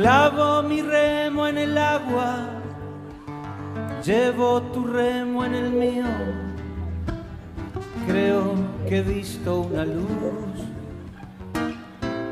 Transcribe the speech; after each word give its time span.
Clavo 0.00 0.62
mi 0.62 0.80
remo 0.80 1.46
en 1.46 1.58
el 1.58 1.76
agua, 1.76 2.48
llevo 4.02 4.62
tu 4.72 4.86
remo 4.86 5.44
en 5.44 5.54
el 5.54 5.70
mío. 5.70 6.06
Creo 8.06 8.54
que 8.88 8.96
he 8.96 9.02
visto 9.02 9.60
una 9.60 9.84
luz 9.84 10.56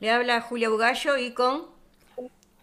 Le 0.00 0.10
habla 0.10 0.40
Julia 0.40 0.68
Bugallo 0.68 1.16
y 1.16 1.32
con. 1.32 1.66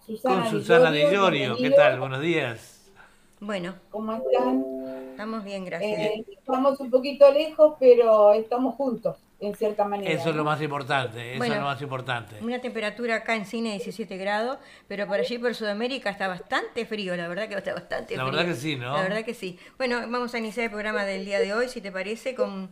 Susana 0.06 0.42
con 0.42 0.52
Susana 0.52 0.92
Di 0.92 1.04
Llorio. 1.12 1.56
¿Qué 1.58 1.70
tal? 1.72 2.00
Buenos 2.00 2.22
días. 2.22 2.92
Bueno. 3.40 3.76
¿Cómo 3.90 4.14
están? 4.14 4.66
Estamos 5.12 5.44
bien, 5.44 5.66
gracias. 5.66 6.00
Eh, 6.00 6.26
estamos 6.32 6.80
un 6.80 6.90
poquito 6.90 7.32
lejos, 7.32 7.76
pero 7.80 8.34
estamos 8.34 8.76
juntos 8.76 9.18
en 9.42 9.56
cierta 9.56 9.86
manera. 9.86 10.10
Eso 10.12 10.30
es 10.30 10.36
lo 10.36 10.44
más 10.44 10.62
importante, 10.62 11.34
eso 11.34 11.44
es 11.44 11.50
lo 11.50 11.62
más 11.62 11.82
importante. 11.82 12.36
Una 12.42 12.60
temperatura 12.60 13.16
acá 13.16 13.36
en 13.36 13.46
cine 13.46 13.70
de 13.70 13.76
17 13.76 14.16
grados, 14.18 14.60
pero 14.88 15.08
por 15.08 15.20
allí 15.20 15.38
por 15.40 15.54
Sudamérica 15.56 16.12
está 16.12 16.28
bastante 16.28 16.86
frío, 16.86 17.16
la 17.18 17.28
verdad 17.28 17.50
que 17.50 17.56
está 17.56 17.74
bastante 17.74 18.14
frío. 18.14 18.18
La 18.18 18.26
verdad 18.26 18.46
que 18.46 18.56
sí, 18.56 18.76
¿no? 18.76 18.94
La 18.96 19.02
verdad 19.02 19.26
que 19.26 19.34
sí. 19.34 19.58
Bueno, 19.78 20.00
vamos 20.08 20.34
a 20.36 20.38
iniciar 20.38 20.66
el 20.66 20.72
programa 20.72 21.06
del 21.06 21.26
día 21.26 21.40
de 21.40 21.54
hoy, 21.54 21.70
si 21.70 21.82
te 21.82 21.92
parece, 21.92 22.36
con, 22.36 22.70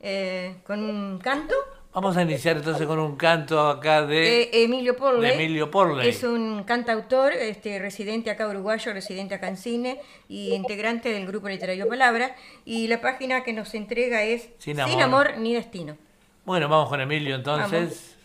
eh, 0.00 0.56
con 0.66 0.82
un 0.82 1.18
canto. 1.18 1.54
Vamos 1.92 2.16
a 2.18 2.22
iniciar 2.22 2.58
entonces 2.58 2.86
con 2.86 2.98
un 2.98 3.16
canto 3.16 3.58
acá 3.68 4.06
de, 4.06 4.42
eh, 4.42 4.64
Emilio 4.64 4.96
Porley. 4.96 5.32
Emilio 5.32 5.70
Porley. 5.70 6.08
Es 6.08 6.24
un 6.24 6.62
cantautor, 6.64 7.32
este, 7.32 7.78
residente 7.78 8.30
acá 8.30 8.48
uruguayo, 8.48 8.92
residente 8.92 9.34
acá 9.34 9.48
en 9.48 9.56
cine 9.56 10.00
y 10.28 10.52
integrante 10.52 11.10
del 11.10 11.26
grupo 11.26 11.48
literario 11.48 11.88
Palabra. 11.88 12.36
Y 12.66 12.88
la 12.88 13.00
página 13.00 13.42
que 13.44 13.54
nos 13.54 13.74
entrega 13.74 14.24
es 14.24 14.50
Sin 14.58 14.78
amor 14.78 15.38
ni 15.38 15.54
Destino. 15.54 15.96
Bueno, 16.46 16.68
vamos 16.68 16.88
con 16.88 17.00
Emilio 17.00 17.34
entonces. 17.34 18.15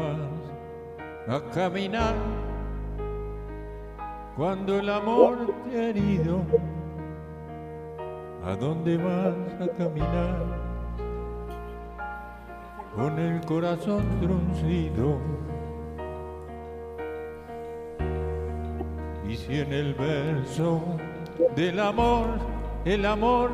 A 0.00 1.42
caminar 1.52 2.14
cuando 4.36 4.78
el 4.78 4.88
amor 4.88 5.52
te 5.68 5.78
ha 5.78 5.88
herido? 5.88 6.42
¿A 8.44 8.54
dónde 8.54 8.96
vas 8.96 9.34
a 9.60 9.68
caminar 9.76 10.46
con 12.94 13.18
el 13.18 13.44
corazón 13.44 14.04
truncido? 14.20 15.18
Y 19.28 19.36
si 19.36 19.58
en 19.58 19.72
el 19.72 19.94
verso 19.94 20.80
del 21.54 21.80
amor, 21.80 22.26
el 22.84 23.04
amor, 23.04 23.50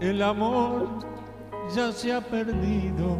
el 0.00 0.22
amor 0.22 1.11
ya 1.74 1.90
se 1.90 2.12
ha 2.12 2.20
perdido, 2.20 3.16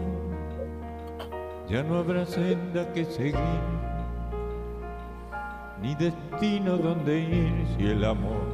ya 1.70 1.82
no 1.82 1.96
habrá 1.96 2.26
senda 2.26 2.92
que 2.92 3.04
seguir, 3.06 3.62
ni 5.80 5.94
destino 5.94 6.76
donde 6.76 7.18
ir 7.20 7.66
si 7.76 7.86
el 7.86 8.04
amor 8.04 8.46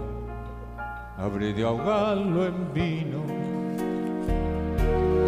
habré 1.16 1.52
de 1.52 1.64
ahogarlo 1.64 2.46
en 2.46 2.72
vino. 2.72 3.22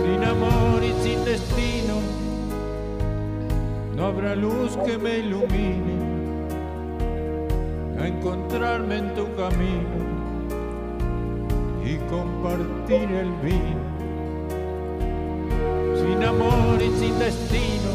Sin 0.04 0.24
amor 0.24 0.84
y 0.84 0.92
sin 1.02 1.24
destino, 1.24 1.96
no 3.96 4.06
habrá 4.06 4.36
luz 4.36 4.76
que 4.86 4.96
me 4.96 5.18
ilumine 5.18 5.98
a 7.98 8.06
encontrarme 8.06 8.98
en 8.98 9.14
tu 9.14 9.24
camino 9.34 9.98
y 11.84 11.96
compartir 12.08 13.10
el 13.10 13.32
vino 13.42 13.79
sin 16.10 16.24
amor 16.24 16.82
y 16.82 16.90
sin 16.98 17.16
destino, 17.20 17.92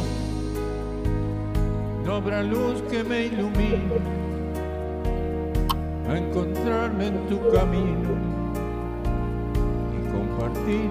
no 2.06 2.16
habrá 2.16 2.42
luz 2.44 2.82
que 2.90 3.04
me 3.04 3.26
ilumine 3.26 4.00
a 6.08 6.18
encontrarme 6.18 7.08
en 7.08 7.28
tu 7.28 7.38
camino 7.52 8.12
y 9.96 10.12
compartir, 10.14 10.90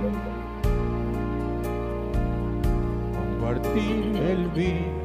compartir 3.16 4.16
el 4.16 4.48
vino. 4.48 5.03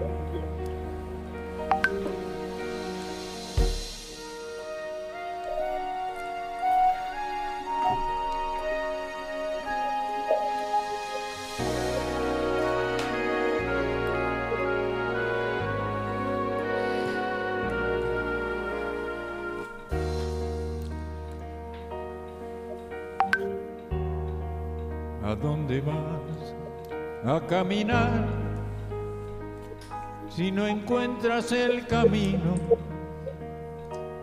A 27.26 27.42
caminar 27.48 28.26
si 30.30 30.52
no 30.52 30.68
encuentras 30.68 31.52
el 31.52 31.86
camino? 31.86 32.56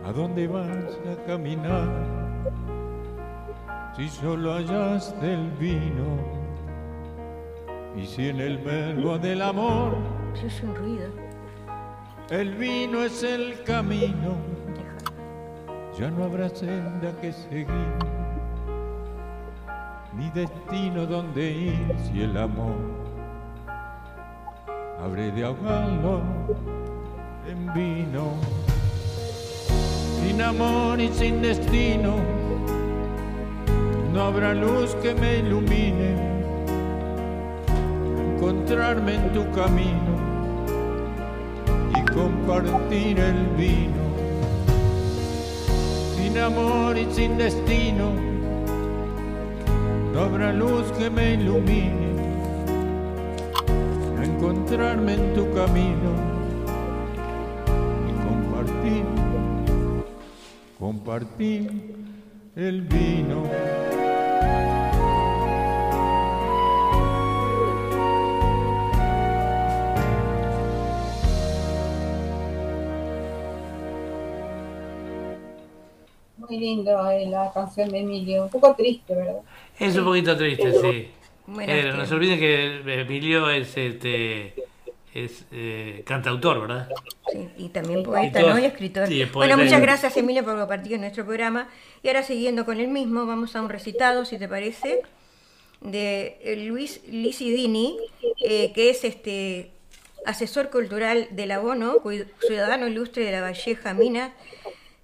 ¿A 0.04 0.12
dónde 0.12 0.46
vas 0.46 0.98
a 1.12 1.26
caminar 1.26 1.88
si 3.96 4.08
solo 4.08 4.54
hallaste 4.54 5.34
el 5.34 5.50
vino? 5.52 6.36
Y 7.96 8.06
si 8.06 8.28
en 8.28 8.40
el 8.40 8.58
verbo 8.58 9.18
del 9.18 9.42
amor 9.42 9.96
es 10.44 10.62
un 10.62 10.74
ruido. 10.74 11.08
El 12.30 12.54
vino 12.56 13.04
es 13.04 13.22
el 13.22 13.62
camino, 13.62 14.34
ya 15.96 16.10
no 16.10 16.24
habrá 16.24 16.48
senda 16.48 17.12
que 17.20 17.32
seguir 17.32 18.15
ni 20.16 20.30
destino 20.30 21.04
donde 21.04 21.50
ir 21.52 21.94
si 22.04 22.22
el 22.22 22.36
amor 22.38 22.76
habré 25.02 25.30
de 25.30 25.44
ahogarlo 25.44 26.22
en 27.46 27.74
vino. 27.74 28.32
Sin 30.22 30.40
amor 30.40 31.00
y 31.00 31.08
sin 31.08 31.42
destino 31.42 32.16
no 34.12 34.22
habrá 34.22 34.54
luz 34.54 34.94
que 35.02 35.14
me 35.14 35.38
ilumine, 35.38 36.14
encontrarme 38.34 39.14
en 39.16 39.32
tu 39.34 39.50
camino 39.52 40.16
y 41.94 42.12
compartir 42.12 43.18
el 43.18 43.46
vino. 43.56 44.06
Sin 46.16 46.38
amor 46.38 46.96
y 46.96 47.06
sin 47.12 47.36
destino 47.36 48.35
no 50.16 50.22
habrá 50.22 50.50
luz 50.50 50.90
que 50.92 51.10
me 51.10 51.34
ilumine 51.34 52.10
a 54.18 54.24
encontrarme 54.24 55.12
en 55.12 55.34
tu 55.34 55.44
camino 55.52 56.10
y 58.08 58.12
compartir, 58.26 59.04
compartir 60.78 61.96
el 62.56 62.80
vino. 62.80 63.42
La 77.46 77.52
canción 77.52 77.90
de 77.90 78.00
Emilio, 78.00 78.44
un 78.44 78.50
poco 78.50 78.74
triste, 78.74 79.14
¿verdad? 79.14 79.40
Es 79.78 79.96
un 79.96 80.04
poquito 80.04 80.36
triste, 80.36 80.72
sí. 80.80 81.08
Bueno, 81.46 81.72
Eh, 81.72 81.92
no 81.96 82.04
se 82.06 82.14
olviden 82.14 82.38
que 82.38 83.00
Emilio 83.00 83.48
es 83.50 83.76
este 83.76 84.54
es 85.14 85.46
eh, 85.50 86.02
cantautor, 86.04 86.60
¿verdad? 86.60 86.88
Sí, 87.32 87.48
y 87.56 87.68
también 87.70 88.02
poeta, 88.02 88.38
Y 88.38 88.42
todos- 88.42 88.54
¿no? 88.54 88.60
Y 88.60 88.64
escritor. 88.66 89.06
sí, 89.08 89.24
bueno, 89.32 89.56
muchas 89.56 89.80
gracias 89.80 90.14
Emilio 90.16 90.44
por 90.44 90.58
compartir 90.58 90.92
en 90.94 91.00
nuestro 91.02 91.24
programa. 91.24 91.68
Y 92.02 92.08
ahora 92.08 92.22
siguiendo 92.22 92.64
con 92.66 92.80
el 92.80 92.88
mismo, 92.88 93.24
vamos 93.24 93.56
a 93.56 93.62
un 93.62 93.68
recitado, 93.70 94.24
si 94.26 94.36
te 94.38 94.46
parece, 94.48 95.00
de 95.80 96.38
eh, 96.42 96.56
Luis 96.66 97.00
Licidini, 97.08 97.96
eh, 98.44 98.72
que 98.74 98.90
es 98.90 99.04
este 99.04 99.70
asesor 100.26 100.68
cultural 100.70 101.28
del 101.30 101.50
Abono, 101.52 101.94
ciudadano 102.46 102.86
ilustre 102.88 103.24
de 103.24 103.32
la 103.32 103.40
Valleja 103.40 103.94
Minas, 103.94 104.32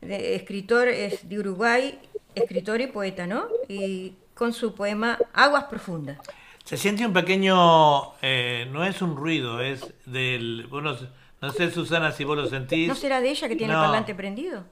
de- 0.01 0.35
escritor 0.35 0.89
es 0.89 1.29
de 1.29 1.39
Uruguay, 1.39 1.99
escritor 2.35 2.81
y 2.81 2.87
poeta, 2.89 3.27
¿no? 3.27 3.47
Y 3.69 4.15
con 4.35 4.53
su 4.53 4.75
poema 4.75 5.19
Aguas 5.33 5.65
Profundas. 5.65 6.19
Se 6.65 6.77
siente 6.77 7.05
un 7.05 7.13
pequeño, 7.13 8.15
eh, 8.23 8.69
no 8.71 8.85
es 8.85 9.03
un 9.03 9.17
ruido, 9.17 9.61
es 9.61 9.93
del, 10.07 10.67
bueno, 10.71 10.97
no 11.41 11.51
sé 11.51 11.71
Susana 11.71 12.13
si 12.13 12.25
vos 12.25 12.37
lo 12.37 12.47
sentís. 12.47 12.89
¿No 12.89 12.95
será 12.95 13.21
de 13.21 13.31
ella 13.31 13.49
que 13.49 13.57
tiene 13.57 13.73
No. 13.73 13.81
el 13.81 13.87
parlante 13.87 14.15
prendido? 14.15 14.65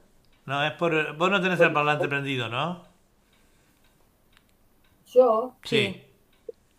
No, 0.45 0.63
es 0.65 0.71
por, 0.73 1.15
vos 1.17 1.29
no 1.29 1.41
tenés 1.41 1.59
el 1.59 1.73
parlante 1.73 2.07
prendido, 2.07 2.47
¿no? 2.49 2.83
Yo, 5.13 5.55
Sí. 5.63 6.01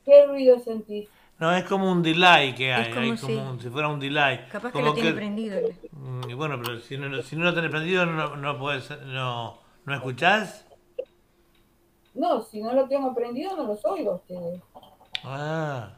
¿qué 0.05 0.27
ruido 0.27 0.59
sentís? 0.59 1.09
No, 1.39 1.55
es 1.55 1.65
como 1.65 1.91
un 1.91 2.03
delay 2.03 2.55
que 2.55 2.73
hay, 2.73 2.91
como 2.91 3.01
hay 3.01 3.17
si- 3.19 3.27
como 3.27 3.51
un- 3.51 3.61
si 3.61 3.69
fuera 3.69 3.89
un 3.89 4.01
delay. 4.01 4.47
Capaz 4.51 4.73
que 4.73 4.81
lo 4.83 4.95
tiene 4.95 5.13
prendido. 5.13 5.61
Mm, 5.91 6.31
y 6.31 6.35
bueno, 6.35 6.59
pero 6.63 6.79
si 6.81 6.97
no, 6.97 7.21
si 7.23 7.37
no 7.37 7.45
lo 7.45 7.55
tenés 7.55 7.71
prendido, 7.71 8.07
no, 8.07 8.37
no 8.37 8.59
podés, 8.59 8.89
no, 9.07 9.59
¿no 9.85 9.95
escuchás? 9.95 10.65
No, 12.15 12.43
si 12.43 12.61
no 12.61 12.73
lo 12.73 12.87
tengo 12.89 13.15
prendido 13.15 13.57
no 13.57 13.65
los 13.65 13.85
oigo 13.85 14.13
a 14.13 14.15
ustedes. 14.17 14.61
Ah, 15.25 15.91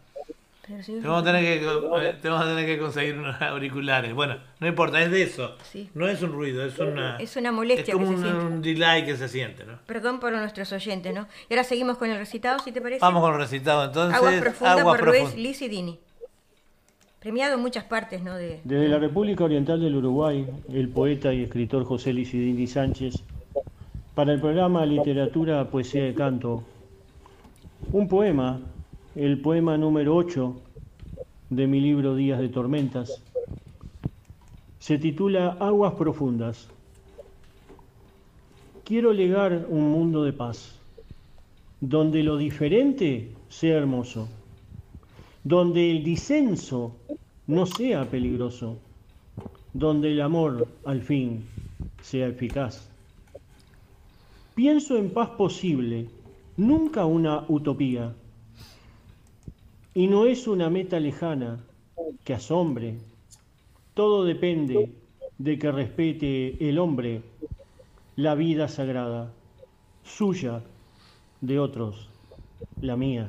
Pero 0.66 0.82
sí, 0.82 0.98
te 1.00 1.06
vamos, 1.08 1.22
a 1.22 1.24
tener 1.24 1.42
que, 1.42 2.08
eh, 2.08 2.16
te 2.20 2.28
vamos 2.28 2.46
a 2.46 2.48
tener 2.48 2.66
que 2.66 2.78
conseguir 2.78 3.18
unos 3.18 3.40
auriculares. 3.42 4.14
Bueno, 4.14 4.36
no 4.60 4.66
importa, 4.66 5.02
es 5.02 5.10
de 5.10 5.22
eso. 5.22 5.56
Sí. 5.62 5.90
No 5.94 6.08
es 6.08 6.22
un 6.22 6.32
ruido, 6.32 6.64
es 6.64 6.78
una... 6.78 7.16
Es 7.16 7.36
una 7.36 7.52
molestia 7.52 7.92
Es 7.92 7.98
como 7.98 8.06
que 8.08 8.14
un, 8.14 8.22
se 8.22 8.28
siente. 8.28 8.46
un 8.46 8.62
delay 8.62 9.04
que 9.04 9.16
se 9.16 9.28
siente, 9.28 9.64
¿no? 9.64 9.78
Perdón 9.86 10.20
por 10.20 10.32
nuestros 10.32 10.72
oyentes, 10.72 11.14
¿no? 11.14 11.26
Y 11.48 11.54
ahora 11.54 11.64
seguimos 11.64 11.98
con 11.98 12.10
el 12.10 12.18
recitado, 12.18 12.58
si 12.60 12.70
te 12.72 12.80
parece. 12.80 13.00
Vamos 13.00 13.22
con 13.22 13.32
el 13.34 13.40
recitado 13.40 13.84
entonces. 13.84 14.16
Aguas 14.16 14.40
Profundas 14.40 14.78
Aguas 14.78 14.98
por 14.98 15.08
Luis. 15.08 15.34
Licidini. 15.36 15.98
Premiado 17.18 17.54
en 17.54 17.60
muchas 17.60 17.84
partes, 17.84 18.22
¿no? 18.22 18.34
De... 18.34 18.60
Desde 18.64 18.86
la 18.88 18.98
República 18.98 19.44
Oriental 19.44 19.80
del 19.80 19.96
Uruguay, 19.96 20.46
el 20.70 20.88
poeta 20.90 21.32
y 21.32 21.42
escritor 21.42 21.84
José 21.84 22.12
Licidini 22.12 22.66
Sánchez, 22.66 23.14
para 24.14 24.32
el 24.32 24.40
programa 24.40 24.86
Literatura, 24.86 25.68
Poesía 25.68 26.08
y 26.08 26.14
Canto, 26.14 26.62
un 27.92 28.06
poema, 28.06 28.60
el 29.16 29.40
poema 29.40 29.76
número 29.76 30.14
8 30.14 30.54
de 31.50 31.66
mi 31.66 31.80
libro 31.80 32.14
Días 32.14 32.38
de 32.38 32.48
Tormentas, 32.48 33.20
se 34.78 34.98
titula 34.98 35.56
Aguas 35.58 35.94
Profundas. 35.94 36.68
Quiero 38.84 39.12
legar 39.12 39.66
un 39.68 39.90
mundo 39.90 40.22
de 40.22 40.32
paz, 40.32 40.78
donde 41.80 42.22
lo 42.22 42.36
diferente 42.36 43.32
sea 43.48 43.78
hermoso, 43.78 44.28
donde 45.42 45.90
el 45.90 46.04
disenso 46.04 46.94
no 47.48 47.66
sea 47.66 48.04
peligroso, 48.08 48.76
donde 49.72 50.12
el 50.12 50.20
amor 50.20 50.68
al 50.84 51.02
fin 51.02 51.44
sea 52.00 52.28
eficaz. 52.28 52.93
Pienso 54.54 54.96
en 54.96 55.10
paz 55.10 55.30
posible, 55.30 56.08
nunca 56.56 57.06
una 57.06 57.44
utopía, 57.48 58.14
y 59.94 60.06
no 60.06 60.26
es 60.26 60.46
una 60.46 60.70
meta 60.70 61.00
lejana 61.00 61.58
que 62.22 62.34
asombre. 62.34 62.98
Todo 63.94 64.24
depende 64.24 64.92
de 65.38 65.58
que 65.58 65.72
respete 65.72 66.68
el 66.68 66.78
hombre 66.78 67.22
la 68.14 68.36
vida 68.36 68.68
sagrada, 68.68 69.32
suya, 70.04 70.62
de 71.40 71.58
otros, 71.58 72.08
la 72.80 72.96
mía. 72.96 73.28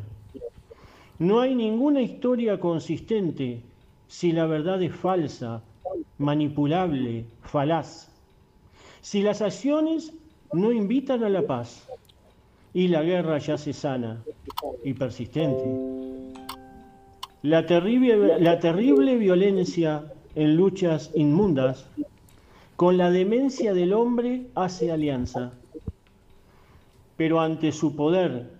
No 1.17 1.39
hay 1.39 1.55
ninguna 1.55 2.01
historia 2.01 2.59
consistente 2.59 3.63
si 4.07 4.31
la 4.31 4.45
verdad 4.45 4.81
es 4.83 4.95
falsa, 4.95 5.63
manipulable, 6.19 7.25
falaz. 7.41 8.11
Si 9.01 9.23
las 9.23 9.41
acciones 9.41 10.13
no 10.53 10.71
invitan 10.71 11.23
a 11.23 11.29
la 11.29 11.41
paz 11.41 11.87
y 12.73 12.87
la 12.87 13.01
guerra 13.03 13.37
ya 13.37 13.57
se 13.57 13.73
sana 13.73 14.23
y 14.83 14.93
persistente. 14.93 15.63
La 17.41 17.65
terrible, 17.65 18.39
la 18.39 18.59
terrible 18.59 19.17
violencia 19.17 20.03
en 20.35 20.55
luchas 20.55 21.11
inmundas 21.15 21.85
con 22.75 22.97
la 22.97 23.09
demencia 23.09 23.73
del 23.73 23.93
hombre 23.93 24.47
hace 24.55 24.91
alianza. 24.91 25.53
Pero 27.15 27.39
ante 27.39 27.71
su 27.71 27.95
poder, 27.95 28.51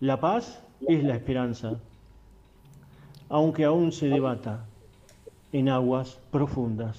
la 0.00 0.18
paz 0.18 0.60
es 0.86 1.04
la 1.04 1.14
esperanza, 1.14 1.78
aunque 3.28 3.64
aún 3.64 3.92
se 3.92 4.08
debata 4.08 4.66
en 5.52 5.68
aguas 5.68 6.18
profundas. 6.30 6.98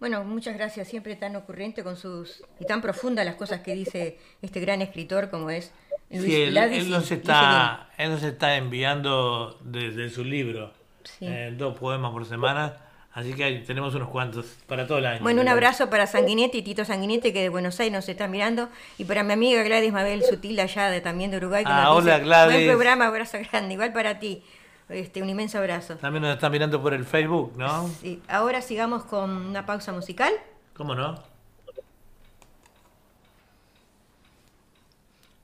Bueno, 0.00 0.22
muchas 0.24 0.54
gracias. 0.56 0.88
Siempre 0.88 1.16
tan 1.16 1.34
ocurrente 1.36 1.82
con 1.82 1.96
sus... 1.96 2.42
y 2.60 2.64
tan 2.66 2.80
profundas 2.80 3.24
las 3.24 3.34
cosas 3.34 3.60
que 3.60 3.74
dice 3.74 4.18
este 4.42 4.60
gran 4.60 4.80
escritor 4.82 5.28
como 5.30 5.50
es 5.50 5.72
Luis 6.10 6.24
Sí, 6.24 6.42
él, 6.42 6.50
Gladys 6.52 6.84
él 6.84 6.90
nos 6.90 7.10
y- 7.10 7.14
está, 7.14 7.90
él 7.98 8.10
nos 8.10 8.22
está 8.22 8.56
enviando 8.56 9.58
desde 9.62 10.08
su 10.10 10.24
libro 10.24 10.72
Sí. 11.04 11.26
eh, 11.26 11.54
dos 11.56 11.78
poemas 11.78 12.12
por 12.12 12.26
semana, 12.26 12.76
así 13.14 13.32
que 13.32 13.42
ahí 13.42 13.62
tenemos 13.64 13.94
unos 13.94 14.08
cuantos 14.10 14.44
para 14.66 14.86
todo 14.86 14.98
el 14.98 15.06
año. 15.06 15.22
Bueno, 15.22 15.40
un 15.40 15.48
abrazo 15.48 15.88
para 15.88 16.06
Sanguinetti, 16.06 16.60
Tito 16.62 16.84
Sanguinetti, 16.84 17.32
que 17.32 17.40
de 17.40 17.48
Buenos 17.48 17.80
Aires 17.80 17.94
nos 17.94 18.08
está 18.10 18.28
mirando, 18.28 18.68
y 18.98 19.04
para 19.04 19.22
mi 19.22 19.32
amiga 19.32 19.62
Gladys 19.62 19.90
Mabel 19.92 20.22
Sutil, 20.22 20.60
allá 20.60 20.90
de, 20.90 21.00
también 21.00 21.30
de 21.30 21.38
Uruguay. 21.38 21.64
Que 21.64 21.70
Ah, 21.72 21.84
nos 21.84 21.96
hola, 21.96 22.14
dice, 22.16 22.24
Gladys. 22.26 22.54
Buen 22.56 22.68
programa, 22.68 23.06
abrazo 23.06 23.38
grande, 23.50 23.72
igual 23.74 23.92
para 23.94 24.18
ti. 24.18 24.42
Este, 24.88 25.22
un 25.22 25.28
inmenso 25.28 25.58
abrazo. 25.58 25.96
También 25.96 26.22
nos 26.22 26.34
están 26.34 26.50
mirando 26.50 26.80
por 26.80 26.94
el 26.94 27.04
Facebook, 27.04 27.52
¿no? 27.56 27.88
Sí, 28.00 28.22
ahora 28.26 28.62
sigamos 28.62 29.04
con 29.04 29.30
una 29.30 29.66
pausa 29.66 29.92
musical. 29.92 30.32
¿Cómo 30.74 30.94
no? 30.94 31.14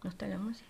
¿No 0.02 0.10
está 0.10 0.26
la 0.26 0.38
música? 0.38 0.68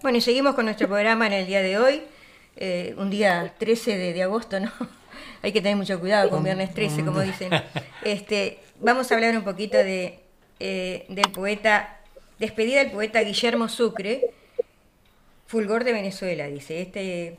Bueno, 0.00 0.18
y 0.18 0.20
seguimos 0.20 0.54
con 0.54 0.66
nuestro 0.66 0.86
programa 0.86 1.26
en 1.26 1.32
el 1.32 1.46
día 1.48 1.60
de 1.60 1.76
hoy, 1.76 2.02
eh, 2.56 2.94
un 2.98 3.10
día 3.10 3.52
13 3.58 3.98
de, 3.98 4.12
de 4.12 4.22
agosto, 4.22 4.60
¿no? 4.60 4.70
Hay 5.42 5.50
que 5.50 5.60
tener 5.60 5.76
mucho 5.76 5.98
cuidado 5.98 6.30
con 6.30 6.44
viernes 6.44 6.72
13, 6.72 7.04
como 7.04 7.20
dicen. 7.20 7.50
Este, 8.04 8.60
vamos 8.78 9.10
a 9.10 9.16
hablar 9.16 9.36
un 9.36 9.42
poquito 9.42 9.76
de, 9.76 10.20
eh, 10.60 11.04
del 11.08 11.32
poeta, 11.32 11.98
despedida 12.38 12.78
del 12.78 12.92
poeta 12.92 13.20
Guillermo 13.22 13.68
Sucre, 13.68 14.30
Fulgor 15.46 15.82
de 15.82 15.92
Venezuela, 15.92 16.46
dice. 16.46 16.80
Este, 16.80 17.36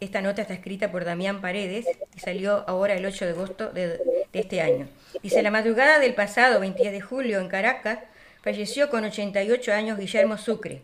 esta 0.00 0.20
nota 0.20 0.42
está 0.42 0.52
escrita 0.52 0.92
por 0.92 1.06
Damián 1.06 1.40
Paredes 1.40 1.86
y 2.14 2.20
salió 2.20 2.62
ahora 2.68 2.92
el 2.92 3.06
8 3.06 3.24
de 3.24 3.30
agosto 3.30 3.70
de, 3.70 3.88
de 3.88 4.26
este 4.34 4.60
año. 4.60 4.86
Dice, 5.22 5.42
la 5.42 5.50
madrugada 5.50 5.98
del 5.98 6.12
pasado 6.12 6.60
22 6.60 6.92
de 6.92 7.00
julio 7.00 7.40
en 7.40 7.48
Caracas 7.48 8.00
falleció 8.42 8.90
con 8.90 9.04
88 9.04 9.72
años 9.72 9.98
Guillermo 9.98 10.36
Sucre, 10.36 10.82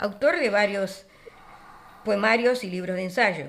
autor 0.00 0.40
de 0.40 0.48
varios 0.48 1.04
poemarios 2.06 2.64
y 2.64 2.70
libros 2.70 2.96
de 2.96 3.04
ensayo, 3.04 3.46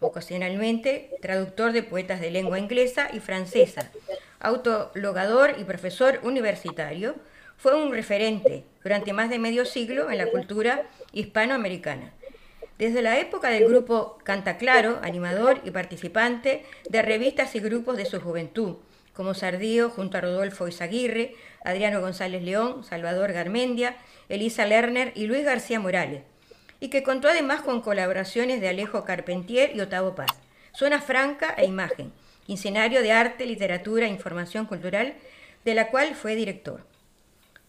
ocasionalmente 0.00 1.10
traductor 1.22 1.72
de 1.72 1.82
poetas 1.82 2.20
de 2.20 2.30
lengua 2.30 2.58
inglesa 2.58 3.08
y 3.10 3.20
francesa, 3.20 3.90
autologador 4.38 5.54
y 5.58 5.64
profesor 5.64 6.20
universitario, 6.22 7.14
fue 7.56 7.82
un 7.82 7.90
referente 7.90 8.64
durante 8.82 9.14
más 9.14 9.30
de 9.30 9.38
medio 9.38 9.64
siglo 9.64 10.10
en 10.10 10.18
la 10.18 10.26
cultura 10.26 10.82
hispanoamericana. 11.12 12.12
Desde 12.76 13.00
la 13.00 13.18
época 13.18 13.48
del 13.48 13.66
grupo 13.66 14.18
Canta 14.24 14.58
Claro, 14.58 14.98
animador 15.02 15.62
y 15.64 15.70
participante 15.70 16.66
de 16.86 17.00
revistas 17.00 17.54
y 17.54 17.60
grupos 17.60 17.96
de 17.96 18.04
su 18.04 18.20
juventud, 18.20 18.76
como 19.14 19.34
Sardío 19.34 19.90
junto 19.90 20.18
a 20.18 20.20
Rodolfo 20.20 20.68
Izaguirre, 20.68 21.34
Adriano 21.64 22.00
González 22.00 22.42
León, 22.42 22.84
Salvador 22.84 23.32
Garmendia, 23.32 23.96
Elisa 24.28 24.66
Lerner 24.66 25.12
y 25.14 25.26
Luis 25.26 25.44
García 25.44 25.80
Morales, 25.80 26.22
y 26.80 26.90
que 26.90 27.02
contó 27.02 27.28
además 27.28 27.62
con 27.62 27.80
colaboraciones 27.80 28.60
de 28.60 28.68
Alejo 28.68 29.04
Carpentier 29.04 29.74
y 29.74 29.80
Otavo 29.80 30.14
Paz. 30.14 30.30
Zona 30.76 31.00
Franca 31.00 31.54
e 31.56 31.66
Imagen, 31.66 32.12
quincenario 32.44 33.00
de 33.02 33.12
arte, 33.12 33.46
literatura 33.46 34.06
e 34.06 34.10
información 34.10 34.66
cultural, 34.66 35.14
de 35.64 35.74
la 35.74 35.88
cual 35.88 36.14
fue 36.16 36.34
director. 36.34 36.84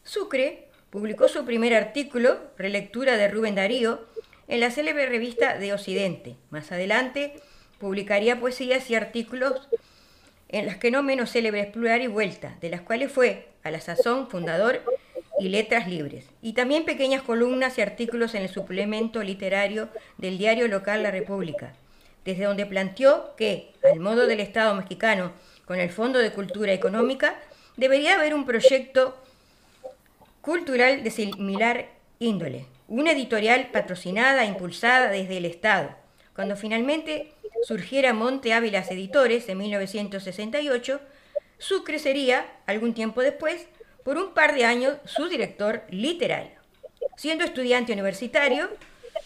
Sucre 0.04 0.68
publicó 0.90 1.28
su 1.28 1.46
primer 1.46 1.75
artículo, 1.75 2.40
relectura 2.58 3.18
de 3.18 3.28
Rubén 3.28 3.56
Darío, 3.56 4.06
en 4.48 4.60
la 4.60 4.72
célebre 4.72 5.08
revista 5.08 5.58
de 5.58 5.74
Occidente. 5.74 6.36
Más 6.50 6.72
adelante 6.72 7.36
publicaría 7.80 8.40
poesías 8.40 8.90
y 8.90 8.96
artículos 8.96 9.68
en 10.55 10.65
las 10.65 10.77
que 10.77 10.89
no 10.89 11.03
menos 11.03 11.31
célebres 11.31 11.67
Plural 11.67 12.01
y 12.01 12.07
Vuelta, 12.07 12.55
de 12.62 12.69
las 12.69 12.79
cuales 12.79 13.12
fue, 13.12 13.50
a 13.63 13.71
la 13.71 13.81
sazón, 13.81 14.29
fundador 14.29 14.81
y 15.38 15.50
Letras 15.50 15.85
Libres, 15.85 16.29
y 16.41 16.53
también 16.53 16.85
pequeñas 16.85 17.24
columnas 17.24 17.77
y 17.77 17.81
artículos 17.81 18.35
en 18.35 18.43
el 18.43 18.47
suplemento 18.47 19.21
literario 19.21 19.89
del 20.17 20.38
diario 20.38 20.69
local 20.69 21.03
La 21.03 21.12
República, 21.12 21.74
desde 22.24 22.45
donde 22.45 22.65
planteó 22.65 23.35
que, 23.35 23.74
al 23.83 24.00
modo 24.00 24.27
del 24.27 24.39
Estado 24.39 24.74
mexicano, 24.75 25.33
con 25.65 25.77
el 25.77 25.89
Fondo 25.89 26.19
de 26.19 26.31
Cultura 26.31 26.71
Económica, 26.71 27.35
debería 27.75 28.15
haber 28.15 28.33
un 28.33 28.45
proyecto 28.45 29.21
cultural 30.39 31.03
de 31.03 31.12
similar 31.12 31.89
índole, 32.19 32.65
una 32.88 33.12
editorial 33.12 33.71
patrocinada 33.74 34.45
impulsada 34.45 35.09
desde 35.09 35.35
el 35.35 35.43
Estado. 35.43 36.04
Cuando 36.36 36.58
finalmente 36.58 37.32
surgiera 37.63 38.13
Monte 38.13 38.51
Ávilas 38.51 38.92
Editores 38.92 39.48
en 39.48 39.58
1968, 39.58 41.00
Sucre 41.58 41.98
sería, 41.98 42.46
algún 42.65 42.94
tiempo 42.94 43.22
después, 43.22 43.68
por 44.04 44.18
un 44.18 44.34
par 44.34 44.54
de 44.54 44.65
años 44.65 44.98
su 45.06 45.30
director 45.30 45.84
literario. 45.89 46.60
Siendo 47.15 47.46
estudiante 47.46 47.94
universitario, 47.94 48.70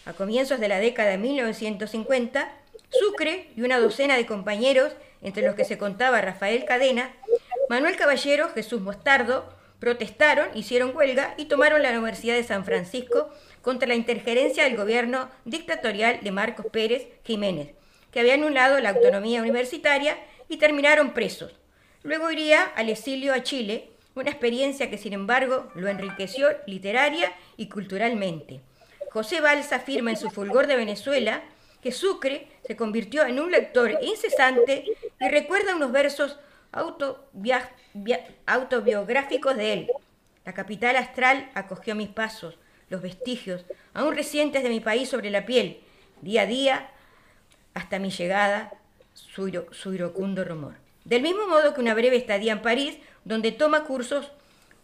a 0.06 0.12
comienzos 0.12 0.60
de 0.60 0.68
la 0.68 0.78
década 0.78 1.10
de 1.10 1.18
1950, 1.18 2.52
Sucre 2.90 3.50
y 3.56 3.62
una 3.62 3.80
docena 3.80 4.16
de 4.16 4.26
compañeros, 4.26 4.92
entre 5.20 5.44
los 5.44 5.56
que 5.56 5.64
se 5.64 5.78
contaba 5.78 6.20
Rafael 6.20 6.64
Cadena, 6.64 7.10
Manuel 7.68 7.96
Caballero, 7.96 8.48
Jesús 8.50 8.80
Mostardo, 8.80 9.52
protestaron, 9.80 10.48
hicieron 10.54 10.96
huelga 10.96 11.34
y 11.36 11.46
tomaron 11.46 11.82
la 11.82 11.90
Universidad 11.90 12.34
de 12.34 12.44
San 12.44 12.64
Francisco 12.64 13.30
contra 13.62 13.88
la 13.88 13.94
interferencia 13.94 14.64
del 14.64 14.76
gobierno 14.76 15.28
dictatorial 15.44 16.20
de 16.22 16.30
Marcos 16.30 16.66
Pérez 16.72 17.08
Jiménez, 17.24 17.74
que 18.10 18.20
había 18.20 18.34
anulado 18.34 18.80
la 18.80 18.90
autonomía 18.90 19.42
universitaria 19.42 20.18
y 20.48 20.56
terminaron 20.56 21.12
presos. 21.12 21.54
Luego 22.02 22.30
iría 22.30 22.64
al 22.64 22.88
exilio 22.88 23.34
a 23.34 23.42
Chile, 23.42 23.90
una 24.14 24.30
experiencia 24.30 24.90
que 24.90 24.98
sin 24.98 25.12
embargo 25.12 25.70
lo 25.74 25.88
enriqueció 25.88 26.48
literaria 26.66 27.32
y 27.56 27.68
culturalmente. 27.68 28.60
José 29.10 29.40
Balsa 29.40 29.76
afirma 29.76 30.10
en 30.10 30.16
su 30.16 30.30
Fulgor 30.30 30.66
de 30.66 30.76
Venezuela 30.76 31.42
que 31.82 31.92
Sucre 31.92 32.48
se 32.66 32.76
convirtió 32.76 33.24
en 33.24 33.40
un 33.40 33.50
lector 33.50 33.98
incesante 34.02 34.84
y 35.20 35.28
recuerda 35.28 35.76
unos 35.76 35.92
versos 35.92 36.38
autobiográficos 38.46 39.56
de 39.56 39.72
él. 39.72 39.90
La 40.44 40.54
capital 40.54 40.96
astral 40.96 41.50
acogió 41.54 41.94
mis 41.94 42.08
pasos, 42.08 42.58
los 42.90 43.00
vestigios, 43.00 43.64
aún 43.94 44.14
recientes 44.14 44.62
de 44.62 44.68
mi 44.68 44.80
país 44.80 45.08
sobre 45.08 45.30
la 45.30 45.46
piel, 45.46 45.80
día 46.20 46.42
a 46.42 46.46
día, 46.46 46.90
hasta 47.72 47.98
mi 47.98 48.10
llegada, 48.10 48.74
su, 49.14 49.94
irocundo 49.94 50.44
rumor. 50.44 50.74
Del 51.04 51.22
mismo 51.22 51.48
modo 51.48 51.72
que 51.72 51.80
una 51.80 51.94
breve 51.94 52.16
estadía 52.16 52.52
en 52.52 52.62
París, 52.62 52.98
donde 53.24 53.52
toma 53.52 53.84
cursos 53.84 54.30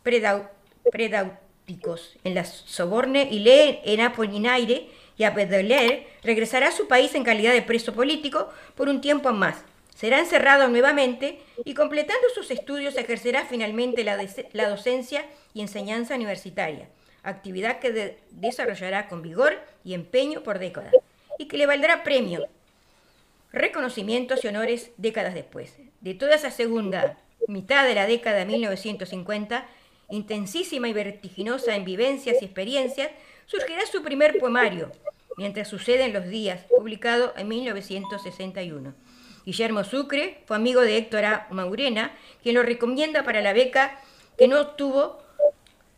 predáuticos 0.02 2.16
en 2.24 2.34
la 2.34 2.44
Soborne 2.44 3.28
y 3.30 3.40
lee 3.40 3.80
en 3.84 4.00
Apollinaire 4.00 4.88
y 5.18 5.24
a 5.24 5.30
Baudelaire, 5.30 6.06
regresará 6.22 6.68
a 6.68 6.72
su 6.72 6.88
país 6.88 7.14
en 7.14 7.24
calidad 7.24 7.52
de 7.52 7.62
preso 7.62 7.92
político 7.92 8.50
por 8.74 8.88
un 8.88 9.00
tiempo 9.00 9.32
más. 9.32 9.64
Será 9.94 10.18
encerrado 10.18 10.68
nuevamente 10.68 11.40
y 11.64 11.74
completando 11.74 12.28
sus 12.34 12.50
estudios 12.50 12.96
ejercerá 12.96 13.46
finalmente 13.46 14.04
la, 14.04 14.22
la 14.52 14.68
docencia 14.68 15.24
y 15.54 15.62
enseñanza 15.62 16.14
universitaria, 16.14 16.88
actividad 17.26 17.80
que 17.80 18.18
desarrollará 18.30 19.08
con 19.08 19.20
vigor 19.20 19.58
y 19.84 19.94
empeño 19.94 20.42
por 20.42 20.58
décadas 20.58 20.94
y 21.38 21.46
que 21.46 21.58
le 21.58 21.66
valdrá 21.66 22.02
premios, 22.02 22.44
reconocimientos 23.52 24.44
y 24.44 24.48
honores 24.48 24.92
décadas 24.96 25.34
después. 25.34 25.76
De 26.00 26.14
toda 26.14 26.36
esa 26.36 26.50
segunda 26.50 27.18
mitad 27.48 27.84
de 27.84 27.94
la 27.94 28.06
década 28.06 28.38
de 28.38 28.46
1950, 28.46 29.66
intensísima 30.10 30.88
y 30.88 30.92
vertiginosa 30.92 31.74
en 31.74 31.84
vivencias 31.84 32.40
y 32.40 32.44
experiencias, 32.44 33.10
surgirá 33.46 33.84
su 33.86 34.02
primer 34.02 34.38
poemario, 34.38 34.92
mientras 35.36 35.68
suceden 35.68 36.12
los 36.12 36.26
días, 36.28 36.64
publicado 36.64 37.34
en 37.36 37.48
1961. 37.48 38.94
Guillermo 39.44 39.84
Sucre 39.84 40.42
fue 40.46 40.56
amigo 40.56 40.80
de 40.80 40.96
Héctor 40.96 41.24
A. 41.24 41.46
Maurena, 41.50 42.12
quien 42.42 42.56
lo 42.56 42.62
recomienda 42.62 43.22
para 43.22 43.40
la 43.42 43.52
beca 43.52 43.98
que 44.36 44.48
no 44.48 44.60
obtuvo, 44.60 45.22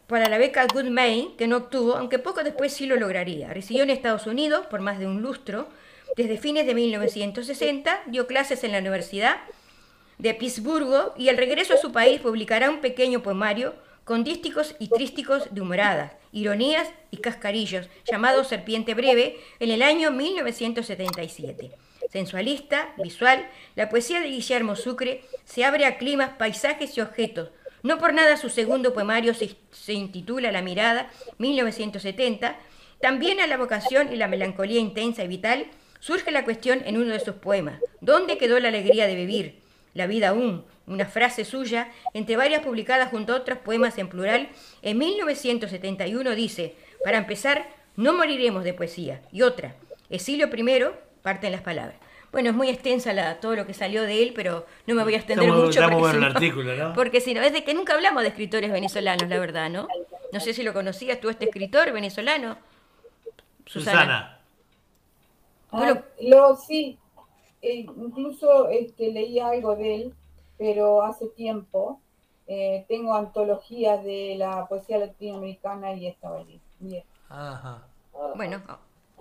para 0.08 0.28
la 0.28 0.38
beca 0.38 0.66
Good 0.66 0.86
May, 0.86 1.34
que 1.38 1.46
no 1.46 1.58
obtuvo, 1.58 1.94
aunque 1.94 2.18
poco 2.18 2.42
después 2.42 2.72
sí 2.72 2.86
lo 2.86 2.96
lograría. 2.96 3.52
Residió 3.52 3.84
en 3.84 3.90
Estados 3.90 4.26
Unidos 4.26 4.66
por 4.66 4.80
más 4.80 4.98
de 4.98 5.06
un 5.06 5.22
lustro. 5.22 5.68
Desde 6.16 6.38
fines 6.38 6.66
de 6.66 6.74
1960 6.74 8.02
dio 8.06 8.26
clases 8.26 8.64
en 8.64 8.72
la 8.72 8.78
Universidad 8.78 9.36
de 10.16 10.34
Pittsburgh 10.34 11.12
y 11.16 11.28
al 11.28 11.36
regreso 11.36 11.74
a 11.74 11.76
su 11.76 11.92
país 11.92 12.20
publicará 12.20 12.70
un 12.70 12.80
pequeño 12.80 13.22
poemario 13.22 13.74
con 14.04 14.24
dísticos 14.24 14.74
y 14.78 14.88
trísticos 14.88 15.54
de 15.54 15.60
humoradas, 15.60 16.12
ironías 16.32 16.88
y 17.10 17.18
cascarillos, 17.18 17.88
llamado 18.10 18.42
Serpiente 18.42 18.94
Breve, 18.94 19.38
en 19.60 19.70
el 19.70 19.82
año 19.82 20.10
1977 20.10 21.70
sensualista, 22.10 22.94
visual, 22.96 23.46
la 23.76 23.88
poesía 23.88 24.20
de 24.20 24.28
Guillermo 24.28 24.76
Sucre 24.76 25.24
se 25.44 25.64
abre 25.64 25.84
a 25.84 25.98
climas, 25.98 26.30
paisajes 26.38 26.96
y 26.96 27.00
objetos. 27.00 27.50
No 27.82 27.99
por 27.99 28.12
nada 28.12 28.37
su 28.37 28.49
segundo 28.49 28.92
poemario 28.92 29.35
se, 29.35 29.92
intitula 29.92 30.52
La 30.52 30.62
mirada, 30.62 31.11
1970. 31.38 32.56
También 33.00 33.40
a 33.40 33.47
la 33.47 33.56
vocación 33.56 34.12
y 34.12 34.16
la 34.16 34.28
melancolía 34.28 34.80
intensa 34.80 35.23
y 35.23 35.28
vital 35.28 35.66
surge 36.00 36.30
la 36.30 36.44
cuestión 36.44 36.82
en 36.85 36.97
uno 36.97 37.12
de 37.12 37.20
sus 37.20 37.35
poemas. 37.35 37.80
¿Dónde 38.00 38.38
quedó 38.38 38.58
la 38.58 38.68
alegría 38.68 39.06
de 39.06 39.14
vivir? 39.14 39.61
La 39.94 40.06
vida 40.06 40.28
aún, 40.28 40.64
una 40.87 41.06
frase 41.06 41.44
suya, 41.44 41.90
entre 42.14 42.37
varias 42.37 42.62
publicadas 42.62 43.11
junto 43.11 43.32
a 43.32 43.37
otros 43.37 43.58
poemas 43.58 43.99
en 43.99 44.08
plural, 44.08 44.49
en 44.82 44.99
1971 44.99 46.35
dice, 46.35 46.75
para 47.04 47.18
empezar, 47.18 47.68
no 47.97 48.12
moriremos 48.12 48.64
de 48.64 48.75
poesía. 48.75 49.23
Y 49.32 49.42
otra, 49.42 49.75
Exilio 50.11 50.49
I, 50.49 50.85
parten 51.23 51.52
las 51.52 51.62
palabras. 51.62 51.99
Bueno, 52.30 52.50
es 52.50 52.54
muy 52.54 52.68
extensa 52.68 53.12
la, 53.12 53.40
todo 53.40 53.56
lo 53.56 53.66
que 53.66 53.73
salió 53.73 54.02
de 54.02 54.23
él, 54.23 54.32
pero 54.35 54.66
no 54.87 54.94
me 54.94 55.02
voy 55.02 55.14
a 55.14 55.18
extender 55.18 55.50
mucho. 55.50 55.80
Porque, 55.80 56.11
si 56.12 56.18
no, 56.18 56.26
artículo, 56.26 56.76
¿no? 56.76 56.92
porque 56.94 57.20
si 57.20 57.35
no, 57.35 57.40
es 57.42 57.52
de 57.52 57.64
que 57.64 57.73
nunca 57.73 57.94
hablamos 57.94 58.23
de 58.23 58.28
escritores 58.28 58.70
venezolanos, 58.70 59.28
la 59.28 59.38
verdad, 59.38 59.70
¿no? 59.70 59.88
No 60.32 60.40
sé 60.40 60.52
si 60.52 60.62
lo 60.62 60.75
conocías 60.75 61.20
tú, 61.20 61.30
este 61.30 61.47
escritor 61.47 61.90
venezolano. 61.92 62.58
Susana. 63.64 64.40
Ah, 65.70 66.02
lo, 66.20 66.56
sí, 66.56 66.99
eh, 67.61 67.87
incluso 67.97 68.68
este, 68.68 69.12
leí 69.12 69.38
algo 69.38 69.76
de 69.76 69.94
él, 69.94 70.14
pero 70.56 71.02
hace 71.02 71.28
tiempo. 71.28 72.00
Eh, 72.47 72.87
tengo 72.88 73.14
antologías 73.14 74.02
de 74.04 74.37
la 74.38 74.66
poesía 74.66 74.99
latinoamericana 74.99 75.92
y 75.92 76.06
estaba 76.06 76.42
bien. 76.44 77.04
Ajá. 77.28 77.87
Bueno, 78.37 78.62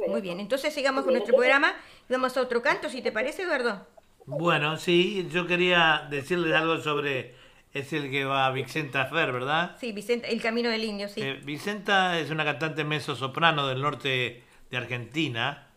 muy 0.07 0.21
bien, 0.21 0.39
entonces 0.39 0.73
sigamos 0.73 1.03
con 1.03 1.13
nuestro 1.13 1.35
programa 1.35 1.73
y 2.09 2.13
vamos 2.13 2.35
a 2.37 2.41
otro 2.41 2.61
canto, 2.61 2.89
si 2.89 3.01
te 3.01 3.11
parece, 3.11 3.43
Eduardo. 3.43 3.85
Bueno, 4.25 4.77
sí, 4.77 5.27
yo 5.31 5.47
quería 5.47 6.07
decirles 6.09 6.53
algo 6.53 6.79
sobre, 6.79 7.35
es 7.73 7.93
el 7.93 8.11
que 8.11 8.25
va 8.25 8.51
Vicenta 8.51 9.05
Fer, 9.05 9.31
¿verdad? 9.31 9.77
Sí, 9.79 9.93
Vicenta, 9.93 10.27
El 10.27 10.41
Camino 10.41 10.69
del 10.69 10.83
Indio, 10.83 11.07
sí. 11.07 11.21
Eh, 11.21 11.39
Vicenta 11.43 12.19
es 12.19 12.29
una 12.29 12.43
cantante 12.43 12.83
mezzo-soprano 12.83 13.67
del 13.67 13.81
norte 13.81 14.43
de 14.69 14.77
Argentina 14.77 15.67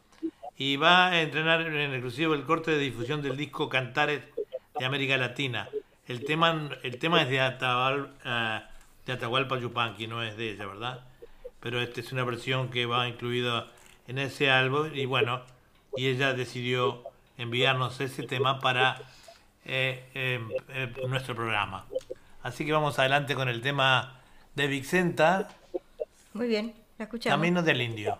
y 0.57 0.77
va 0.77 1.09
a 1.09 1.23
entrenar 1.23 1.63
en 1.63 1.93
exclusivo 1.93 2.35
el 2.35 2.45
corte 2.45 2.73
de 2.73 2.79
difusión 2.79 3.23
del 3.23 3.37
disco 3.37 3.69
Cantares 3.69 4.23
de 4.79 4.85
América 4.85 5.17
Latina. 5.17 5.69
El 6.07 6.25
tema, 6.25 6.71
el 6.83 6.99
tema 6.99 7.23
es 7.23 7.29
de, 7.31 7.41
Atahualpa, 7.41 8.11
uh, 8.25 9.07
de 9.07 9.13
Atahualpa 9.13 9.59
Yupanqui, 9.59 10.07
no 10.09 10.23
es 10.23 10.37
de 10.37 10.51
ella, 10.51 10.67
¿verdad? 10.67 11.05
Pero 11.61 11.81
esta 11.81 12.01
es 12.01 12.11
una 12.11 12.25
versión 12.25 12.69
que 12.69 12.85
va 12.87 13.09
incluida 13.09 13.69
en 14.11 14.19
ese 14.19 14.51
álbum 14.51 14.91
y 14.93 15.07
bueno, 15.07 15.41
y 15.97 16.09
ella 16.09 16.35
decidió 16.35 17.05
enviarnos 17.39 18.01
ese 18.01 18.25
tema 18.25 18.59
para 18.59 19.01
eh, 19.65 20.05
eh, 20.15 20.41
eh, 20.71 20.93
nuestro 21.07 21.37
programa. 21.37 21.87
Así 22.43 22.67
que 22.67 22.73
vamos 22.73 22.99
adelante 22.99 23.37
con 23.37 23.49
el 23.49 23.63
tema 23.63 24.21
de 24.57 24.67
Vicenta. 24.67 25.49
Muy 26.33 26.49
bien, 26.49 26.75
la 26.99 27.05
escuchamos. 27.05 27.39
Camino 27.39 27.63
del 27.63 27.83
Indio. 27.83 28.19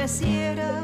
Ensombreciera. 0.00 0.79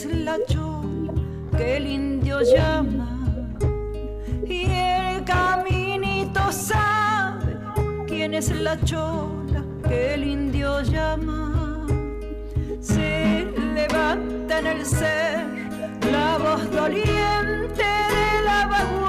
Es 0.00 0.06
la 0.24 0.38
chola 0.46 1.12
que 1.56 1.76
el 1.76 1.86
indio 1.86 2.40
llama. 2.40 3.18
Y 4.46 4.62
el 4.70 5.24
caminito 5.24 6.40
sabe 6.50 7.56
quién 8.06 8.32
es 8.32 8.50
la 8.50 8.80
chola 8.84 9.62
que 9.86 10.14
el 10.14 10.24
indio 10.24 10.80
llama. 10.82 11.86
Se 12.80 13.46
levanta 13.74 14.60
en 14.60 14.66
el 14.66 14.86
ser 14.86 15.44
la 16.10 16.38
voz 16.38 16.70
doliente 16.70 17.84
de 17.84 18.42
la 18.44 18.66
baguala 18.68 18.99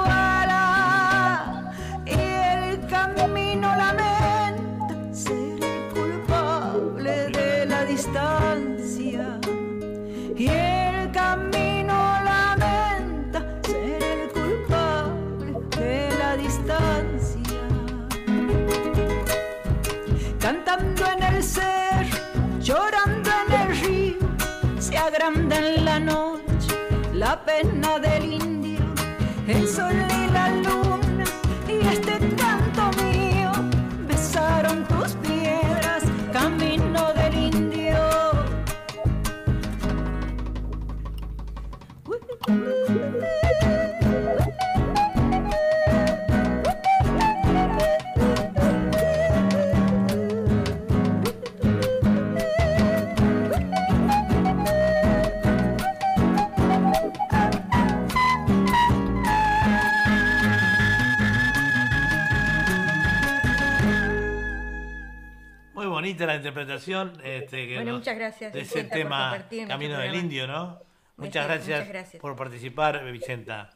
pena 27.44 27.98
del 27.98 28.32
indio, 28.32 28.80
el 29.46 29.66
sol 29.66 29.94
y 29.94 30.32
la 30.32 30.48
luna 30.48 31.01
La 66.26 66.36
interpretación 66.36 67.12
este, 67.24 67.66
que 67.68 67.74
Bueno, 67.76 67.92
nos- 67.92 68.00
muchas 68.00 68.16
gracias, 68.16 68.52
de 68.52 68.60
ese 68.60 68.82
Vicenta, 68.82 68.94
por 68.94 69.48
tema 69.48 69.68
Camino 69.68 69.98
del. 69.98 70.14
Indio, 70.14 70.46
¿no? 70.46 70.66
Muchas 70.68 70.86
Muchas- 71.16 71.46
gracias, 71.46 71.78
muchas 71.80 71.88
gracias. 71.88 72.20
por 72.20 72.36
participar, 72.36 73.04
Vicenta. 73.12 73.70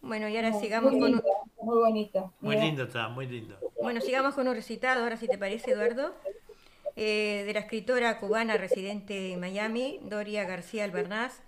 Bueno, 0.00 0.28
y 0.28 0.36
ahora 0.36 0.52
sigamos 0.60 0.92
muy 0.92 1.12
con 1.12 1.22
muy 1.62 1.78
bonita. 1.78 2.30
Muy 2.40 2.56
Mira. 2.56 2.66
lindo 2.66 2.82
está, 2.84 3.08
muy 3.08 3.26
lindo. 3.26 3.58
bueno, 3.80 4.00
sigamos 4.00 4.34
con 4.34 4.46
un 4.48 4.54
recitado, 4.54 5.02
ahora 5.02 5.16
si 5.16 5.26
te 5.28 5.38
parece, 5.38 5.70
Eduardo, 5.72 6.14
eh, 6.96 7.42
de 7.46 7.52
la 7.54 7.60
escritora 7.60 8.18
cubana 8.18 8.56
residente 8.56 9.32
en 9.32 9.40
Miami, 9.40 9.98
Doria 10.02 10.44
García 10.44 10.84
Albernaz. 10.84 11.40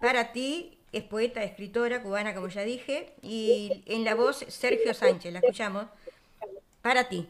Para 0.00 0.32
ti, 0.32 0.78
es 0.92 1.02
poeta, 1.02 1.42
escritora 1.42 2.02
cubana, 2.02 2.34
como 2.34 2.48
ya 2.48 2.62
dije, 2.62 3.12
y 3.22 3.82
en 3.86 4.04
la 4.04 4.14
voz 4.14 4.44
Sergio 4.48 4.94
Sánchez, 4.94 5.32
la 5.32 5.40
escuchamos. 5.40 5.86
Para 6.82 7.08
ti. 7.08 7.28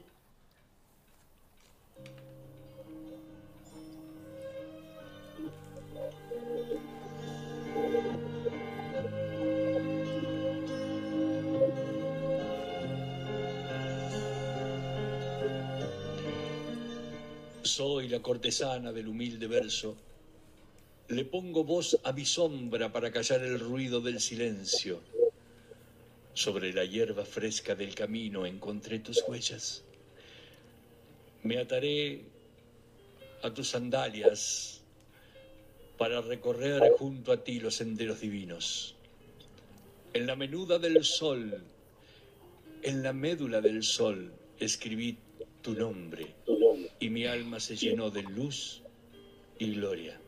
Soy 17.66 18.08
la 18.08 18.22
cortesana 18.22 18.92
del 18.92 19.08
humilde 19.08 19.48
verso. 19.48 19.96
Le 21.08 21.24
pongo 21.24 21.64
voz 21.64 21.98
a 22.04 22.12
mi 22.12 22.24
sombra 22.24 22.92
para 22.92 23.10
callar 23.10 23.42
el 23.42 23.58
ruido 23.58 24.00
del 24.00 24.20
silencio. 24.20 25.00
Sobre 26.32 26.72
la 26.72 26.84
hierba 26.84 27.24
fresca 27.24 27.74
del 27.74 27.92
camino 27.92 28.46
encontré 28.46 29.00
tus 29.00 29.24
huellas. 29.26 29.82
Me 31.42 31.58
ataré 31.58 32.22
a 33.42 33.52
tus 33.52 33.70
sandalias 33.70 34.82
para 35.98 36.20
recorrer 36.20 36.92
junto 36.96 37.32
a 37.32 37.42
ti 37.42 37.58
los 37.58 37.74
senderos 37.74 38.20
divinos. 38.20 38.94
En 40.12 40.24
la 40.28 40.36
menuda 40.36 40.78
del 40.78 41.02
sol, 41.02 41.64
en 42.82 43.02
la 43.02 43.12
médula 43.12 43.60
del 43.60 43.82
sol, 43.82 44.32
escribí 44.60 45.18
tu 45.62 45.74
nombre 45.74 46.32
y 47.00 47.10
mi 47.10 47.26
alma 47.26 47.60
se 47.60 47.76
llenó 47.76 48.10
de 48.10 48.22
luz 48.22 48.82
y 49.58 49.72
gloria. 49.74 50.18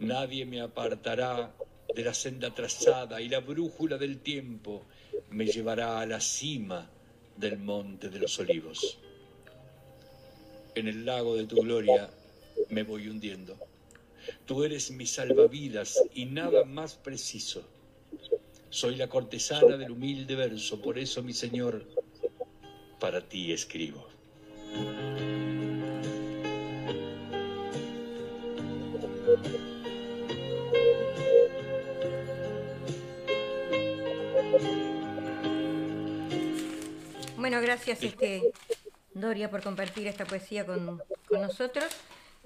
Nadie 0.00 0.44
me 0.44 0.60
apartará 0.60 1.54
de 1.94 2.04
la 2.04 2.14
senda 2.14 2.54
trazada 2.54 3.20
y 3.20 3.28
la 3.28 3.40
brújula 3.40 3.98
del 3.98 4.18
tiempo 4.18 4.82
me 5.30 5.46
llevará 5.46 6.00
a 6.00 6.06
la 6.06 6.20
cima 6.20 6.90
del 7.36 7.58
monte 7.58 8.08
de 8.08 8.18
los 8.18 8.38
olivos. 8.38 8.98
En 10.74 10.88
el 10.88 11.04
lago 11.04 11.36
de 11.36 11.46
tu 11.46 11.56
gloria 11.56 12.10
me 12.70 12.82
voy 12.82 13.08
hundiendo. 13.08 13.56
Tú 14.46 14.64
eres 14.64 14.90
mi 14.90 15.06
salvavidas 15.06 16.02
y 16.14 16.24
nada 16.24 16.64
más 16.64 16.94
preciso. 16.94 17.62
Soy 18.70 18.96
la 18.96 19.08
cortesana 19.08 19.76
del 19.76 19.90
humilde 19.90 20.34
verso, 20.34 20.80
por 20.80 20.98
eso, 20.98 21.22
mi 21.22 21.34
Señor, 21.34 21.84
para 22.98 23.20
ti 23.28 23.52
escribo. 23.52 24.08
Bueno, 37.36 37.60
gracias 37.60 38.02
este 38.04 38.52
Doria 39.14 39.50
por 39.50 39.62
compartir 39.62 40.06
esta 40.06 40.24
poesía 40.24 40.64
con, 40.64 41.02
nosotros. 41.30 41.86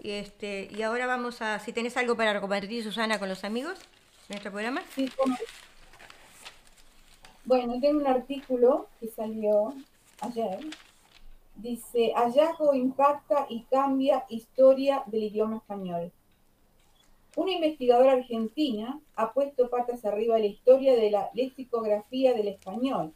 Y 0.03 0.11
este, 0.11 0.69
y 0.71 0.83
ahora 0.83 1.07
vamos 1.07 1.43
a, 1.43 1.59
si 1.59 1.73
tenés 1.73 1.97
algo 1.97 2.17
para 2.17 2.41
compartir, 2.41 2.83
Susana, 2.83 3.19
con 3.19 3.29
los 3.29 3.45
amigos 3.45 3.79
de 4.29 4.35
nuestro 4.35 4.51
programa. 4.53 4.83
Bueno, 7.45 7.81
tengo 7.81 8.01
un 8.01 8.07
artículo 8.07 8.89
que 8.99 9.09
salió 9.09 9.75
ayer. 10.21 10.61
Dice, 11.57 12.13
hallazgo 12.15 12.75
impacta 12.75 13.47
y 13.49 13.63
cambia 13.71 14.25
historia 14.29 15.03
del 15.07 15.25
idioma 15.25 15.59
español. 15.59 16.13
Una 17.37 17.53
investigadora 17.53 18.13
argentina 18.13 18.99
ha 19.15 19.33
puesto 19.35 19.69
patas 19.69 20.07
arriba 20.07 20.39
la 20.39 20.47
historia 20.47 20.97
de 20.97 21.11
la 21.11 21.29
lexicografía 21.35 22.33
del 22.33 22.49
español. 22.49 23.13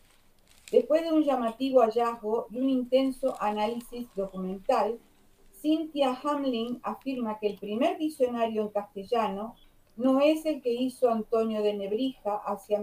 Después 0.71 1.03
de 1.03 1.11
un 1.11 1.25
llamativo 1.25 1.81
hallazgo 1.81 2.47
y 2.51 2.59
un 2.59 2.69
intenso 2.69 3.35
análisis 3.41 4.09
documental, 4.15 4.99
Cynthia 5.63 6.21
Hamlin 6.23 6.81
afirma 6.83 7.39
que 7.39 7.47
el 7.47 7.59
primer 7.59 7.97
diccionario 7.97 8.61
en 8.61 8.69
castellano 8.69 9.57
no 9.97 10.21
es 10.21 10.45
el 10.45 10.61
que 10.61 10.75
hizo 10.75 11.09
Antonio 11.09 11.63
de 11.63 11.73
Nebrija 11.73 12.43
hacia 12.45 12.79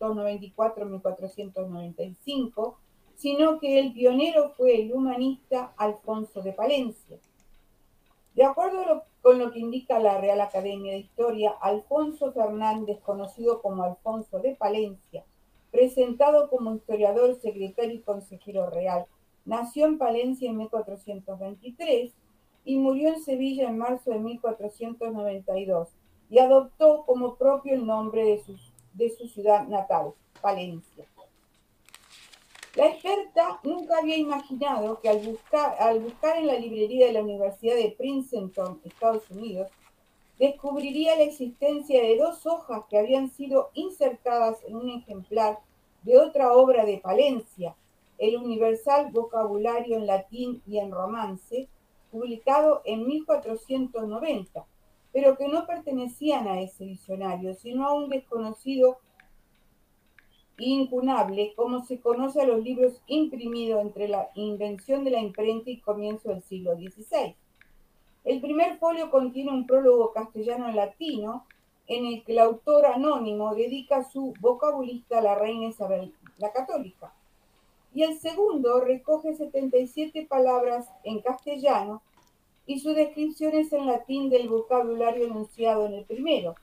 1494-1495, 0.00 2.74
sino 3.14 3.60
que 3.60 3.78
el 3.78 3.92
pionero 3.92 4.50
fue 4.56 4.74
el 4.74 4.92
humanista 4.92 5.72
Alfonso 5.76 6.42
de 6.42 6.52
Palencia. 6.52 7.16
De 8.34 8.44
acuerdo 8.44 9.04
con 9.22 9.38
lo 9.38 9.52
que 9.52 9.58
indica 9.58 9.98
la 9.98 10.18
Real 10.18 10.40
Academia 10.40 10.92
de 10.92 10.98
Historia, 10.98 11.52
Alfonso 11.60 12.32
Fernández, 12.32 12.98
conocido 13.00 13.60
como 13.60 13.82
Alfonso 13.82 14.40
de 14.40 14.54
Palencia, 14.54 15.24
presentado 15.70 16.48
como 16.48 16.74
historiador, 16.74 17.38
secretario 17.40 17.96
y 17.96 18.00
consejero 18.00 18.70
real, 18.70 19.06
nació 19.44 19.86
en 19.86 19.98
Palencia 19.98 20.48
en 20.48 20.56
1423 20.56 22.12
y 22.64 22.76
murió 22.76 23.08
en 23.08 23.22
Sevilla 23.22 23.68
en 23.68 23.78
marzo 23.78 24.10
de 24.10 24.18
1492 24.18 25.88
y 26.30 26.38
adoptó 26.38 27.04
como 27.04 27.36
propio 27.36 27.74
el 27.74 27.86
nombre 27.86 28.24
de 28.24 28.38
su, 28.38 28.56
de 28.94 29.10
su 29.10 29.28
ciudad 29.28 29.66
natal, 29.66 30.12
Palencia. 30.40 31.06
La 32.76 32.86
experta 32.86 33.58
nunca 33.64 33.98
había 33.98 34.16
imaginado 34.16 35.00
que 35.00 35.08
al 35.08 35.18
buscar, 35.18 35.76
en 36.38 36.46
la 36.46 36.54
librería 36.54 37.06
de 37.06 37.12
la 37.14 37.22
Universidad 37.22 37.74
de 37.74 37.96
Princeton, 37.98 38.80
Estados 38.84 39.28
Unidos, 39.28 39.68
descubriría 40.38 41.16
la 41.16 41.24
existencia 41.24 42.00
de 42.00 42.16
dos 42.16 42.46
hojas 42.46 42.84
que 42.88 42.96
habían 42.96 43.28
sido 43.28 43.70
insertadas 43.74 44.58
en 44.64 44.76
un 44.76 44.88
ejemplar 44.88 45.58
de 46.04 46.16
otra 46.16 46.52
obra 46.52 46.84
de 46.84 46.98
Palencia, 46.98 47.74
el 48.18 48.36
Universal 48.36 49.10
Vocabulario 49.10 49.96
en 49.96 50.06
Latín 50.06 50.62
y 50.64 50.78
en 50.78 50.92
Romance, 50.92 51.68
publicado 52.12 52.82
en 52.84 53.04
1490, 53.04 54.64
pero 55.12 55.36
que 55.36 55.48
no 55.48 55.66
pertenecían 55.66 56.46
a 56.46 56.60
ese 56.60 56.84
diccionario, 56.84 57.52
sino 57.54 57.88
a 57.88 57.94
un 57.94 58.08
desconocido 58.08 58.98
incunable, 60.60 61.52
como 61.56 61.84
se 61.84 62.00
conoce 62.00 62.40
a 62.40 62.46
los 62.46 62.62
libros 62.62 63.00
imprimidos 63.06 63.82
entre 63.82 64.08
la 64.08 64.30
invención 64.34 65.04
de 65.04 65.10
la 65.10 65.20
imprenta 65.20 65.70
y 65.70 65.80
comienzo 65.80 66.28
del 66.28 66.42
siglo 66.42 66.76
XVI. 66.76 67.34
El 68.24 68.40
primer 68.40 68.78
folio 68.78 69.10
contiene 69.10 69.50
un 69.50 69.66
prólogo 69.66 70.12
castellano-latino 70.12 71.46
en 71.86 72.06
el 72.06 72.22
que 72.22 72.32
el 72.32 72.38
autor 72.38 72.86
anónimo 72.86 73.54
dedica 73.54 74.04
su 74.04 74.34
vocabulista 74.40 75.18
a 75.18 75.22
la 75.22 75.34
reina 75.34 75.66
Isabel 75.66 76.14
la 76.38 76.52
Católica 76.52 77.12
y 77.92 78.02
el 78.02 78.18
segundo 78.18 78.80
recoge 78.80 79.34
77 79.34 80.26
palabras 80.26 80.88
en 81.02 81.20
castellano 81.20 82.02
y 82.66 82.78
su 82.78 82.94
descripción 82.94 83.54
es 83.54 83.72
en 83.72 83.86
latín 83.86 84.30
del 84.30 84.48
vocabulario 84.48 85.26
enunciado 85.26 85.86
en 85.86 85.94
el 85.94 86.04
primero, 86.04 86.54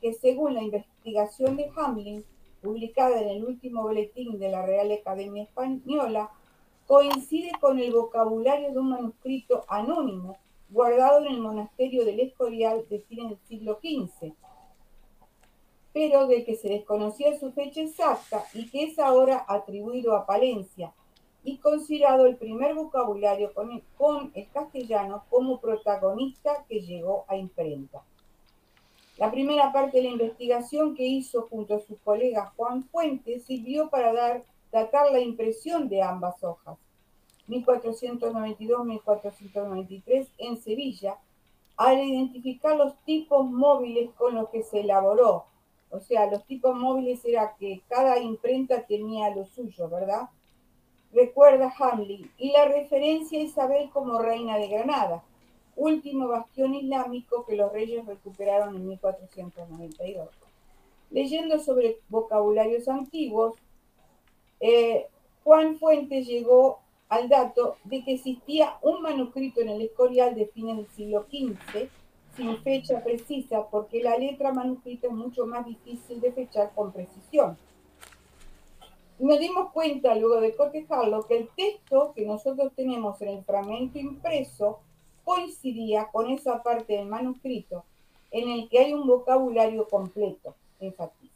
que 0.00 0.14
según 0.14 0.54
la 0.54 0.62
investigación 0.62 1.56
de 1.56 1.70
Hamlin, 1.76 2.24
publicada 2.60 3.20
en 3.20 3.28
el 3.28 3.44
último 3.44 3.82
boletín 3.82 4.38
de 4.38 4.50
la 4.50 4.64
Real 4.64 4.90
Academia 4.92 5.44
Española, 5.44 6.30
coincide 6.86 7.52
con 7.60 7.78
el 7.78 7.92
vocabulario 7.92 8.72
de 8.72 8.78
un 8.78 8.90
manuscrito 8.90 9.64
anónimo 9.68 10.36
guardado 10.70 11.24
en 11.24 11.32
el 11.32 11.40
monasterio 11.40 12.04
del 12.04 12.20
Escorial 12.20 12.84
de 12.88 13.00
fines 13.00 13.30
del 13.30 13.38
siglo 13.46 13.80
XV, 13.82 14.32
pero 15.92 16.26
de 16.26 16.44
que 16.44 16.56
se 16.56 16.68
desconocía 16.68 17.38
su 17.38 17.52
fecha 17.52 17.80
exacta 17.80 18.44
y 18.54 18.68
que 18.70 18.84
es 18.84 18.98
ahora 18.98 19.44
atribuido 19.48 20.16
a 20.16 20.26
Palencia 20.26 20.92
y 21.42 21.58
considerado 21.58 22.26
el 22.26 22.36
primer 22.36 22.74
vocabulario 22.74 23.52
con 23.54 23.72
el, 23.72 23.82
con 23.96 24.30
el 24.34 24.48
castellano 24.50 25.24
como 25.30 25.60
protagonista 25.60 26.64
que 26.68 26.80
llegó 26.80 27.24
a 27.28 27.36
imprenta. 27.36 28.02
La 29.20 29.30
primera 29.30 29.70
parte 29.70 29.98
de 29.98 30.02
la 30.04 30.10
investigación 30.12 30.94
que 30.94 31.06
hizo 31.06 31.46
junto 31.50 31.74
a 31.74 31.80
su 31.80 31.98
colega 31.98 32.54
Juan 32.56 32.84
Fuentes 32.84 33.44
sirvió 33.44 33.90
para 33.90 34.14
dar, 34.14 34.44
datar 34.72 35.12
la 35.12 35.20
impresión 35.20 35.90
de 35.90 36.00
ambas 36.00 36.42
hojas, 36.42 36.78
1492-1493 37.46 40.26
en 40.38 40.56
Sevilla, 40.56 41.18
al 41.76 42.02
identificar 42.02 42.78
los 42.78 42.96
tipos 43.04 43.44
móviles 43.44 44.08
con 44.16 44.36
los 44.36 44.48
que 44.48 44.62
se 44.62 44.80
elaboró, 44.80 45.44
o 45.90 46.00
sea, 46.00 46.24
los 46.30 46.42
tipos 46.46 46.74
móviles 46.74 47.22
era 47.22 47.54
que 47.58 47.82
cada 47.88 48.18
imprenta 48.20 48.86
tenía 48.86 49.34
lo 49.34 49.44
suyo, 49.44 49.90
¿verdad? 49.90 50.30
Recuerda 51.12 51.74
Hamlin, 51.78 52.32
y 52.38 52.52
la 52.52 52.64
referencia 52.64 53.38
a 53.38 53.42
Isabel 53.42 53.90
como 53.90 54.22
reina 54.22 54.56
de 54.56 54.68
Granada, 54.68 55.22
último 55.80 56.28
bastión 56.28 56.74
islámico 56.74 57.46
que 57.46 57.56
los 57.56 57.72
reyes 57.72 58.04
recuperaron 58.04 58.76
en 58.76 58.86
1492. 58.88 60.28
Leyendo 61.10 61.58
sobre 61.58 61.98
vocabularios 62.08 62.86
antiguos, 62.86 63.54
eh, 64.60 65.06
Juan 65.42 65.78
Fuentes 65.78 66.26
llegó 66.26 66.80
al 67.08 67.28
dato 67.28 67.78
de 67.84 68.04
que 68.04 68.14
existía 68.14 68.76
un 68.82 69.02
manuscrito 69.02 69.62
en 69.62 69.70
el 69.70 69.80
Escorial 69.80 70.34
de 70.34 70.46
fines 70.46 70.76
del 70.76 70.88
siglo 70.88 71.26
XV 71.30 71.88
sin 72.36 72.58
fecha 72.62 73.02
precisa 73.02 73.66
porque 73.70 74.02
la 74.02 74.16
letra 74.18 74.52
manuscrita 74.52 75.08
es 75.08 75.12
mucho 75.14 75.46
más 75.46 75.66
difícil 75.66 76.20
de 76.20 76.30
fechar 76.32 76.72
con 76.74 76.92
precisión. 76.92 77.56
Nos 79.18 79.38
dimos 79.40 79.72
cuenta 79.72 80.14
luego 80.14 80.40
de 80.40 80.54
cotejarlo 80.54 81.26
que 81.26 81.38
el 81.38 81.48
texto 81.56 82.12
que 82.14 82.24
nosotros 82.24 82.72
tenemos 82.76 83.20
en 83.22 83.28
el 83.28 83.44
fragmento 83.44 83.98
impreso 83.98 84.80
coincidía 85.30 86.08
con 86.10 86.28
esa 86.28 86.60
parte 86.60 86.94
del 86.94 87.06
manuscrito 87.06 87.84
en 88.32 88.48
el 88.48 88.68
que 88.68 88.80
hay 88.80 88.92
un 88.92 89.06
vocabulario 89.06 89.86
completo, 89.88 90.56
enfatiza. 90.80 91.32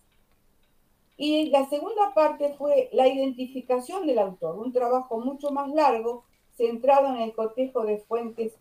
Y 1.17 1.51
la 1.51 1.69
segunda 1.69 2.13
parte 2.13 2.55
fue 2.55 2.89
la 2.93 3.07
identificación 3.07 4.05
del 4.09 4.19
autor, 4.19 4.59
un 4.59 4.73
trabajo 4.73 5.21
mucho 5.21 5.53
más 5.53 5.73
largo 5.73 6.25
centrado 6.57 7.15
en 7.15 7.21
el 7.21 7.33
cotejo 7.35 7.85
de 7.85 7.99
fuentes 7.99 8.55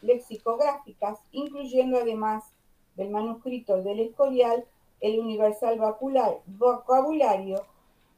lexicográficas, 0.00 1.20
incluyendo 1.30 1.98
además 1.98 2.42
del 2.96 3.10
manuscrito 3.10 3.80
del 3.84 4.00
Escorial 4.00 4.64
el 5.00 5.20
universal 5.20 5.78
vocabulario, 6.46 7.64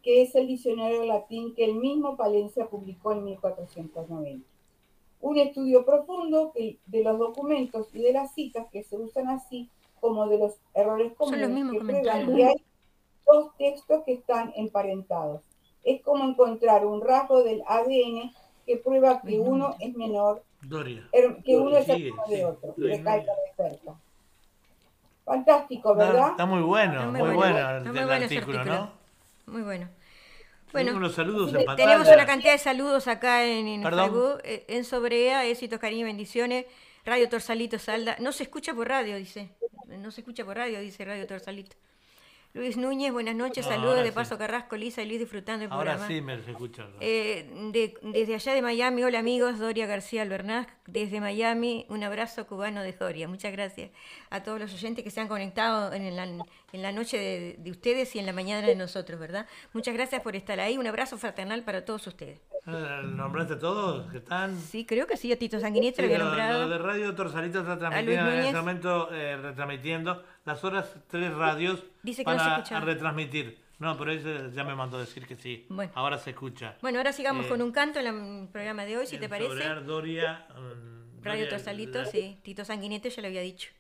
que 0.03 0.23
es 0.23 0.35
el 0.35 0.47
diccionario 0.47 1.05
latín 1.05 1.55
que 1.55 1.67
el 1.67 1.75
mismo 1.75 2.17
Palencia 2.17 2.67
publicó 2.71 3.13
en 3.13 3.25
1490. 3.25 4.54
Un 5.25 5.39
estudio 5.39 5.87
profundo 5.87 6.53
de 6.55 7.03
los 7.03 7.19
documentos 7.19 7.89
y 7.95 8.03
de 8.03 8.13
las 8.13 8.35
citas 8.35 8.67
que 8.71 8.83
se 8.83 8.99
usan 8.99 9.29
así 9.29 9.71
como 9.99 10.29
de 10.29 10.37
los 10.37 10.53
errores 10.75 11.15
comunes 11.15 11.49
que 11.73 11.79
prueban 11.79 12.37
que 12.37 12.45
hay 12.45 12.65
dos 13.27 13.57
textos 13.57 14.03
que 14.05 14.13
están 14.13 14.53
emparentados. 14.55 15.41
Es 15.83 16.03
como 16.03 16.25
encontrar 16.25 16.85
un 16.85 17.01
rasgo 17.01 17.43
del 17.43 17.63
ADN 17.67 18.35
que 18.67 18.77
prueba 18.77 19.23
que 19.23 19.41
uno 19.41 19.77
es 19.81 19.95
menor 19.97 20.43
Doria. 20.61 21.09
que 21.11 21.57
uno 21.57 21.79
es 21.79 21.89
el 21.89 22.13
de 22.29 22.45
otro. 22.45 22.75
Recalca. 22.77 23.33
Fantástico, 25.25 25.95
¿verdad? 25.95 26.33
Está 26.33 26.45
muy 26.45 26.61
bueno, 26.61 26.93
Está 26.93 27.07
muy, 27.07 27.23
muy 27.23 27.35
bueno, 27.35 27.55
bueno. 27.83 28.01
el, 28.03 28.11
artículo. 28.11 28.65
¿no? 28.67 28.91
Muy 29.47 29.63
bueno. 29.63 29.89
Bueno, 30.75 30.97
unos 30.97 31.15
saludos 31.15 31.55
en 31.55 31.77
tenemos 31.77 32.07
una 32.09 32.27
cantidad 32.27 32.53
de 32.53 32.59
saludos 32.59 33.09
acá 33.09 33.45
en, 33.45 33.67
en. 33.67 33.83
Facebook. 33.83 34.41
Eh, 34.45 34.65
En 34.69 34.85
Sobrea, 34.85 35.47
éxitos, 35.47 35.79
cariño, 35.79 36.05
bendiciones. 36.07 36.67
Radio 37.07 37.29
Torsalito 37.29 37.79
Salda. 37.79 38.17
No 38.21 38.33
se 38.33 38.43
escucha 38.45 38.75
por 38.75 38.89
radio, 38.89 39.17
dice. 39.17 39.49
No 39.89 40.11
se 40.11 40.21
escucha 40.23 40.45
por 40.45 40.57
radio, 40.57 40.81
dice 40.81 41.05
Radio 41.05 41.27
Torsalito. 41.27 41.77
Luis 42.55 42.77
Núñez, 42.77 43.13
buenas 43.13 43.35
noches, 43.35 43.65
No, 43.67 43.73
saludos 43.73 43.91
ahora 43.95 44.03
de 44.05 44.11
sí. 44.11 44.15
Paso 44.15 44.39
Carrasco, 44.39 44.77
Lisa 44.77 45.03
y 45.03 45.07
Luis 45.09 45.19
disfrutando 45.19 45.65
el 45.65 45.73
Ahora 45.73 45.97
programa. 45.97 46.07
sí 46.07 46.21
me 46.21 46.41
se 46.41 46.53
escucha. 46.53 46.87
Eh, 47.01 47.51
de- 47.73 47.95
desde 48.03 48.37
allá 48.37 48.55
de 48.55 48.63
Miami, 48.63 49.03
hola 49.03 49.19
amigos, 49.19 49.59
Doria 49.59 49.87
García 49.87 50.23
Albernaz, 50.23 50.69
desde 50.87 51.21
Miami, 51.21 51.85
un 51.89 52.05
abrazo 52.05 52.47
cubano 52.47 52.83
de 52.85 52.93
Doria. 52.93 53.27
Muchas 53.27 53.51
gracias 53.51 53.91
a 54.31 54.45
todos 54.45 54.61
los 54.61 54.73
oyentes 54.73 55.03
que 55.03 55.11
se 55.11 55.21
han 55.21 55.27
conectado 55.27 55.93
en 55.93 56.15
la, 56.15 56.27
en 56.75 56.83
la 56.83 56.93
noche 56.93 57.17
de, 57.19 57.57
de 57.59 57.71
ustedes 57.71 58.15
y 58.17 58.19
en 58.19 58.27
la 58.27 58.33
mañana 58.33 58.67
de 58.67 58.75
nosotros, 58.75 59.19
¿verdad? 59.21 59.47
Muchas 59.73 59.95
gracias 59.95 60.21
por 60.23 60.35
estar 60.37 60.59
ahí, 60.61 60.77
un 60.77 60.87
abrazo 60.87 61.17
fraternal 61.17 61.63
para 61.63 61.85
todos 61.85 62.07
ustedes. 62.07 62.41
¿Nombraste 62.67 63.55
a 63.55 63.59
todos 63.59 64.11
que 64.11 64.19
están? 64.19 64.59
Sí, 64.59 64.85
creo 64.85 65.07
que 65.07 65.17
sí, 65.17 65.31
a 65.33 65.39
Tito 65.39 65.61
Sanguinetti 65.61 66.03
lo 66.03 66.09
Sí, 66.09 66.15
había 66.15 66.19
lo, 66.19 66.25
nombrado. 66.31 66.63
lo 66.63 66.69
de 66.71 66.79
Radio 66.79 67.15
Torsalito 67.15 67.61
está 67.61 67.79
transmitiendo 67.79 68.33
en 68.33 68.39
este 68.41 68.57
momento, 68.57 69.09
eh, 69.13 69.37
retransmitiendo 69.37 70.25
las 70.45 70.65
horas 70.65 70.95
tres 71.09 71.33
radios 71.35 71.83
Dice 72.03 72.25
que 72.25 72.31
no 72.33 72.39
se 72.39 72.45
para 72.73 72.81
retransmitir. 72.81 73.63
No, 73.79 73.99
pero 73.99 74.13
ese 74.13 74.51
ya 74.53 74.65
me 74.65 74.75
mandó 74.75 74.99
decir 74.99 75.27
que 75.27 75.35
sí. 75.37 75.67
Bueno. 75.69 75.93
Ahora 75.95 76.17
se 76.19 76.31
escucha. 76.31 76.77
Bueno, 76.81 76.99
ahora 76.99 77.13
sigamos 77.13 77.47
Eh, 77.47 77.49
con 77.49 77.61
un 77.61 77.71
canto 77.73 77.99
en 77.99 78.05
la- 78.05 78.41
el 78.43 78.49
programa 78.49 78.85
de 78.85 78.97
hoy, 78.97 79.07
si 79.07 79.19
te 79.19 79.29
parece. 79.29 79.53
Doria, 79.85 80.47
mm, 80.51 81.23
Radio 81.23 81.45
Doria- 81.45 81.49
Torsalito, 81.51 82.05
sí. 82.07 82.39
Tito 82.43 82.65
Sanguinetti 82.65 83.11
ya 83.11 83.21
lo 83.23 83.29
había 83.29 83.41
dicho. 83.43 83.71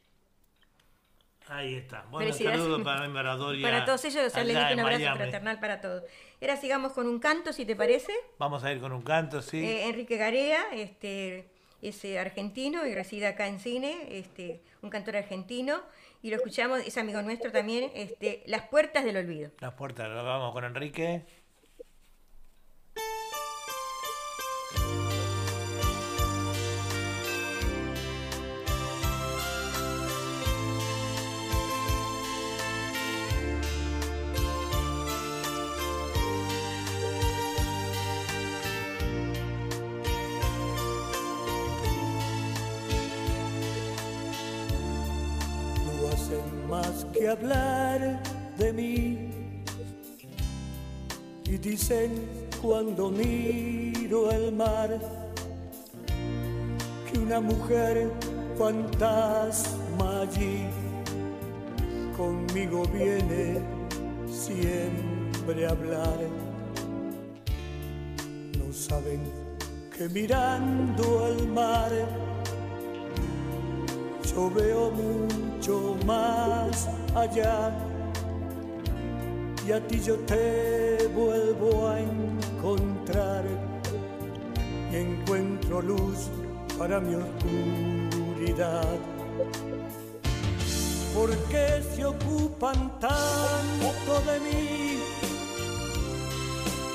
Ahí 1.49 1.75
está. 1.75 2.07
Bueno, 2.11 2.29
un 2.29 2.33
Felicidades. 2.33 2.61
saludo 2.61 2.85
para, 3.13 3.37
Doria. 3.37 3.63
Para 3.63 3.85
todos 3.85 4.05
ellos, 4.05 4.27
o 4.27 4.31
sea, 4.31 4.45
les 4.45 4.57
dije 4.57 4.75
un 4.75 4.81
abrazo 4.81 5.01
Miami. 5.01 5.19
fraternal 5.19 5.61
para 5.61 5.81
todos. 5.81 6.05
Ahora 6.41 6.57
sigamos 6.57 6.93
con 6.93 7.07
un 7.07 7.19
canto, 7.19 7.53
si 7.53 7.65
te 7.65 7.77
parece. 7.77 8.13
Vamos 8.39 8.65
a 8.65 8.73
ir 8.73 8.81
con 8.81 8.93
un 8.93 9.03
canto, 9.03 9.43
sí. 9.43 9.65
Eh, 9.65 9.89
Enrique 9.89 10.17
Garea, 10.17 10.65
este, 10.73 11.49
es 11.83 12.05
eh, 12.05 12.19
argentino 12.19 12.87
y 12.87 12.95
reside 12.95 13.27
acá 13.27 13.47
en 13.47 13.61
cine, 13.61 14.09
este, 14.11 14.63
un 14.83 14.91
cantor 14.91 15.17
argentino, 15.17 15.83
y 16.23 16.31
lo 16.31 16.37
escuchamos, 16.37 16.81
es 16.81 16.97
amigo 16.97 17.21
nuestro 17.21 17.53
también, 17.53 17.91
este, 17.95 18.43
Las 18.47 18.63
Puertas 18.69 19.05
del 19.05 19.19
Olvido. 19.19 19.51
Las 19.61 19.75
Puertas, 19.75 20.09
vamos 20.09 20.53
con 20.53 20.65
Enrique. 20.65 21.25
Hablar 47.35 48.23
de 48.59 48.73
mí. 48.73 49.31
Y 51.45 51.59
dicen 51.59 52.11
cuando 52.63 53.11
miro 53.11 54.31
el 54.31 54.53
mar 54.53 54.99
que 57.07 57.19
una 57.19 57.41
mujer 57.41 58.11
fantasma 58.57 60.23
allí 60.23 60.67
conmigo 62.17 62.85
viene 62.87 63.61
siempre 64.29 65.67
a 65.67 65.71
hablar. 65.71 66.19
No 68.59 68.73
saben 68.73 69.21
que 69.97 70.09
mirando 70.09 71.29
el 71.29 71.49
mar 71.49 71.91
yo 74.35 74.51
veo 74.51 74.91
mucho 74.91 75.54
más 76.05 76.89
allá 77.15 77.71
y 79.67 79.73
a 79.73 79.81
ti 79.87 79.99
yo 79.99 80.17
te 80.27 81.09
vuelvo 81.15 81.89
a 81.89 82.01
encontrar 82.01 83.45
y 84.93 84.97
encuentro 84.97 85.81
luz 85.81 86.29
para 86.79 87.01
mi 87.01 87.15
oscuridad. 87.15 88.85
¿Por 91.15 91.31
qué 91.49 91.83
se 91.95 92.05
ocupan 92.05 93.01
tanto 93.01 94.21
de 94.31 94.41
mí? 94.41 94.99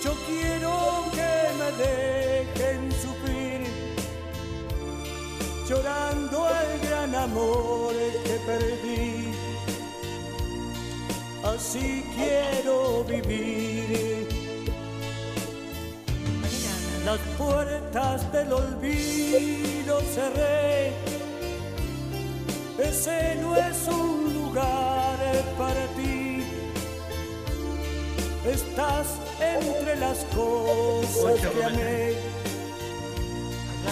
Yo 0.03 0.13
quiero 0.27 1.05
que 1.11 1.31
me 1.57 1.83
dejen 1.83 2.18
llorando 5.69 6.47
el 6.49 6.89
gran 6.89 7.13
amor 7.13 7.93
que 8.23 8.35
perdí 8.47 9.19
así 11.43 12.03
quiero 12.15 13.03
vivir. 13.03 14.27
Las 17.05 17.19
puertas 17.37 18.31
del 18.31 18.53
olvido 18.53 20.01
cerré, 20.13 20.91
ese 22.77 23.35
no 23.41 23.55
es 23.55 23.87
un 23.87 24.33
lugar 24.33 25.17
para 25.57 25.85
ti. 25.97 26.43
Estás 28.45 29.07
entre 29.39 29.95
las 29.97 30.19
cosas 30.35 31.39
que 31.53 31.63
amé, 31.63 32.28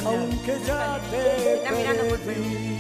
aunque 0.06 0.58
ya 0.66 1.00
te 1.10 2.18
perdí. 2.18 2.77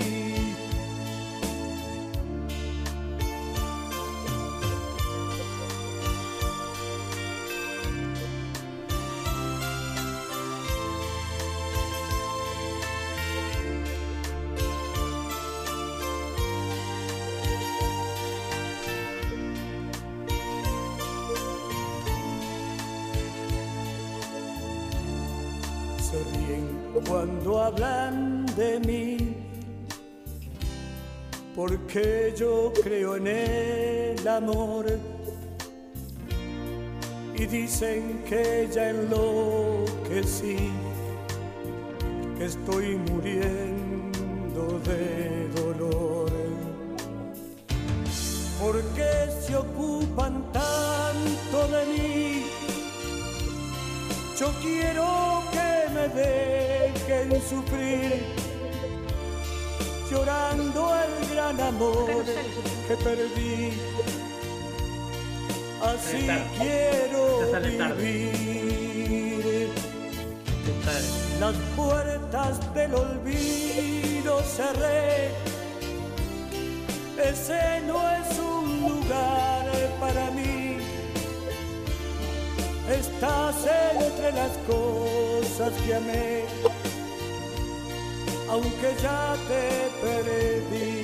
Cuando 27.05 27.62
hablan 27.62 28.45
de 28.55 28.79
mí, 28.79 29.36
porque 31.55 32.33
yo 32.38 32.71
creo 32.83 33.15
en 33.17 33.27
el 33.27 34.27
amor 34.27 34.86
y 37.36 37.45
dicen 37.45 38.23
que 38.27 38.67
ya 38.73 38.89
enloquecí, 38.89 40.71
que 42.38 42.45
estoy 42.45 42.97
muriendo 43.12 44.79
de 44.86 45.26
sufrir, 57.49 58.23
llorando 60.10 60.91
el 61.03 61.29
gran 61.33 61.60
amor 61.62 62.25
que 62.88 62.95
perdí. 62.97 63.73
Así 65.81 66.27
quiero 66.60 67.23
vivir. 67.97 69.69
Las 71.39 71.55
puertas 71.75 72.73
del 72.73 72.95
olvido 72.95 74.41
cerré. 74.43 75.31
Ese 77.31 77.81
no 77.88 77.97
es 78.12 78.39
un 78.39 78.81
lugar 78.81 79.65
para 79.99 80.31
mí 80.31 80.57
estás 82.89 83.55
entre 83.99 84.31
las 84.31 84.51
cosas 84.65 85.73
que 85.86 85.95
amé, 85.95 86.43
aunque 88.49 88.95
ya 89.01 89.36
te 89.47 89.89
perdí. 90.01 90.97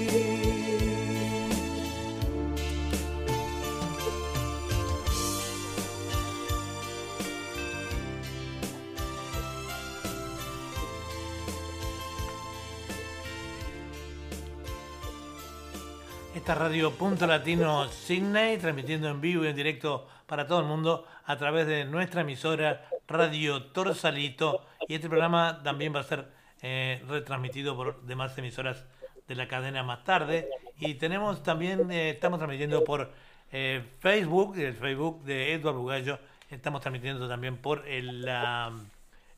Esta 16.36 16.56
radio 16.56 16.92
Punto 16.92 17.26
Latino 17.26 17.88
Sydney, 17.88 18.58
transmitiendo 18.58 19.08
en 19.08 19.22
vivo 19.22 19.46
y 19.46 19.48
en 19.48 19.56
directo 19.56 20.08
para 20.26 20.46
todo 20.46 20.60
el 20.60 20.66
mundo 20.66 21.06
a 21.26 21.38
través 21.38 21.68
de 21.68 21.86
nuestra 21.86 22.22
emisora 22.22 22.90
Radio 23.08 23.64
Torsalito. 23.68 24.66
Y 24.88 24.96
este 24.96 25.08
programa 25.08 25.62
también 25.64 25.96
va 25.96 26.02
a 26.02 26.04
ser 26.04 26.43
eh, 26.66 27.04
retransmitido 27.10 27.76
por 27.76 28.02
demás 28.04 28.38
emisoras 28.38 28.86
de 29.28 29.36
la 29.36 29.50
cadena 29.50 29.84
más 29.84 30.06
tarde. 30.06 30.48
Y 30.80 30.94
tenemos 30.94 31.44
también, 31.44 31.92
eh, 31.92 32.12
estamos 32.12 32.40
transmitiendo 32.40 32.86
por 32.86 33.12
eh, 33.52 33.84
Facebook, 34.00 34.58
el 34.58 34.74
Facebook 34.74 35.24
de 35.26 35.52
Edward 35.52 35.76
Bugallo. 35.76 36.20
Estamos 36.50 36.80
transmitiendo 36.80 37.28
también 37.28 37.58
por 37.58 37.86
el, 37.86 38.26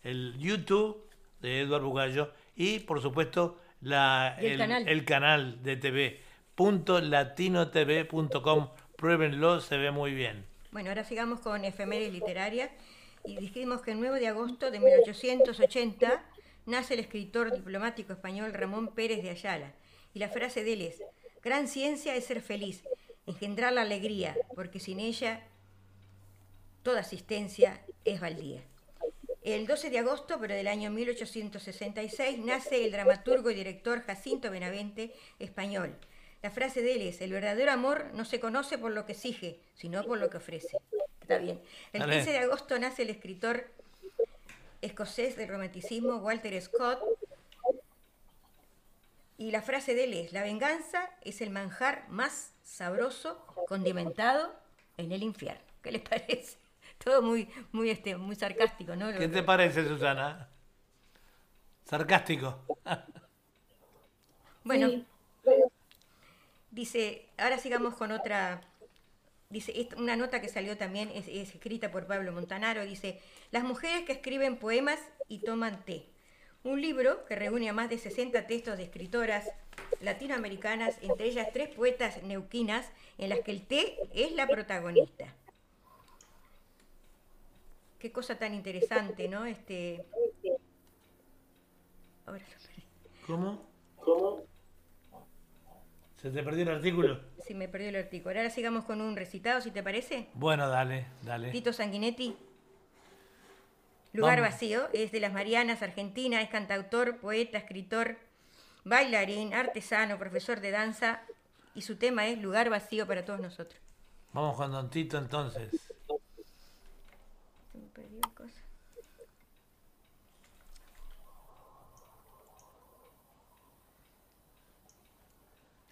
el 0.04 0.38
YouTube 0.38 1.04
de 1.42 1.62
Edward 1.62 1.82
Bugallo 1.82 2.32
y 2.56 2.78
por 2.80 3.02
supuesto 3.02 3.60
la, 3.82 4.38
el, 4.40 4.60
canal? 4.60 4.88
el 4.88 5.04
canal 5.04 5.64
de 5.64 5.78
TV 5.78 6.20
latinotv.com. 7.02 8.70
Pruébenlo, 8.98 9.62
se 9.62 9.78
ve 9.78 9.90
muy 9.90 10.14
bien. 10.14 10.46
Bueno, 10.72 10.90
ahora 10.90 11.04
sigamos 11.04 11.40
con 11.40 11.66
efemérides 11.66 12.14
literarias 12.14 12.70
y 13.26 13.38
dijimos 13.38 13.82
que 13.82 13.94
el 13.94 14.00
9 14.00 14.20
de 14.20 14.28
agosto 14.28 14.70
de 14.70 14.80
1880 14.80 16.24
nace 16.66 16.96
el 16.96 17.00
escritor 17.00 17.54
diplomático 17.54 18.14
español 18.14 18.54
Ramón 18.54 18.94
Pérez 18.94 19.22
de 19.24 19.30
Ayala. 19.30 19.74
Y 20.14 20.20
la 20.20 20.30
frase 20.30 20.64
de 20.64 20.74
él 20.74 20.82
es, 20.82 21.04
gran 21.44 21.68
ciencia 21.68 22.16
es 22.16 22.26
ser 22.26 22.42
feliz, 22.42 22.84
engendrar 23.26 23.74
la 23.74 23.82
alegría, 23.82 24.36
porque 24.56 24.80
sin 24.80 25.00
ella 25.00 25.44
toda 26.84 27.02
asistencia 27.02 27.82
es 28.06 28.20
baldía. 28.20 28.62
El 29.44 29.68
12 29.68 29.92
de 29.92 30.00
agosto, 30.00 30.40
pero 30.40 30.56
del 30.56 30.68
año 30.68 30.90
1866, 30.90 32.40
nace 32.40 32.84
el 32.84 32.92
dramaturgo 32.92 33.52
y 33.52 33.56
director 33.56 34.02
Jacinto 34.02 34.50
Benavente, 34.50 35.14
español. 35.38 35.96
La 36.42 36.50
frase 36.50 36.82
de 36.82 36.96
él 36.96 37.02
es, 37.04 37.22
el 37.22 37.32
verdadero 37.32 37.72
amor 37.72 38.12
no 38.14 38.26
se 38.26 38.40
conoce 38.40 38.78
por 38.78 38.92
lo 38.92 39.06
que 39.06 39.12
exige, 39.12 39.60
sino 39.76 40.04
por 40.04 40.18
lo 40.18 40.30
que 40.30 40.38
ofrece. 40.38 40.78
Está 41.22 41.38
bien. 41.40 41.62
El 41.92 42.04
15 42.04 42.32
de 42.32 42.38
agosto 42.38 42.78
nace 42.78 43.02
el 43.02 43.10
escritor 43.10 43.68
escocés 44.86 45.36
del 45.36 45.50
romanticismo 45.50 46.18
Walter 46.18 46.60
Scott. 46.62 47.00
Y 49.38 49.52
la 49.52 49.62
frase 49.62 49.94
de 49.94 50.06
él 50.06 50.14
es, 50.14 50.32
la 50.32 50.44
venganza 50.44 51.10
es 51.22 51.42
el 51.42 51.50
manjar 51.50 52.08
más 52.10 52.54
sabroso, 52.64 53.46
condimentado 53.68 54.54
en 54.98 55.12
el 55.12 55.24
infierno. 55.24 55.62
¿Qué 55.82 55.92
les 55.92 56.02
parece? 56.02 56.58
Todo 57.04 57.22
muy, 57.22 57.50
muy, 57.72 57.90
este, 57.90 58.16
muy 58.16 58.36
sarcástico, 58.36 58.96
¿no? 58.96 59.12
¿Qué 59.12 59.28
te 59.28 59.44
parece, 59.44 59.86
Susana? 59.86 60.48
Sarcástico. 61.84 62.64
bueno, 64.64 65.04
dice, 66.72 67.28
ahora 67.38 67.58
sigamos 67.58 67.96
con 67.96 68.12
otra, 68.12 68.62
dice, 69.50 69.90
una 69.98 70.16
nota 70.16 70.40
que 70.40 70.48
salió 70.48 70.78
también, 70.78 71.12
es, 71.14 71.28
es 71.28 71.54
escrita 71.54 71.92
por 71.92 72.08
Pablo 72.08 72.32
Montanaro, 72.32 72.86
dice, 72.86 73.22
las 73.56 73.64
mujeres 73.64 74.04
que 74.04 74.12
escriben 74.12 74.58
poemas 74.58 75.00
y 75.30 75.40
toman 75.40 75.86
té 75.86 76.10
un 76.66 76.82
libro 76.82 77.24
que 77.24 77.36
reúne 77.36 77.70
a 77.70 77.74
más 77.74 77.90
de 77.90 77.98
60 77.98 78.48
textos 78.48 78.76
de 78.76 78.84
escritoras 78.84 79.50
latinoamericanas, 80.02 80.98
entre 81.02 81.28
ellas 81.28 81.48
tres 81.54 81.70
poetas 81.70 82.22
neuquinas, 82.24 82.92
en 83.18 83.30
las 83.30 83.40
que 83.40 83.52
el 83.52 83.66
té 83.66 83.98
es 84.14 84.34
la 84.34 84.46
protagonista. 84.48 85.34
Qué 87.98 88.12
cosa 88.12 88.38
tan 88.38 88.54
interesante, 88.54 89.30
¿no? 89.30 89.46
Este... 89.46 90.06
¿Cómo? 93.26 93.70
¿Cómo? 93.96 94.44
¿Se 96.18 96.30
te 96.30 96.44
perdió 96.44 96.64
el 96.64 96.70
artículo? 96.72 97.22
Sí, 97.40 97.54
me 97.54 97.70
perdió 97.70 97.88
el 97.88 97.96
artículo. 97.96 98.36
Ahora 98.36 98.50
sigamos 98.50 98.84
con 98.84 99.00
un 99.00 99.16
recitado, 99.16 99.62
si 99.62 99.72
te 99.72 99.82
parece. 99.82 100.28
Bueno, 100.34 100.68
dale, 100.68 101.06
dale. 101.24 101.52
Tito 101.52 101.72
Sanguinetti. 101.72 102.36
Lugar 104.16 104.40
Vacío, 104.40 104.88
es 104.94 105.12
de 105.12 105.20
las 105.20 105.34
Marianas, 105.34 105.82
Argentina, 105.82 106.42
es 106.42 106.50
cantautor, 106.50 107.18
poeta, 107.18 107.58
escritor, 107.58 108.18
bailarín, 108.86 109.54
artesano, 109.54 110.18
profesor 110.18 110.62
de 110.62 110.72
danza 110.72 111.22
y 111.74 111.82
su 111.82 111.98
tema 111.98 112.26
es 112.28 112.42
Lugar 112.42 112.70
Vacío 112.70 113.06
para 113.06 113.26
todos 113.26 113.42
nosotros. 113.42 113.78
Vamos 114.32 114.56
con 114.56 114.72
Don 114.72 114.90
Tito 114.90 115.18
entonces. 115.18 115.70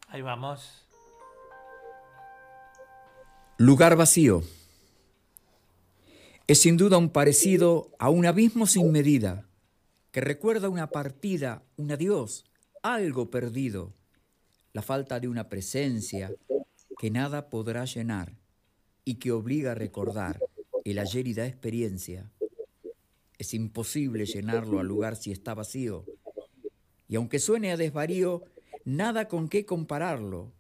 Ahí 0.08 0.22
vamos. 0.22 0.86
Lugar 3.58 3.96
vacío 3.96 4.44
es 6.45 6.60
sin 6.60 6.75
duda 6.75 6.97
un 6.97 7.10
parecido 7.10 7.91
a 7.99 8.10
un 8.10 8.25
abismo 8.25 8.67
sin 8.67 8.91
medida, 8.91 9.47
que 10.12 10.19
recuerda 10.19 10.67
una 10.67 10.88
partida, 10.88 11.63
un 11.77 11.91
adiós, 11.91 12.43
algo 12.82 13.32
perdido, 13.32 13.93
la 14.73 14.82
falta 14.82 15.21
de 15.21 15.29
una 15.29 15.47
presencia 15.47 16.36
que 16.99 17.10
nada 17.10 17.49
podrá 17.49 17.86
llenar 17.86 18.36
y 19.06 19.15
que 19.15 19.32
obliga 19.32 19.71
a 19.71 19.75
recordar 19.75 20.39
el 20.84 20.99
ayer 20.99 21.27
y 21.27 21.34
da 21.34 21.47
experiencia. 21.47 22.29
Es 23.38 23.53
imposible 23.53 24.25
llenarlo 24.25 24.79
al 24.79 24.88
lugar 24.88 25.15
si 25.15 25.32
está 25.32 25.53
vacío. 25.53 26.06
Y 27.08 27.15
aunque 27.15 27.39
suene 27.39 27.71
a 27.71 27.77
desvarío, 27.77 28.43
nada 28.84 29.29
con 29.29 29.47
qué 29.47 29.65
compararlo. 29.65 30.51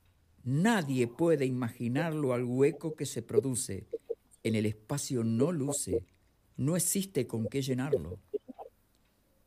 Nadie 0.45 1.07
puede 1.07 1.45
imaginarlo 1.45 2.33
al 2.33 2.45
hueco 2.45 2.95
que 2.95 3.05
se 3.05 3.21
produce 3.21 3.87
en 4.43 4.55
el 4.55 4.65
espacio 4.65 5.23
no 5.23 5.51
luce, 5.51 6.05
no 6.57 6.75
existe 6.75 7.25
con 7.25 7.47
qué 7.47 7.61
llenarlo. 7.61 8.19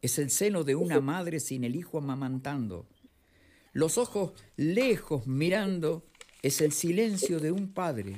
Es 0.01 0.19
el 0.19 0.31
seno 0.31 0.65
de 0.65 0.75
una 0.75 1.01
madre 1.01 1.41
sin 1.41 1.65
el 1.65 1.77
hijo 1.77 1.99
amamantando. 1.99 2.87
Los 3.73 3.99
ojos 3.99 4.33
lejos 4.57 5.27
mirando 5.27 6.07
es 6.43 6.61
el 6.61 6.73
silencio 6.73 7.41
de 7.41 7.53
un 7.53 7.73
padre. 7.73 8.17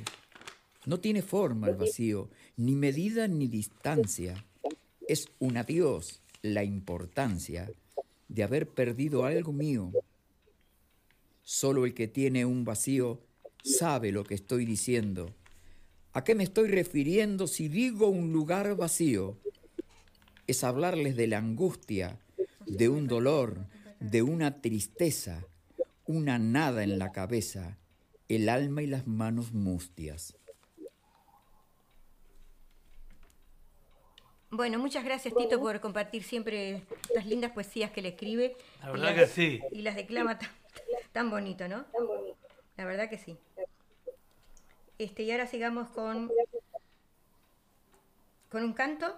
No 0.85 0.99
tiene 0.99 1.21
forma 1.21 1.67
el 1.67 1.75
vacío, 1.75 2.29
ni 2.55 2.75
medida 2.75 3.27
ni 3.27 3.47
distancia. 3.47 4.45
Es 5.07 5.27
un 5.39 5.57
adiós 5.57 6.21
la 6.41 6.63
importancia 6.63 7.69
de 8.29 8.43
haber 8.43 8.69
perdido 8.69 9.25
algo 9.25 9.51
mío. 9.51 9.91
Solo 11.43 11.85
el 11.85 11.93
que 11.93 12.07
tiene 12.07 12.45
un 12.45 12.63
vacío 12.63 13.21
sabe 13.63 14.11
lo 14.11 14.23
que 14.23 14.35
estoy 14.35 14.65
diciendo 14.65 15.35
¿A 16.11 16.23
qué 16.23 16.33
me 16.33 16.43
estoy 16.43 16.69
refiriendo 16.69 17.45
si 17.45 17.67
digo 17.67 18.07
un 18.07 18.33
lugar 18.33 18.75
vacío? 18.75 19.37
Es 20.47 20.63
hablarles 20.63 21.15
de 21.15 21.27
la 21.27 21.37
angustia, 21.37 22.17
de 22.65 22.89
un 22.89 23.07
dolor, 23.07 23.67
de 23.99 24.23
una 24.23 24.59
tristeza, 24.61 25.45
una 26.07 26.39
nada 26.39 26.83
en 26.83 26.97
la 26.97 27.11
cabeza, 27.11 27.77
el 28.27 28.49
alma 28.49 28.81
y 28.81 28.87
las 28.87 29.05
manos 29.05 29.53
mustias. 29.53 30.35
Bueno, 34.49 34.79
muchas 34.79 35.05
gracias 35.05 35.35
Tito 35.35 35.59
por 35.59 35.79
compartir 35.79 36.23
siempre 36.23 36.81
las 37.13 37.27
lindas 37.27 37.51
poesías 37.51 37.91
que 37.91 38.01
le 38.01 38.09
escribe. 38.09 38.57
La 38.81 38.91
verdad 38.91 39.15
que 39.15 39.27
sí. 39.27 39.61
Y 39.71 39.83
las 39.83 39.95
declama 39.95 40.39
tan, 40.39 40.49
tan 41.11 41.29
bonito, 41.29 41.67
¿no? 41.67 41.85
La 42.77 42.85
verdad 42.85 43.11
que 43.11 43.19
sí. 43.19 43.37
Este, 44.99 45.23
y 45.23 45.31
ahora 45.31 45.47
sigamos 45.47 45.87
con, 45.87 46.29
con 48.49 48.63
un 48.65 48.73
canto. 48.73 49.17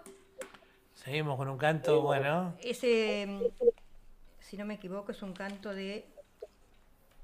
Seguimos 0.93 1.37
con 1.37 1.49
un 1.49 1.57
canto, 1.57 2.03
bueno. 2.03 2.55
Ese, 2.61 3.51
si 4.39 4.57
no 4.57 4.65
me 4.65 4.75
equivoco, 4.75 5.11
es 5.11 5.23
un 5.23 5.33
canto 5.33 5.73
de... 5.73 6.05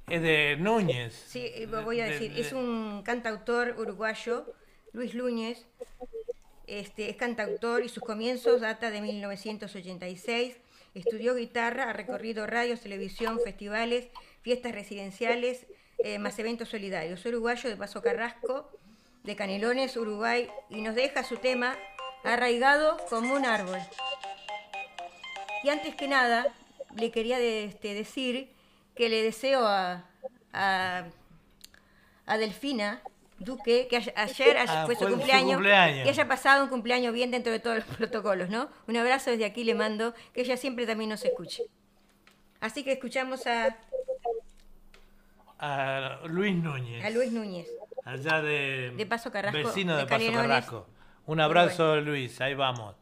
Es 0.09 0.21
de 0.23 0.57
Núñez. 0.57 1.13
Sí, 1.13 1.51
eh, 1.53 1.67
voy 1.67 1.99
a 1.99 2.05
decir, 2.05 2.31
es 2.35 2.51
un 2.51 3.03
cantautor 3.03 3.75
uruguayo, 3.77 4.51
Luis 4.91 5.13
Núñez. 5.13 5.67
Este, 6.65 7.11
es 7.11 7.15
cantautor 7.15 7.83
y 7.83 7.89
sus 7.89 8.01
comienzos 8.01 8.61
data 8.61 8.89
de 8.89 9.01
1986. 9.01 10.57
Estudió 10.95 11.35
guitarra, 11.35 11.91
ha 11.91 11.93
recorrido 11.93 12.47
radios, 12.47 12.81
televisión, 12.81 13.39
festivales, 13.39 14.07
fiestas 14.41 14.71
residenciales, 14.71 15.67
eh, 15.99 16.19
más 16.19 16.37
eventos 16.39 16.69
solidarios. 16.69 17.25
Uruguayo 17.25 17.69
de 17.69 17.75
Paso 17.75 18.01
Carrasco, 18.01 18.69
de 19.23 19.35
Canelones, 19.35 19.97
Uruguay, 19.97 20.49
y 20.69 20.81
nos 20.81 20.95
deja 20.95 21.23
su 21.23 21.37
tema 21.37 21.75
arraigado 22.23 22.97
como 23.09 23.33
un 23.33 23.45
árbol. 23.45 23.79
Y 25.63 25.69
antes 25.69 25.95
que 25.95 26.07
nada, 26.07 26.47
le 26.95 27.11
quería 27.11 27.39
este, 27.39 27.93
decir 27.93 28.51
que 28.95 29.09
le 29.09 29.21
deseo 29.23 29.65
a, 29.65 30.05
a, 30.53 31.07
Delfina 32.37 33.01
Duque, 33.39 33.87
que 33.87 33.97
ayer 33.97 34.57
ah, 34.57 34.85
fue, 34.85 34.95
su, 34.95 35.07
cumpleaños, 35.07 35.61
que 35.61 36.09
haya 36.09 36.27
pasado 36.27 36.63
un 36.63 36.69
cumpleaños 36.69 37.13
bien 37.13 37.29
dentro 37.29 37.51
de 37.51 37.59
todos 37.59 37.77
los 37.77 37.85
protocolos, 37.97 38.49
¿no? 38.49 38.69
Un 38.87 38.97
abrazo 38.97 39.29
desde 39.29 39.45
aquí 39.45 39.63
le 39.63 39.75
mando, 39.75 40.13
que 40.33 40.41
ella 40.41 40.57
siempre 40.57 40.85
también 40.87 41.09
nos 41.09 41.23
escuche. 41.23 41.63
Así 42.59 42.83
que 42.83 42.93
escuchamos 42.93 43.45
a 43.45 43.77
a 45.59 46.19
Luis 46.27 46.55
Núñez. 46.55 47.03
A 47.03 47.09
Luis 47.09 47.31
Núñez. 47.31 47.67
Allá 48.05 48.41
de, 48.41 48.93
de 48.95 49.05
Paso 49.05 49.31
Carrasco. 49.31 49.57
Vecino 49.57 49.97
de, 49.97 50.05
Paso 50.05 50.31
Carrasco. 50.31 50.87
Un 51.25 51.41
abrazo, 51.41 51.99
Luis. 51.99 52.39
Ahí 52.39 52.53
vamos. 52.53 52.95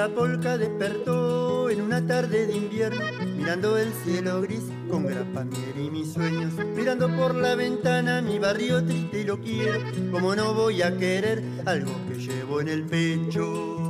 La 0.00 0.08
polca 0.08 0.56
despertó 0.56 1.68
en 1.68 1.82
una 1.82 2.06
tarde 2.06 2.46
de 2.46 2.56
invierno, 2.56 3.04
mirando 3.36 3.76
el 3.76 3.92
cielo 4.02 4.40
gris 4.40 4.62
con 4.88 5.04
grapamier 5.04 5.76
y 5.76 5.90
mis 5.90 6.14
sueños, 6.14 6.54
mirando 6.74 7.14
por 7.18 7.34
la 7.34 7.54
ventana 7.54 8.22
mi 8.22 8.38
barrio 8.38 8.82
triste 8.82 9.20
y 9.20 9.24
lo 9.24 9.38
quiero, 9.38 9.78
como 10.10 10.34
no 10.34 10.54
voy 10.54 10.80
a 10.80 10.96
querer 10.96 11.42
algo 11.66 11.92
que 12.08 12.14
llevo 12.14 12.62
en 12.62 12.68
el 12.68 12.86
pecho. 12.86 13.80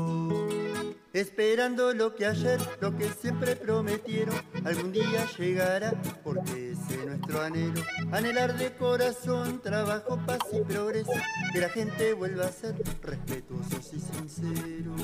Esperando 1.13 1.93
lo 1.93 2.15
que 2.15 2.25
ayer, 2.25 2.61
lo 2.81 2.97
que 2.97 3.09
siempre 3.09 3.57
prometieron, 3.57 4.35
algún 4.65 4.93
día 4.93 5.27
llegará, 5.37 5.93
porque 6.23 6.71
ese 6.71 6.95
es 6.95 7.05
nuestro 7.05 7.41
anhelo. 7.41 7.83
Anhelar 8.13 8.57
de 8.57 8.73
corazón, 8.75 9.61
trabajo, 9.61 10.21
paz 10.25 10.39
y 10.53 10.61
progreso, 10.61 11.11
que 11.53 11.59
la 11.59 11.69
gente 11.69 12.13
vuelva 12.13 12.47
a 12.47 12.53
ser 12.53 12.77
respetuosos 13.03 13.93
y 13.93 13.99
sinceros. 13.99 15.01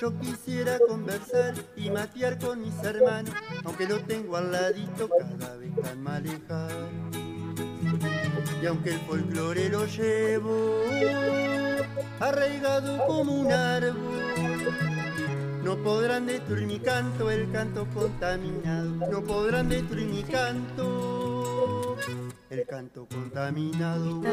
Yo 0.00 0.16
quisiera 0.20 0.78
conversar 0.78 1.54
y 1.74 1.90
matear 1.90 2.38
con 2.38 2.60
mis 2.60 2.74
hermanos, 2.84 3.34
aunque 3.64 3.88
lo 3.88 3.98
tengo 4.00 4.36
al 4.36 4.52
ladito 4.52 5.08
cada 5.08 5.56
vez 5.56 5.74
tan 5.82 6.00
malejado. 6.00 6.88
Y 8.62 8.66
aunque 8.66 8.90
el 8.90 9.00
folclore 9.00 9.68
lo 9.68 9.86
llevo 9.86 10.84
arraigado 12.20 13.04
como 13.08 13.40
un 13.40 13.50
árbol, 13.50 13.96
no 15.64 15.76
podrán 15.78 16.26
destruir 16.26 16.68
mi 16.68 16.78
canto, 16.78 17.28
el 17.28 17.50
canto 17.50 17.84
contaminado. 17.92 18.90
No 19.10 19.24
podrán 19.24 19.68
destruir 19.68 20.06
mi 20.06 20.22
canto, 20.22 21.96
el 22.50 22.64
canto 22.66 23.08
contaminado. 23.08 24.22
Está 24.22 24.30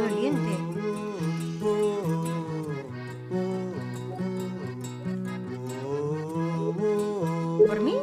¿Por 7.66 7.82
mí? 7.82 7.95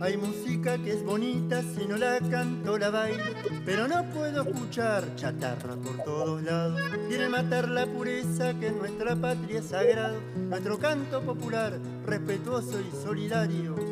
Hay 0.00 0.16
música 0.16 0.78
que 0.78 0.92
es 0.92 1.04
bonita 1.04 1.62
si 1.62 1.86
no 1.86 1.96
la 1.96 2.18
canto 2.30 2.78
la 2.78 2.90
bailo, 2.90 3.24
pero 3.64 3.88
no 3.88 4.04
puedo 4.10 4.42
escuchar 4.42 5.16
chatarra 5.16 5.74
por 5.76 5.96
todos 6.04 6.42
lados. 6.42 6.80
Quieren 7.08 7.32
matar 7.32 7.68
la 7.68 7.86
pureza 7.86 8.54
que 8.58 8.68
en 8.68 8.78
nuestra 8.78 9.16
patria 9.16 9.58
es 9.58 9.66
sagrado, 9.66 10.20
nuestro 10.48 10.78
canto 10.78 11.22
popular, 11.22 11.78
respetuoso 12.06 12.80
y 12.80 12.90
solidario. 13.02 13.91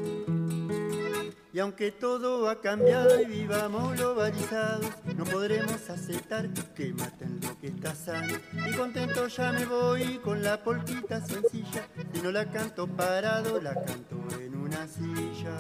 Y 1.53 1.59
aunque 1.59 1.91
todo 1.91 2.49
ha 2.49 2.61
cambiado 2.61 3.21
y 3.21 3.25
vivamos 3.25 3.97
globalizados, 3.97 4.87
no 5.17 5.25
podremos 5.25 5.91
aceptar 5.91 6.49
que 6.77 6.93
maten 6.93 7.41
lo 7.43 7.59
que 7.59 7.67
está 7.69 7.93
sano. 7.95 8.35
Y 8.69 8.73
contento 8.75 9.27
ya 9.27 9.51
me 9.53 9.67
voy 9.67 10.19
con 10.19 10.45
la 10.45 10.63
polquita 10.63 11.21
sencilla, 11.21 11.89
si 12.13 12.23
no 12.23 12.31
la 12.31 12.49
canto 12.49 12.87
parado, 12.87 13.61
la 13.61 13.75
canto 13.75 14.17
en 14.41 14.55
una 14.55 14.87
silla. 14.87 15.57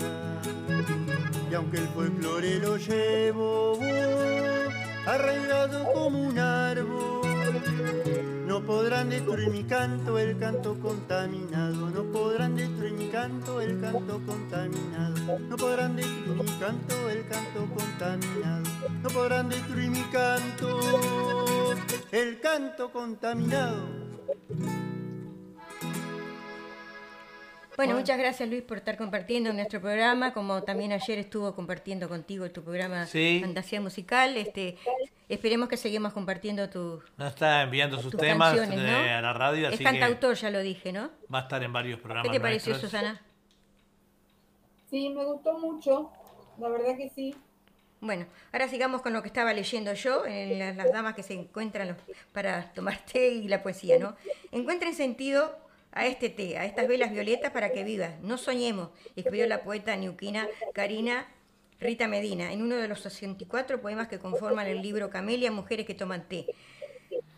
Y 1.50 1.54
aunque 1.54 1.78
el 1.78 1.88
folclore 1.88 2.60
lo 2.60 2.76
llevo 2.76 3.80
arraigado 5.06 5.92
como 5.92 6.22
un 6.22 6.38
árbol, 6.38 7.20
no 8.50 8.60
podrán 8.62 9.08
destruir 9.08 9.48
mi 9.48 9.62
canto, 9.62 10.18
el 10.18 10.36
canto 10.36 10.76
contaminado. 10.80 11.88
No 11.88 12.02
podrán 12.10 12.56
destruir 12.56 12.94
mi 12.94 13.06
canto, 13.06 13.60
el 13.60 13.80
canto 13.80 14.20
contaminado. 14.26 15.38
No 15.38 15.56
podrán 15.56 15.94
destruir 15.94 16.42
mi 16.42 16.58
canto, 16.58 17.08
el 17.08 17.28
canto 17.28 17.68
contaminado. 17.72 18.68
No 19.04 19.08
podrán 19.10 19.48
destruir 19.50 19.90
mi 19.90 20.02
canto, 20.10 20.80
el 22.10 22.40
canto 22.40 22.90
contaminado. 22.90 23.86
Bueno, 27.80 27.98
muchas 27.98 28.18
gracias 28.18 28.46
Luis 28.46 28.60
por 28.62 28.76
estar 28.76 28.98
compartiendo 28.98 29.54
nuestro 29.54 29.80
programa, 29.80 30.34
como 30.34 30.62
también 30.62 30.92
ayer 30.92 31.18
estuvo 31.18 31.54
compartiendo 31.54 32.10
contigo 32.10 32.50
tu 32.50 32.62
programa 32.62 33.06
Sí. 33.06 33.38
Fantasía 33.40 33.80
Musical. 33.80 34.36
Este, 34.36 34.76
esperemos 35.30 35.66
que 35.66 35.78
seguimos 35.78 36.12
compartiendo 36.12 36.68
tu, 36.68 37.02
No 37.16 37.26
está 37.26 37.62
enviando 37.62 37.98
sus 37.98 38.12
tus 38.12 38.20
temas 38.20 38.54
eh, 38.54 39.10
a 39.10 39.22
la 39.22 39.32
radio, 39.32 39.68
Es 39.68 39.74
así 39.76 39.84
cantautor, 39.84 40.34
ya 40.34 40.50
lo 40.50 40.58
dije, 40.60 40.92
¿no? 40.92 41.08
va 41.32 41.38
a 41.38 41.42
estar 41.44 41.62
en 41.62 41.72
varios 41.72 41.98
programas. 42.00 42.30
¿Qué 42.30 42.36
te 42.36 42.42
pareció, 42.42 42.72
nuestros. 42.74 42.90
Susana? 42.92 43.22
Sí, 44.90 45.08
me 45.08 45.24
gustó 45.24 45.58
mucho, 45.58 46.10
la 46.58 46.68
verdad 46.68 46.98
que 46.98 47.08
sí. 47.08 47.34
Bueno, 48.02 48.26
ahora 48.52 48.68
sigamos 48.68 49.00
con 49.00 49.14
lo 49.14 49.22
que 49.22 49.28
estaba 49.28 49.54
leyendo 49.54 49.94
yo, 49.94 50.26
en 50.26 50.58
las, 50.58 50.76
las 50.76 50.92
damas 50.92 51.14
que 51.14 51.22
se 51.22 51.32
encuentran 51.32 51.88
los- 51.88 51.96
para 52.32 52.72
tomar 52.74 52.98
té 53.10 53.28
y 53.28 53.48
la 53.48 53.62
poesía, 53.62 53.98
¿no? 53.98 54.16
Encuentren 54.52 54.94
sentido 54.94 55.56
a 55.92 56.06
este 56.06 56.28
té, 56.28 56.58
a 56.58 56.64
estas 56.64 56.88
velas 56.88 57.10
violetas 57.10 57.50
para 57.52 57.70
que 57.72 57.84
vivas. 57.84 58.20
No 58.22 58.38
soñemos, 58.38 58.90
escribió 59.16 59.46
la 59.46 59.62
poeta 59.62 59.96
neuquina 59.96 60.48
Karina 60.72 61.26
Rita 61.80 62.08
Medina 62.08 62.52
en 62.52 62.62
uno 62.62 62.76
de 62.76 62.88
los 62.88 63.00
64 63.00 63.80
poemas 63.80 64.08
que 64.08 64.18
conforman 64.18 64.66
el 64.66 64.82
libro 64.82 65.08
Camelia, 65.08 65.50
Mujeres 65.50 65.86
que 65.86 65.94
toman 65.94 66.28
té, 66.28 66.46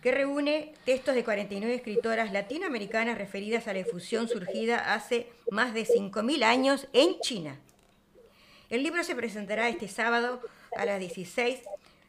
que 0.03 0.11
reúne 0.11 0.75
textos 0.85 1.15
de 1.15 1.23
49 1.23 1.75
escritoras 1.75 2.33
latinoamericanas 2.33 3.17
referidas 3.17 3.69
a 3.69 3.73
la 3.73 3.79
efusión 3.81 4.29
surgida 4.29 4.95
hace 4.95 5.29
más 5.51 5.75
de 5.75 5.87
5.000 5.87 6.43
años 6.43 6.89
en 6.93 7.21
China. 7.21 7.61
El 8.69 8.83
libro 8.83 9.05
se 9.05 9.15
presentará 9.15 9.69
este 9.69 9.87
sábado 9.87 10.41
a 10.77 10.85
las 10.87 10.99
16 10.99 11.61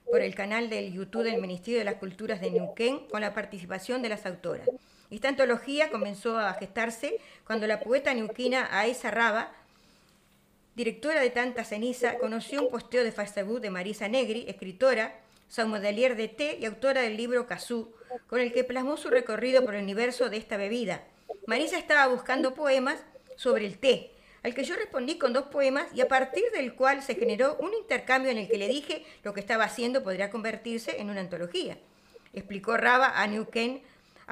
por 0.10 0.22
el 0.22 0.34
canal 0.34 0.70
del 0.70 0.92
YouTube 0.92 1.24
del 1.24 1.40
Ministerio 1.40 1.78
de 1.78 1.86
las 1.86 1.96
Culturas 1.96 2.42
de 2.42 2.50
Neuquén 2.50 3.06
con 3.12 3.22
la 3.22 3.34
participación 3.36 4.02
de 4.02 4.10
las 4.10 4.26
autoras. 4.26 4.68
Esta 5.14 5.30
antología 5.30 5.92
comenzó 5.92 6.40
a 6.40 6.56
gestarse 6.56 7.20
cuando 7.46 7.68
la 7.68 7.80
poeta 7.80 8.12
neuquina 8.16 8.68
Aesa 8.72 9.12
Raba, 9.12 9.52
directora 10.76 11.22
de 11.22 11.30
Tanta 11.30 11.64
Ceniza, 11.64 12.18
conoció 12.18 12.64
un 12.64 12.72
posteo 12.72 13.04
de 13.04 13.12
Facebook 13.12 13.62
de 13.62 13.70
Marisa 13.70 14.08
Negri, 14.08 14.46
escritora, 14.48 15.20
sommelier 15.48 16.16
de 16.16 16.30
té 16.30 16.58
y 16.60 16.66
autora 16.66 17.02
del 17.02 17.16
libro 17.16 17.46
Cazú, 17.46 17.94
con 18.26 18.40
el 18.40 18.52
que 18.52 18.64
plasmó 18.64 18.98
su 18.98 19.12
recorrido 19.12 19.64
por 19.64 19.76
el 19.76 19.84
universo 19.84 20.32
de 20.32 20.38
esta 20.38 20.58
bebida. 20.58 21.04
Marisa 21.46 21.78
estaba 21.78 22.12
buscando 22.12 22.56
poemas 22.56 23.04
sobre 23.36 23.68
el 23.68 23.78
té, 23.78 24.14
al 24.42 24.56
que 24.56 24.64
yo 24.64 24.76
respondí 24.76 25.20
con 25.20 25.32
dos 25.32 25.46
poemas 25.46 25.86
y 25.94 26.02
a 26.02 26.08
partir 26.08 26.46
del 26.56 26.74
cual 26.74 27.04
se 27.04 27.14
generó 27.14 27.56
un 27.60 27.72
intercambio 27.76 28.32
en 28.32 28.40
el 28.40 28.50
que 28.50 28.58
le 28.58 28.68
dije 28.68 29.06
lo 29.22 29.36
que 29.36 29.42
estaba 29.42 29.66
haciendo 29.66 30.02
podría 30.02 30.32
convertirse 30.32 31.00
en 31.00 31.12
una 31.12 31.22
antología. 31.22 31.78
Explicó 32.34 32.78
Raba 32.78 33.22
a 33.22 33.28
Neuquén. 33.28 33.84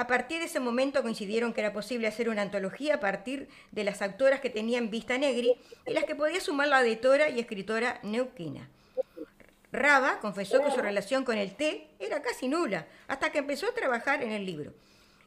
A 0.01 0.07
partir 0.07 0.39
de 0.39 0.45
ese 0.45 0.59
momento 0.59 1.03
coincidieron 1.03 1.53
que 1.53 1.61
era 1.61 1.73
posible 1.73 2.07
hacer 2.07 2.27
una 2.27 2.41
antología 2.41 2.95
a 2.95 2.99
partir 2.99 3.47
de 3.69 3.83
las 3.83 4.01
autoras 4.01 4.39
que 4.39 4.49
tenían 4.49 4.89
vista 4.89 5.15
negri 5.19 5.53
y 5.85 5.93
las 5.93 6.05
que 6.05 6.15
podía 6.15 6.41
sumar 6.41 6.69
la 6.69 6.81
editora 6.81 7.29
y 7.29 7.39
escritora 7.39 7.99
neuquina. 8.01 8.67
Raba 9.71 10.17
confesó 10.19 10.59
que 10.63 10.71
su 10.71 10.81
relación 10.81 11.23
con 11.23 11.37
el 11.37 11.53
té 11.53 11.87
era 11.99 12.23
casi 12.23 12.47
nula, 12.47 12.87
hasta 13.07 13.31
que 13.31 13.37
empezó 13.37 13.67
a 13.67 13.75
trabajar 13.75 14.23
en 14.23 14.31
el 14.31 14.43
libro. 14.43 14.73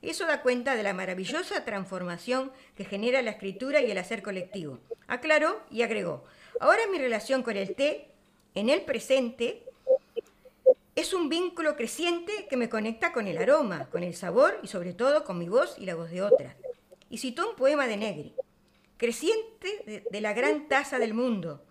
Eso 0.03 0.27
da 0.27 0.43
cuenta 0.43 0.75
de 0.75 0.83
la 0.83 0.93
maravillosa 0.93 1.65
transformación 1.65 2.51
que 2.77 2.85
genera 2.85 3.23
la 3.23 3.31
escritura 3.31 3.81
y 3.81 3.93
el 3.93 3.99
hacer 3.99 4.23
colectivo. 4.23 4.81
Aclaró 5.07 5.63
y 5.71 5.83
agregó, 5.83 6.25
ahora 6.59 6.83
mi 6.91 6.99
relación 6.99 7.45
con 7.45 7.57
el 7.57 7.77
té, 7.77 8.09
en 8.57 8.71
el 8.71 8.81
presente, 8.81 9.63
es 10.95 11.13
un 11.13 11.29
vínculo 11.29 11.75
creciente 11.77 12.47
que 12.49 12.57
me 12.57 12.69
conecta 12.69 13.13
con 13.13 13.27
el 13.27 13.39
aroma, 13.39 13.89
con 13.91 14.05
el 14.05 14.15
sabor 14.15 14.61
y 14.63 14.69
sobre 14.69 14.93
todo 14.93 15.25
con 15.25 15.39
mi 15.39 15.49
voz 15.49 15.77
y 15.79 15.87
la 15.87 15.97
voz 15.97 16.11
de 16.11 16.23
otras. 16.23 16.55
Y 17.11 17.19
citó 17.19 17.51
un 17.51 17.57
poema 17.57 17.87
de 17.87 17.97
Negri, 17.97 18.35
creciente 18.97 20.05
de, 20.09 20.21
la 20.21 20.33
gran 20.33 20.69
taza 20.69 20.99
del 20.99 21.13
mundo. 21.13 21.65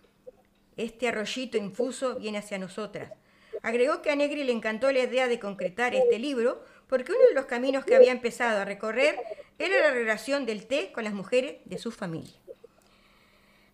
Este 0.76 1.08
arroyito 1.08 1.58
infuso 1.58 2.16
viene 2.16 2.40
hacia 2.40 2.58
nosotras. 2.58 3.14
Agregó 3.62 4.02
que 4.02 4.12
a 4.12 4.16
Negri 4.16 4.44
le 4.44 4.52
encantó 4.52 4.92
la 4.92 5.00
idea 5.00 5.30
de 5.30 5.40
concretar 5.40 5.96
este 5.96 6.20
libro 6.20 6.64
porque 6.88 7.14
uno 7.14 7.26
de 7.30 7.34
los 7.34 7.46
caminos 7.46 7.86
que 7.86 7.96
había 7.96 8.12
empezado 8.12 8.60
a 8.60 8.66
recorrer 8.66 9.18
era 9.58 9.80
la 9.80 9.92
relación 9.92 10.46
del 10.46 10.68
té 10.68 10.92
con 10.92 11.06
las 11.06 11.14
mujeres 11.14 11.58
de 11.64 11.78
su 11.78 11.92
familia. 11.92 12.34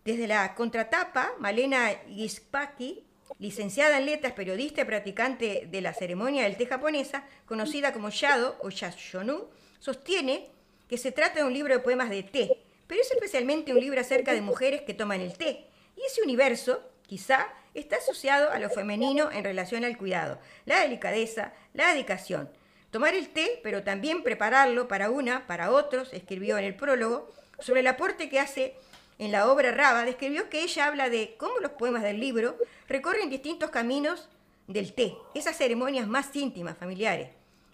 Desde 0.05 0.27
la 0.27 0.53
contratapa, 0.53 1.33
Malena 1.39 1.89
Gispaki, 2.07 3.03
licenciada 3.37 3.97
en 3.97 4.05
letras, 4.05 4.33
periodista 4.33 4.81
y 4.81 4.85
practicante 4.85 5.67
de 5.69 5.81
la 5.81 5.93
ceremonia 5.93 6.43
del 6.43 6.57
té 6.57 6.65
japonesa, 6.65 7.25
conocida 7.45 7.93
como 7.93 8.09
Yado 8.09 8.57
o 8.61 8.69
Yashonu, 8.69 9.49
sostiene 9.79 10.49
que 10.87 10.97
se 10.97 11.11
trata 11.11 11.39
de 11.39 11.45
un 11.45 11.53
libro 11.53 11.73
de 11.73 11.79
poemas 11.79 12.09
de 12.09 12.23
té, 12.23 12.57
pero 12.87 13.01
es 13.01 13.11
especialmente 13.11 13.71
un 13.71 13.79
libro 13.79 14.01
acerca 14.01 14.33
de 14.33 14.41
mujeres 14.41 14.81
que 14.81 14.95
toman 14.95 15.21
el 15.21 15.37
té. 15.37 15.67
Y 15.95 16.01
ese 16.01 16.23
universo, 16.23 16.81
quizá, 17.05 17.47
está 17.75 17.97
asociado 17.97 18.51
a 18.51 18.59
lo 18.59 18.69
femenino 18.69 19.31
en 19.31 19.43
relación 19.43 19.85
al 19.85 19.97
cuidado, 19.97 20.39
la 20.65 20.81
delicadeza, 20.81 21.53
la 21.73 21.93
dedicación. 21.93 22.49
Tomar 22.89 23.13
el 23.13 23.29
té, 23.29 23.59
pero 23.61 23.83
también 23.83 24.23
prepararlo 24.23 24.87
para 24.87 25.11
una, 25.11 25.45
para 25.45 25.69
otros, 25.71 26.11
escribió 26.11 26.57
en 26.57 26.65
el 26.65 26.75
prólogo, 26.75 27.29
sobre 27.59 27.81
el 27.81 27.87
aporte 27.87 28.29
que 28.29 28.39
hace 28.39 28.75
en 29.19 29.31
la 29.31 29.51
obra 29.51 29.71
Raba, 29.71 30.05
describió 30.05 30.49
que 30.49 30.63
ella 30.63 30.87
habla 30.87 31.09
de 31.09 31.35
cómo 31.37 31.59
los 31.59 31.71
poemas 31.71 32.01
del 32.01 32.19
libro 32.19 32.57
recorren 32.87 33.29
distintos 33.29 33.69
caminos 33.69 34.29
del 34.67 34.93
té, 34.93 35.15
esas 35.35 35.57
ceremonias 35.57 36.07
más 36.07 36.33
íntimas, 36.35 36.77
familiares. 36.77 37.29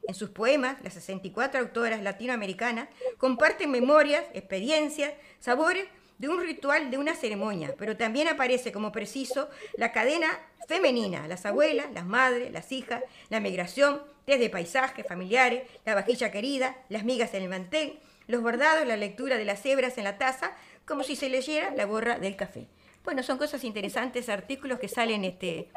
En 0.07 0.15
sus 0.15 0.29
poemas, 0.29 0.77
las 0.83 0.93
64 0.93 1.59
autoras 1.59 2.01
latinoamericanas 2.01 2.89
comparten 3.17 3.71
memorias, 3.71 4.25
experiencias, 4.33 5.13
sabores 5.39 5.85
de 6.17 6.29
un 6.29 6.41
ritual, 6.41 6.89
de 6.89 6.97
una 6.97 7.15
ceremonia, 7.15 7.75
pero 7.77 7.95
también 7.95 8.27
aparece 8.27 8.71
como 8.71 8.91
preciso 8.91 9.49
la 9.77 9.91
cadena 9.91 10.27
femenina, 10.67 11.27
las 11.27 11.45
abuelas, 11.45 11.87
las 11.93 12.05
madres, 12.05 12.51
las 12.51 12.71
hijas, 12.71 13.03
la 13.29 13.39
migración, 13.39 14.01
desde 14.25 14.49
paisajes 14.49 15.05
familiares, 15.05 15.63
la 15.85 15.93
vajilla 15.93 16.31
querida, 16.31 16.75
las 16.89 17.03
migas 17.03 17.33
en 17.33 17.43
el 17.43 17.49
mantel, 17.49 17.99
los 18.27 18.41
bordados, 18.41 18.87
la 18.87 18.97
lectura 18.97 19.37
de 19.37 19.45
las 19.45 19.63
hebras 19.65 19.97
en 19.97 20.03
la 20.03 20.17
taza, 20.17 20.51
como 20.85 21.03
si 21.03 21.15
se 21.15 21.29
leyera 21.29 21.73
la 21.75 21.85
borra 21.85 22.19
del 22.19 22.35
café. 22.35 22.67
Bueno, 23.03 23.23
son 23.23 23.37
cosas 23.37 23.63
interesantes, 23.63 24.29
artículos 24.29 24.79
que 24.79 24.87
salen 24.87 25.23
este, 25.23 25.69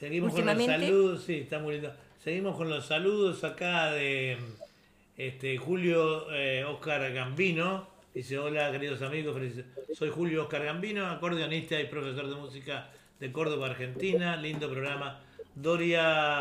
Seguimos 0.00 0.32
con 0.32 0.46
los 0.46 0.64
saludos, 0.64 1.24
sí, 1.24 1.34
está 1.40 1.58
muy 1.58 1.74
lindo. 1.74 1.92
Seguimos 2.24 2.56
con 2.56 2.70
los 2.70 2.86
saludos 2.86 3.44
acá 3.44 3.92
de 3.92 4.38
este, 5.18 5.58
Julio 5.58 6.26
Oscar 6.70 7.04
eh, 7.04 7.12
Gambino. 7.12 7.86
Dice, 8.14 8.38
hola 8.38 8.72
queridos 8.72 9.02
amigos, 9.02 9.36
soy 9.92 10.08
Julio 10.08 10.44
Oscar 10.44 10.64
Gambino, 10.64 11.06
acordeonista 11.06 11.78
y 11.78 11.84
profesor 11.84 12.30
de 12.30 12.34
música 12.34 12.90
de 13.20 13.30
Córdoba, 13.30 13.66
Argentina. 13.66 14.36
Lindo 14.36 14.70
programa. 14.70 15.20
Doria 15.54 16.40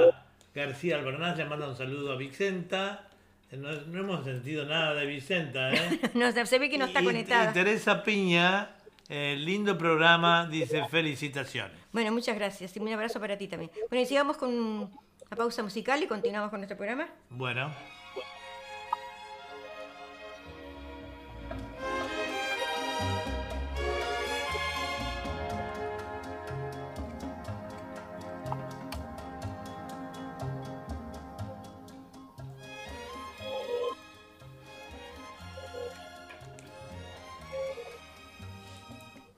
García 0.55 0.95
Albernaz 0.95 1.35
le 1.37 1.43
manda 1.43 1.67
un 1.67 1.75
saludo 1.75 2.13
a 2.13 2.15
Vicenta. 2.15 3.08
No, 3.51 3.69
hemos 3.71 4.23
sentido 4.25 4.65
nada 4.65 4.93
de 4.93 5.05
Vicenta, 5.05 5.73
¿eh? 5.73 5.99
no, 6.13 6.31
se 6.31 6.59
ve 6.59 6.69
que 6.69 6.77
no 6.77 6.85
está 6.85 7.03
conectada. 7.03 7.49
Y 7.49 7.53
Teresa 7.53 8.03
Piña 8.03 8.75
eh, 9.09 9.35
lindo 9.39 9.75
programa, 9.75 10.45
dice 10.45 10.85
felicitaciones. 10.87 11.75
Bueno, 11.91 12.11
muchas 12.11 12.35
gracias 12.35 12.75
y 12.75 12.79
un 12.79 12.93
abrazo 12.93 13.19
para 13.19 13.37
ti 13.37 13.47
también. 13.47 13.71
Bueno, 13.89 14.03
y 14.03 14.05
sigamos 14.05 14.37
con 14.37 14.91
la 15.29 15.35
pausa 15.35 15.63
musical 15.63 16.03
y 16.03 16.07
continuamos 16.07 16.51
con 16.51 16.59
nuestro 16.59 16.77
programa. 16.77 17.07
Bueno. 17.29 17.73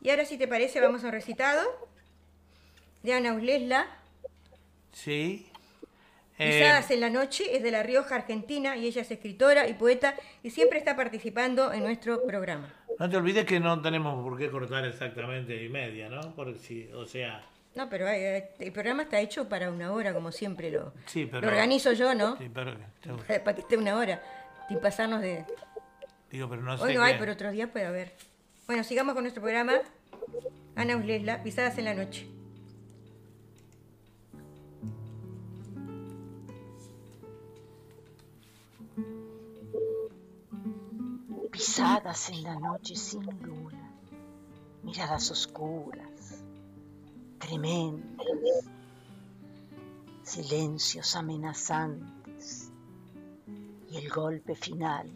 Y 0.02 0.10
ahora, 0.10 0.26
si 0.26 0.38
te 0.38 0.47
parece, 0.47 0.82
vamos 0.82 1.04
a 1.04 1.08
un 1.08 1.12
recitado 1.12 1.62
de 3.04 3.14
Ana 3.14 3.34
Uslesla. 3.34 3.88
Sí. 4.91 5.47
Pisadas 6.38 6.89
eh, 6.89 6.95
en 6.95 7.02
la 7.02 7.10
noche, 7.12 7.56
es 7.56 7.62
de 7.62 7.70
La 7.70 7.84
Rioja, 7.84 8.16
Argentina, 8.16 8.76
y 8.76 8.88
ella 8.88 9.04
es 9.04 9.12
escritora 9.12 9.68
y 9.68 9.76
poeta 9.76 10.16
y 10.41 10.49
siempre 10.49 10.80
está 10.80 10.95
participando 10.95 11.72
en 11.72 11.84
nuestro 11.84 12.26
programa. 12.26 12.74
No 12.97 13.10
te 13.10 13.18
olvides 13.18 13.45
que 13.45 13.60
no 13.60 13.80
tenemos 13.80 14.24
por 14.24 14.38
qué 14.39 14.49
cortar 14.49 14.86
exactamente 14.86 15.64
y 15.64 15.70
media, 15.70 16.10
¿no? 16.10 16.34
Porque 16.36 16.58
si, 16.58 16.88
o 16.93 17.06
sea... 17.06 17.43
No, 17.76 17.88
pero 17.89 18.08
el 18.10 18.72
programa 18.74 19.04
está 19.04 19.20
hecho 19.20 19.47
para 19.47 19.70
una 19.70 19.93
hora, 19.93 20.14
como 20.14 20.32
siempre 20.32 20.72
lo, 20.72 20.93
sí, 21.06 21.26
pero, 21.26 21.41
lo 21.41 21.47
organizo 21.47 21.93
yo, 21.93 22.14
¿no? 22.16 22.38
Sí, 22.38 22.49
pero... 22.54 22.76
Para 23.43 23.56
que 23.56 23.62
esté 23.62 23.78
una 23.78 23.95
hora, 23.97 24.22
sin 24.68 24.80
pasarnos 24.80 25.22
de... 25.22 25.45
Digo, 26.30 26.49
pero 26.49 26.62
no 26.64 26.78
sé 26.78 26.84
Hoy 26.84 26.95
no 26.95 27.04
hay, 27.04 27.16
pero 27.20 27.34
otros 27.34 27.52
días 27.54 27.70
puede 27.70 27.86
haber. 27.86 28.14
Bueno, 28.72 28.86
sigamos 28.86 29.15
con 29.15 29.26
nuestro 29.26 29.43
programa. 29.43 29.74
Ana 30.78 30.95
Uslesla, 30.95 31.43
Pisadas 31.43 31.78
en 31.78 31.84
la 31.84 31.93
Noche. 31.93 32.26
Pisadas 41.51 42.30
en 42.30 42.43
la 42.43 42.55
noche 42.55 42.95
sin 42.95 43.26
luna, 43.41 43.91
miradas 44.84 45.30
oscuras, 45.32 46.41
tremendas, 47.39 48.26
silencios 50.24 51.17
amenazantes 51.17 52.72
y 53.91 53.97
el 53.97 54.07
golpe 54.09 54.55
final, 54.55 55.11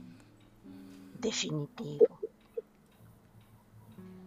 definitivo 1.21 2.24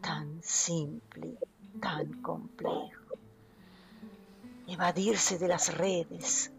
tan 0.09 0.43
simple, 0.43 1.37
tan 1.83 2.23
complejo. 2.23 3.13
Evadirse 4.67 5.37
de 5.37 5.49
las 5.49 5.77
redes, 5.77 6.51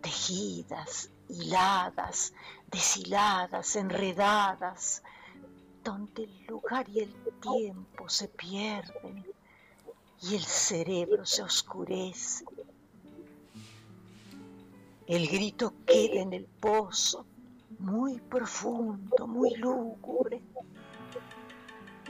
tejidas, 0.00 1.10
hiladas, 1.28 2.32
deshiladas, 2.70 3.74
enredadas, 3.74 5.02
donde 5.82 6.22
el 6.22 6.46
lugar 6.46 6.88
y 6.90 7.00
el 7.00 7.12
tiempo 7.40 8.08
se 8.08 8.28
pierden 8.28 9.26
y 10.22 10.36
el 10.36 10.44
cerebro 10.44 11.26
se 11.26 11.42
oscurece. 11.42 12.44
El 15.08 15.26
grito 15.26 15.74
queda 15.84 16.20
en 16.20 16.34
el 16.34 16.44
pozo, 16.44 17.26
muy 17.80 18.20
profundo, 18.20 19.26
muy 19.26 19.56
lúgubre 19.56 20.40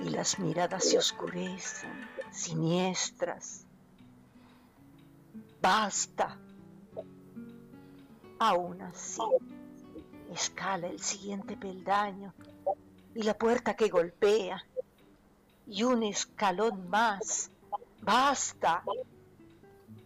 y 0.04 0.10
las 0.10 0.38
miradas 0.38 0.84
se 0.84 0.98
oscurecen, 0.98 1.92
siniestras. 2.30 3.64
Basta. 5.60 6.36
Aún 8.40 8.82
así, 8.82 9.22
escala 10.32 10.88
el 10.88 11.00
siguiente 11.00 11.56
peldaño 11.56 12.34
y 13.14 13.22
la 13.22 13.34
puerta 13.34 13.76
que 13.76 13.88
golpea 13.88 14.64
y 15.68 15.84
un 15.84 16.02
escalón 16.02 16.88
más. 16.90 17.50
Basta. 18.00 18.82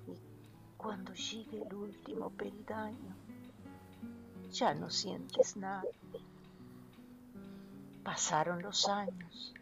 Y 0.07 0.77
cuando 0.77 1.15
llegue 1.15 1.63
el 1.63 1.73
último 1.73 2.29
peldaño, 2.29 3.17
ya 4.53 4.75
no 4.75 4.91
sientes 4.91 5.57
nada. 5.57 5.85
Pasaron 8.05 8.63
los 8.63 8.87
años 8.89 9.55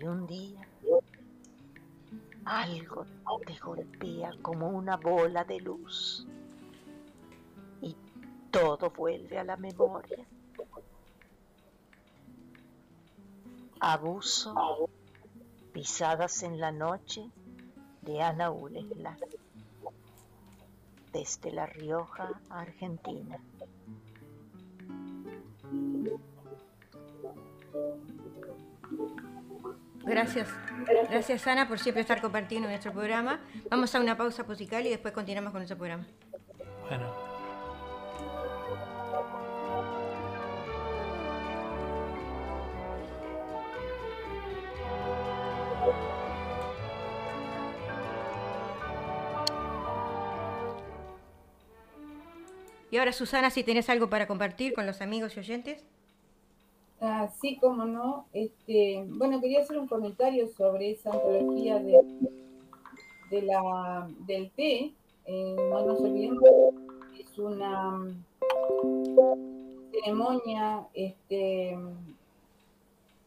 y 0.00 0.06
un 0.06 0.26
día 0.26 0.66
algo 2.44 3.06
te 3.46 3.58
golpea 3.58 4.32
como 4.40 4.68
una 4.68 4.96
bola 4.96 5.44
de 5.44 5.60
luz 5.60 6.26
y 7.82 7.94
todo 8.50 8.90
vuelve 8.90 9.38
a 9.38 9.44
la 9.44 9.56
memoria. 9.56 10.24
Abuso, 13.78 14.88
pisadas 15.72 16.42
en 16.42 16.60
la 16.60 16.72
noche 16.72 17.30
de 18.02 18.22
Ana 18.22 18.50
Ulela, 18.50 19.16
desde 21.12 21.52
La 21.52 21.66
Rioja, 21.66 22.40
Argentina. 22.50 23.38
Gracias. 30.10 30.48
Gracias, 31.08 31.46
Ana, 31.46 31.68
por 31.68 31.78
siempre 31.78 32.00
estar 32.02 32.20
compartiendo 32.20 32.68
nuestro 32.68 32.92
programa. 32.92 33.40
Vamos 33.70 33.94
a 33.94 34.00
una 34.00 34.16
pausa 34.16 34.42
musical 34.42 34.84
y 34.86 34.90
después 34.90 35.14
continuamos 35.14 35.52
con 35.52 35.60
nuestro 35.60 35.78
programa. 35.78 36.04
Bueno. 36.88 37.30
Y 52.90 52.96
ahora, 52.96 53.12
Susana, 53.12 53.50
si 53.50 53.62
tenés 53.62 53.88
algo 53.88 54.10
para 54.10 54.26
compartir 54.26 54.72
con 54.72 54.84
los 54.86 55.00
amigos 55.00 55.36
y 55.36 55.40
oyentes. 55.40 55.84
Así 57.00 57.56
ah, 57.56 57.60
como 57.60 57.84
no. 57.86 58.26
Este, 58.32 59.04
bueno, 59.08 59.40
quería 59.40 59.62
hacer 59.62 59.78
un 59.78 59.88
comentario 59.88 60.48
sobre 60.48 60.90
esa 60.92 61.12
antología 61.12 61.78
de, 61.78 61.98
de 63.30 63.42
la, 63.42 64.08
del 64.26 64.50
té. 64.50 64.92
Eh, 65.24 65.56
no 65.56 65.86
nos 65.86 66.00
olvidemos, 66.00 66.42
es 67.18 67.38
una 67.38 68.00
ceremonia, 69.92 70.86
este, 70.92 71.78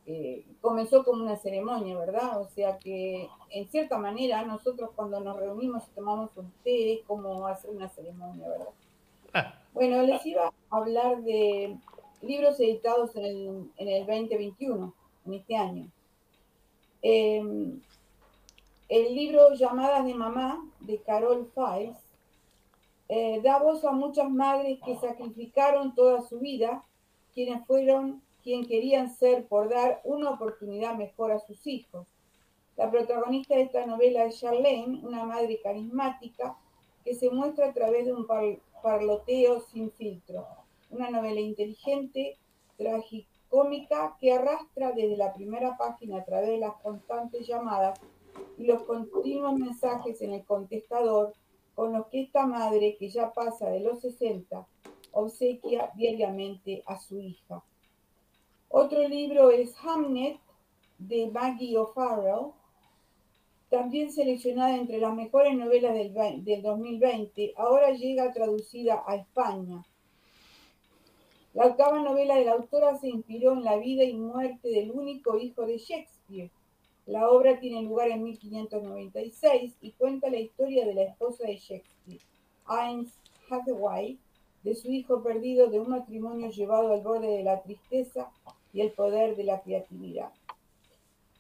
eh, 0.05 0.43
comenzó 0.61 1.03
como 1.03 1.23
una 1.23 1.37
ceremonia, 1.37 1.97
¿verdad? 1.97 2.41
O 2.41 2.47
sea 2.49 2.77
que 2.77 3.29
en 3.49 3.67
cierta 3.69 3.97
manera 3.97 4.43
nosotros 4.43 4.91
cuando 4.95 5.19
nos 5.19 5.37
reunimos 5.37 5.83
y 5.87 5.95
tomamos 5.95 6.29
un 6.35 6.51
té 6.63 6.93
es 6.93 7.01
como 7.07 7.47
hacer 7.47 7.71
una 7.71 7.89
ceremonia, 7.89 8.49
¿verdad? 8.49 8.69
Ah. 9.33 9.55
Bueno, 9.73 10.03
les 10.03 10.23
iba 10.25 10.45
a 10.45 10.77
hablar 10.77 11.23
de 11.23 11.77
libros 12.23 12.59
editados 12.59 13.15
en 13.15 13.25
el, 13.25 13.71
en 13.77 13.87
el 13.87 14.05
2021, 14.05 14.93
en 15.25 15.33
este 15.33 15.55
año. 15.55 15.91
Em, 17.01 17.81
el 18.89 19.15
libro 19.15 19.53
Llamadas 19.53 20.05
de 20.05 20.13
Mamá, 20.13 20.63
de 20.79 20.97
Carol 20.99 21.49
Fais, 21.53 21.97
eh, 23.09 23.41
da 23.43 23.59
voz 23.59 23.83
a 23.83 23.91
muchas 23.91 24.29
madres 24.29 24.79
que 24.85 24.95
sacrificaron 24.95 25.93
toda 25.93 26.21
su 26.21 26.39
vida, 26.39 26.83
quienes 27.33 27.65
fueron 27.65 28.21
quien 28.43 28.65
querían 28.65 29.09
ser 29.15 29.47
por 29.47 29.69
dar 29.69 30.01
una 30.03 30.31
oportunidad 30.31 30.95
mejor 30.95 31.31
a 31.31 31.39
sus 31.39 31.65
hijos. 31.67 32.07
La 32.75 32.89
protagonista 32.89 33.55
de 33.55 33.63
esta 33.63 33.85
novela 33.85 34.25
es 34.25 34.39
Charlene, 34.39 34.99
una 35.03 35.25
madre 35.25 35.59
carismática 35.61 36.57
que 37.03 37.15
se 37.15 37.29
muestra 37.29 37.67
a 37.67 37.73
través 37.73 38.05
de 38.05 38.13
un 38.13 38.25
parloteo 38.81 39.61
sin 39.61 39.91
filtro. 39.91 40.45
Una 41.03 41.19
novela 41.19 41.41
inteligente, 41.41 42.37
tragicómica, 42.77 44.15
que 44.21 44.31
arrastra 44.31 44.93
desde 44.93 45.17
la 45.17 45.33
primera 45.33 45.75
página 45.75 46.19
a 46.19 46.23
través 46.23 46.51
de 46.51 46.59
las 46.59 46.75
constantes 46.75 47.45
llamadas 47.45 47.99
y 48.57 48.63
los 48.63 48.83
continuos 48.83 49.53
mensajes 49.59 50.21
en 50.21 50.31
el 50.31 50.45
contestador 50.45 51.33
con 51.75 51.91
los 51.91 52.07
que 52.07 52.21
esta 52.21 52.45
madre, 52.45 52.95
que 52.97 53.09
ya 53.09 53.33
pasa 53.33 53.69
de 53.69 53.81
los 53.81 53.99
60, 53.99 54.65
obsequia 55.11 55.91
diariamente 55.93 56.83
a 56.85 56.97
su 56.97 57.19
hija. 57.19 57.61
Otro 58.69 59.05
libro 59.05 59.51
es 59.51 59.75
Hamnet 59.83 60.39
de 60.99 61.27
Maggie 61.27 61.77
O'Farrell, 61.77 62.53
también 63.69 64.09
seleccionada 64.09 64.77
entre 64.77 64.99
las 64.99 65.13
mejores 65.13 65.53
novelas 65.57 65.95
del, 65.95 66.45
del 66.45 66.61
2020, 66.61 67.55
ahora 67.57 67.91
llega 67.91 68.31
traducida 68.31 69.03
a 69.05 69.15
España. 69.17 69.83
La 71.53 71.67
octava 71.67 71.99
novela 71.99 72.35
de 72.35 72.45
la 72.45 72.53
autora 72.53 72.97
se 72.97 73.07
inspiró 73.07 73.53
en 73.53 73.63
la 73.63 73.77
vida 73.77 74.03
y 74.03 74.13
muerte 74.13 74.69
del 74.69 74.89
único 74.89 75.37
hijo 75.37 75.67
de 75.67 75.77
Shakespeare. 75.77 76.49
La 77.05 77.29
obra 77.29 77.59
tiene 77.59 77.83
lugar 77.83 78.09
en 78.09 78.23
1596 78.23 79.75
y 79.81 79.91
cuenta 79.91 80.31
la 80.31 80.39
historia 80.39 80.83
de 80.85 80.95
la 80.95 81.03
esposa 81.03 81.45
de 81.45 81.57
Shakespeare, 81.57 82.21
Anne 82.65 83.07
Hathaway, 83.49 84.17
de 84.63 84.73
su 84.73 84.91
hijo 84.91 85.21
perdido 85.21 85.67
de 85.67 85.79
un 85.79 85.89
matrimonio 85.89 86.49
llevado 86.49 86.91
al 86.91 87.01
borde 87.01 87.27
de 87.27 87.43
la 87.43 87.61
tristeza 87.61 88.31
y 88.73 88.81
el 88.81 88.91
poder 88.91 89.35
de 89.35 89.43
la 89.43 89.61
creatividad. 89.61 90.31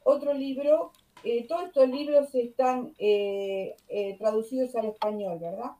Otro 0.03 0.33
libro, 0.33 0.91
eh, 1.23 1.47
todos 1.47 1.63
estos 1.67 1.89
libros 1.89 2.35
están 2.35 2.93
eh, 2.99 3.75
eh, 3.87 4.15
traducidos 4.19 4.75
al 4.75 4.85
español, 4.85 5.39
¿verdad? 5.39 5.71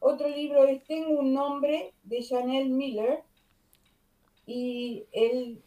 Otro 0.00 0.28
libro 0.28 0.64
es 0.64 0.82
Tengo 0.84 1.20
un 1.20 1.34
nombre 1.34 1.92
de 2.02 2.24
Janelle 2.24 2.70
Miller 2.70 3.22
y 4.46 5.06
el, 5.12 5.62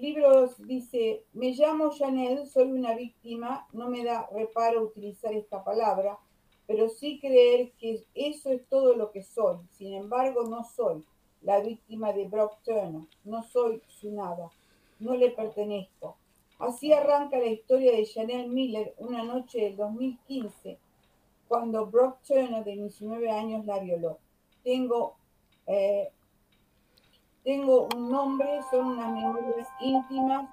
libro 0.00 0.48
dice, 0.58 1.24
me 1.32 1.52
llamo 1.52 1.90
Janelle, 1.90 2.46
soy 2.46 2.70
una 2.70 2.94
víctima, 2.94 3.66
no 3.72 3.88
me 3.88 4.04
da 4.04 4.28
reparo 4.32 4.82
utilizar 4.82 5.32
esta 5.34 5.62
palabra, 5.64 6.18
pero 6.66 6.88
sí 6.88 7.18
creer 7.18 7.72
que 7.72 8.04
eso 8.14 8.50
es 8.50 8.66
todo 8.68 8.94
lo 8.94 9.10
que 9.10 9.22
soy. 9.22 9.58
Sin 9.70 9.94
embargo, 9.94 10.44
no 10.44 10.64
soy 10.64 11.04
la 11.42 11.60
víctima 11.60 12.12
de 12.12 12.28
Brock 12.28 12.58
Turner, 12.64 13.08
no 13.24 13.42
soy 13.42 13.82
su 13.88 14.12
nada, 14.12 14.50
no 14.98 15.14
le 15.14 15.30
pertenezco. 15.30 16.16
Así 16.58 16.92
arranca 16.92 17.38
la 17.38 17.46
historia 17.46 17.92
de 17.92 18.06
Janelle 18.06 18.48
Miller 18.48 18.94
una 18.98 19.22
noche 19.22 19.62
del 19.62 19.76
2015, 19.76 20.78
cuando 21.48 21.86
Brock 21.86 22.18
Turner, 22.26 22.62
de 22.62 22.76
19 22.76 23.30
años, 23.30 23.64
la 23.64 23.78
violó. 23.80 24.18
Tengo, 24.62 25.16
eh, 25.66 26.12
tengo 27.44 27.88
un 27.94 28.10
nombre, 28.10 28.60
son 28.70 28.86
unas 28.86 29.12
memorias 29.12 29.68
íntimas 29.80 30.48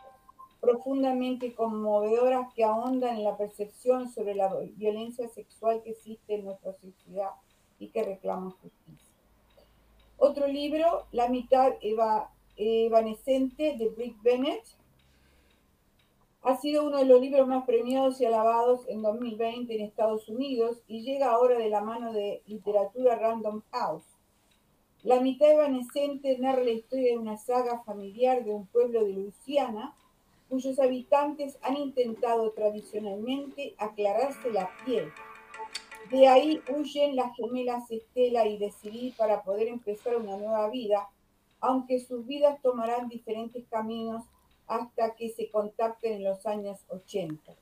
profundamente 0.59 1.53
conmovedoras 1.53 2.51
que 2.53 2.63
ahondan 2.63 3.17
en 3.17 3.23
la 3.23 3.37
percepción 3.37 4.09
sobre 4.09 4.35
la 4.35 4.53
violencia 4.75 5.27
sexual 5.29 5.81
que 5.83 5.91
existe 5.91 6.35
en 6.35 6.45
nuestra 6.45 6.73
sociedad 6.73 7.31
y 7.79 7.89
que 7.89 8.03
reclama 8.03 8.51
justicia. 8.61 9.07
Otro 10.17 10.47
libro, 10.47 11.05
La 11.11 11.29
mitad 11.29 11.73
evanescente 12.55 13.77
de 13.77 13.89
Brick 13.89 14.21
Bennett, 14.23 14.63
ha 16.41 16.57
sido 16.57 16.85
uno 16.85 16.97
de 16.97 17.05
los 17.05 17.19
libros 17.19 17.47
más 17.47 17.65
premiados 17.65 18.21
y 18.21 18.25
alabados 18.25 18.87
en 18.87 19.01
2020 19.01 19.75
en 19.75 19.81
Estados 19.81 20.29
Unidos 20.29 20.81
y 20.87 21.01
llega 21.01 21.31
ahora 21.31 21.57
de 21.57 21.69
la 21.69 21.81
mano 21.81 22.13
de 22.13 22.41
Literatura 22.45 23.15
Random 23.15 23.61
House. 23.71 24.16
La 25.07 25.21
mitad 25.21 25.49
evanescente 25.49 26.37
narra 26.37 26.65
la 26.65 26.71
historia 26.71 27.13
de 27.13 27.17
una 27.17 27.37
saga 27.37 27.81
familiar 27.85 28.43
de 28.43 28.51
un 28.51 28.65
pueblo 28.65 29.05
de 29.05 29.13
Luisiana 29.13 29.95
cuyos 30.49 30.79
habitantes 30.79 31.57
han 31.61 31.77
intentado 31.77 32.51
tradicionalmente 32.51 33.73
aclararse 33.77 34.51
la 34.51 34.69
piel. 34.83 35.09
De 36.11 36.27
ahí 36.27 36.61
huyen 36.75 37.15
las 37.15 37.33
gemelas 37.37 37.89
Estela 37.89 38.47
y 38.47 38.57
Decidí 38.57 39.13
para 39.17 39.43
poder 39.43 39.69
empezar 39.69 40.17
una 40.17 40.35
nueva 40.35 40.69
vida, 40.69 41.07
aunque 41.61 42.01
sus 42.01 42.25
vidas 42.25 42.61
tomarán 42.61 43.07
diferentes 43.07 43.63
caminos 43.69 44.25
hasta 44.67 45.15
que 45.15 45.29
se 45.29 45.49
contacten 45.49 46.15
en 46.15 46.25
los 46.25 46.45
años 46.45 46.79
80. 46.89 47.55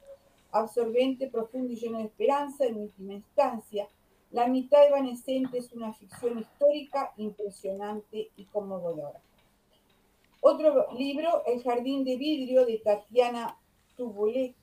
Absorbente, 0.51 1.27
profundo 1.27 1.71
y 1.71 1.75
lleno 1.75 1.99
de 1.99 2.05
esperanza, 2.05 2.65
en 2.65 2.77
última 2.77 3.13
instancia, 3.13 3.87
La 4.35 4.47
mitad 4.47 4.85
evanescente 4.85 5.59
es 5.59 5.71
una 5.71 5.93
ficción 5.93 6.39
histórica 6.39 7.13
impresionante 7.15 8.31
y 8.35 8.43
conmovedora. 8.47 9.21
Otro 10.41 10.91
libro, 10.91 11.41
El 11.45 11.63
jardín 11.63 12.03
de 12.03 12.17
vidrio 12.17 12.65
de 12.65 12.79
Tatiana 12.79 13.57
Tubulet. 13.95 14.53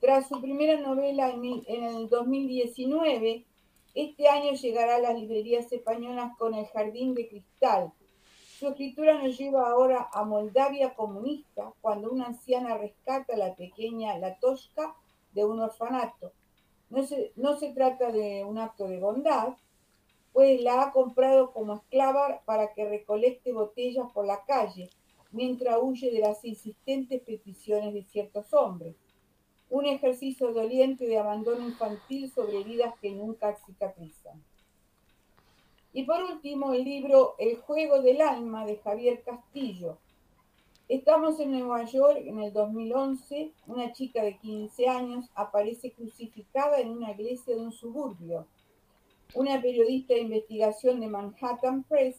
Tras 0.00 0.26
su 0.26 0.40
primera 0.40 0.80
novela 0.80 1.30
en 1.30 1.84
el 1.84 2.08
2019, 2.08 3.46
este 3.94 4.28
año 4.28 4.54
llegará 4.54 4.96
a 4.96 5.02
las 5.02 5.14
librerías 5.14 5.70
españolas 5.70 6.36
con 6.36 6.54
El 6.54 6.66
jardín 6.66 7.14
de 7.14 7.28
cristal. 7.28 7.92
Su 8.58 8.66
escritura 8.66 9.22
nos 9.22 9.38
lleva 9.38 9.70
ahora 9.70 10.08
a 10.12 10.24
Moldavia 10.24 10.96
comunista, 10.96 11.72
cuando 11.80 12.10
una 12.10 12.26
anciana 12.26 12.76
rescata 12.76 13.34
a 13.34 13.38
la 13.38 13.54
pequeña 13.54 14.18
Latoshka 14.18 14.96
de 15.34 15.44
un 15.44 15.60
orfanato. 15.60 16.32
No 16.90 17.04
se, 17.04 17.32
no 17.36 17.56
se 17.56 17.72
trata 17.72 18.12
de 18.12 18.44
un 18.44 18.58
acto 18.58 18.86
de 18.86 19.00
bondad, 19.00 19.54
pues 20.32 20.60
la 20.60 20.82
ha 20.82 20.92
comprado 20.92 21.52
como 21.52 21.74
esclava 21.74 22.42
para 22.44 22.74
que 22.74 22.88
recolecte 22.88 23.52
botellas 23.52 24.10
por 24.12 24.26
la 24.26 24.44
calle, 24.44 24.90
mientras 25.30 25.78
huye 25.80 26.10
de 26.10 26.20
las 26.20 26.44
insistentes 26.44 27.22
peticiones 27.22 27.94
de 27.94 28.02
ciertos 28.02 28.52
hombres. 28.52 28.96
Un 29.70 29.86
ejercicio 29.86 30.52
doliente 30.52 31.06
de 31.06 31.18
abandono 31.18 31.64
infantil 31.64 32.30
sobre 32.30 32.60
heridas 32.60 32.94
que 33.00 33.10
nunca 33.10 33.56
cicatrizan. 33.64 34.42
Y 35.92 36.02
por 36.02 36.22
último, 36.24 36.72
el 36.72 36.82
libro 36.82 37.36
El 37.38 37.58
juego 37.58 38.02
del 38.02 38.20
alma 38.20 38.66
de 38.66 38.78
Javier 38.78 39.22
Castillo. 39.22 39.98
Estamos 40.88 41.40
en 41.40 41.52
Nueva 41.52 41.84
York 41.84 42.22
en 42.24 42.40
el 42.40 42.52
2011. 42.52 43.52
Una 43.66 43.92
chica 43.92 44.22
de 44.22 44.36
15 44.38 44.88
años 44.88 45.26
aparece 45.34 45.92
crucificada 45.92 46.80
en 46.80 46.90
una 46.90 47.12
iglesia 47.12 47.54
de 47.54 47.62
un 47.62 47.72
suburbio 47.72 48.46
una 49.34 49.60
periodista 49.60 50.14
de 50.14 50.20
investigación 50.20 51.00
de 51.00 51.08
Manhattan 51.08 51.82
Press 51.82 52.14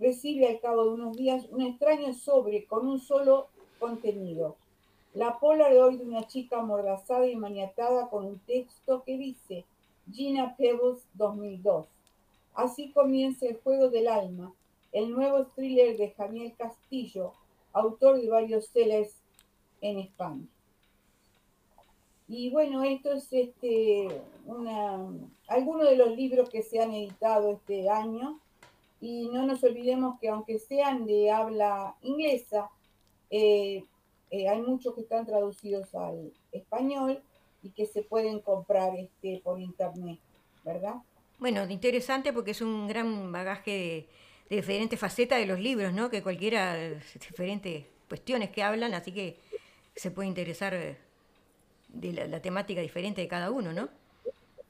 recibe 0.00 0.48
al 0.48 0.60
cabo 0.60 0.84
de 0.84 0.90
unos 0.94 1.16
días 1.16 1.46
un 1.50 1.62
extraño 1.62 2.12
sobre 2.14 2.64
con 2.64 2.88
un 2.88 2.98
solo 2.98 3.46
contenido. 3.78 4.56
La 5.14 5.38
Polaroid 5.38 5.98
de 5.98 6.04
una 6.04 6.26
chica 6.26 6.58
amordazada 6.58 7.28
y 7.28 7.36
maniatada 7.36 8.08
con 8.08 8.26
un 8.26 8.38
texto 8.40 9.04
que 9.04 9.16
dice 9.16 9.64
Gina 10.12 10.56
Pebbles 10.56 11.06
2002. 11.14 11.86
Así 12.54 12.90
comienza 12.90 13.46
El 13.46 13.60
Juego 13.60 13.88
del 13.88 14.08
Alma, 14.08 14.52
el 14.90 15.12
nuevo 15.12 15.46
thriller 15.54 15.96
de 15.96 16.10
Javier 16.10 16.54
Castillo, 16.58 17.34
autor 17.72 18.20
de 18.20 18.28
varios 18.28 18.66
sellers 18.66 19.14
en 19.80 19.98
España. 19.98 20.46
Y 22.28 22.50
bueno, 22.50 22.82
esto 22.84 23.12
es 23.12 23.32
este, 23.32 24.08
una, 24.44 24.98
algunos 25.46 25.88
de 25.88 25.96
los 25.96 26.14
libros 26.14 26.50
que 26.50 26.62
se 26.62 26.80
han 26.80 26.92
editado 26.92 27.52
este 27.52 27.88
año. 27.88 28.38
Y 29.00 29.28
no 29.28 29.46
nos 29.46 29.62
olvidemos 29.64 30.18
que 30.20 30.28
aunque 30.28 30.58
sean 30.58 31.06
de 31.06 31.30
habla 31.30 31.96
inglesa, 32.02 32.68
eh, 33.30 33.84
eh, 34.30 34.48
hay 34.48 34.60
muchos 34.60 34.94
que 34.94 35.02
están 35.02 35.24
traducidos 35.24 35.94
al 35.94 36.32
español 36.52 37.22
y 37.62 37.70
que 37.70 37.86
se 37.86 38.02
pueden 38.02 38.40
comprar 38.40 38.94
este, 38.96 39.40
por 39.42 39.60
internet, 39.60 40.18
¿verdad? 40.64 40.96
Bueno, 41.38 41.64
interesante 41.70 42.32
porque 42.32 42.50
es 42.50 42.60
un 42.60 42.88
gran 42.88 43.32
bagaje 43.32 44.08
de 44.48 44.56
diferentes 44.56 44.98
facetas 44.98 45.38
de 45.38 45.46
los 45.46 45.60
libros, 45.60 45.92
¿no? 45.92 46.10
Que 46.10 46.22
cualquiera, 46.22 46.76
diferentes 47.14 47.84
cuestiones 48.08 48.50
que 48.50 48.62
hablan, 48.62 48.94
así 48.94 49.12
que 49.12 49.38
se 49.94 50.10
puede 50.10 50.28
interesar 50.28 50.74
eh, 50.74 50.96
de 51.88 52.12
la, 52.28 52.40
temática 52.40 52.80
diferente 52.80 53.20
de 53.20 53.28
cada 53.28 53.50
uno, 53.50 53.72
¿no? 53.72 53.88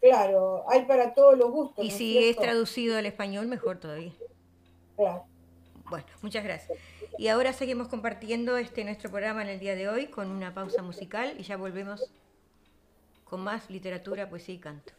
Claro, 0.00 0.64
hay 0.68 0.84
para 0.84 1.14
todos 1.14 1.36
los 1.36 1.50
gustos. 1.50 1.84
Y 1.84 1.90
si 1.90 2.18
es, 2.18 2.36
traducido 2.36 2.96
al 2.96 3.06
español, 3.06 3.46
mejor 3.46 3.78
todavía. 3.78 4.12
Claro. 4.96 5.24
Bueno, 5.88 6.06
muchas 6.22 6.44
gracias. 6.44 6.78
Y 7.18 7.28
ahora 7.28 7.52
seguimos 7.52 7.88
compartiendo 7.88 8.58
este 8.58 8.84
nuestro 8.84 9.10
programa 9.10 9.42
en 9.42 9.48
el 9.48 9.58
día 9.58 9.74
de 9.74 9.88
hoy 9.88 10.06
con 10.06 10.30
una 10.30 10.54
pausa 10.54 10.82
musical 10.82 11.34
y 11.38 11.42
ya 11.42 11.56
volvemos 11.56 12.10
con 13.24 13.40
más 13.40 13.68
literatura, 13.70 14.28
poesía 14.28 14.54
y 14.54 14.58
canto. 14.58 14.92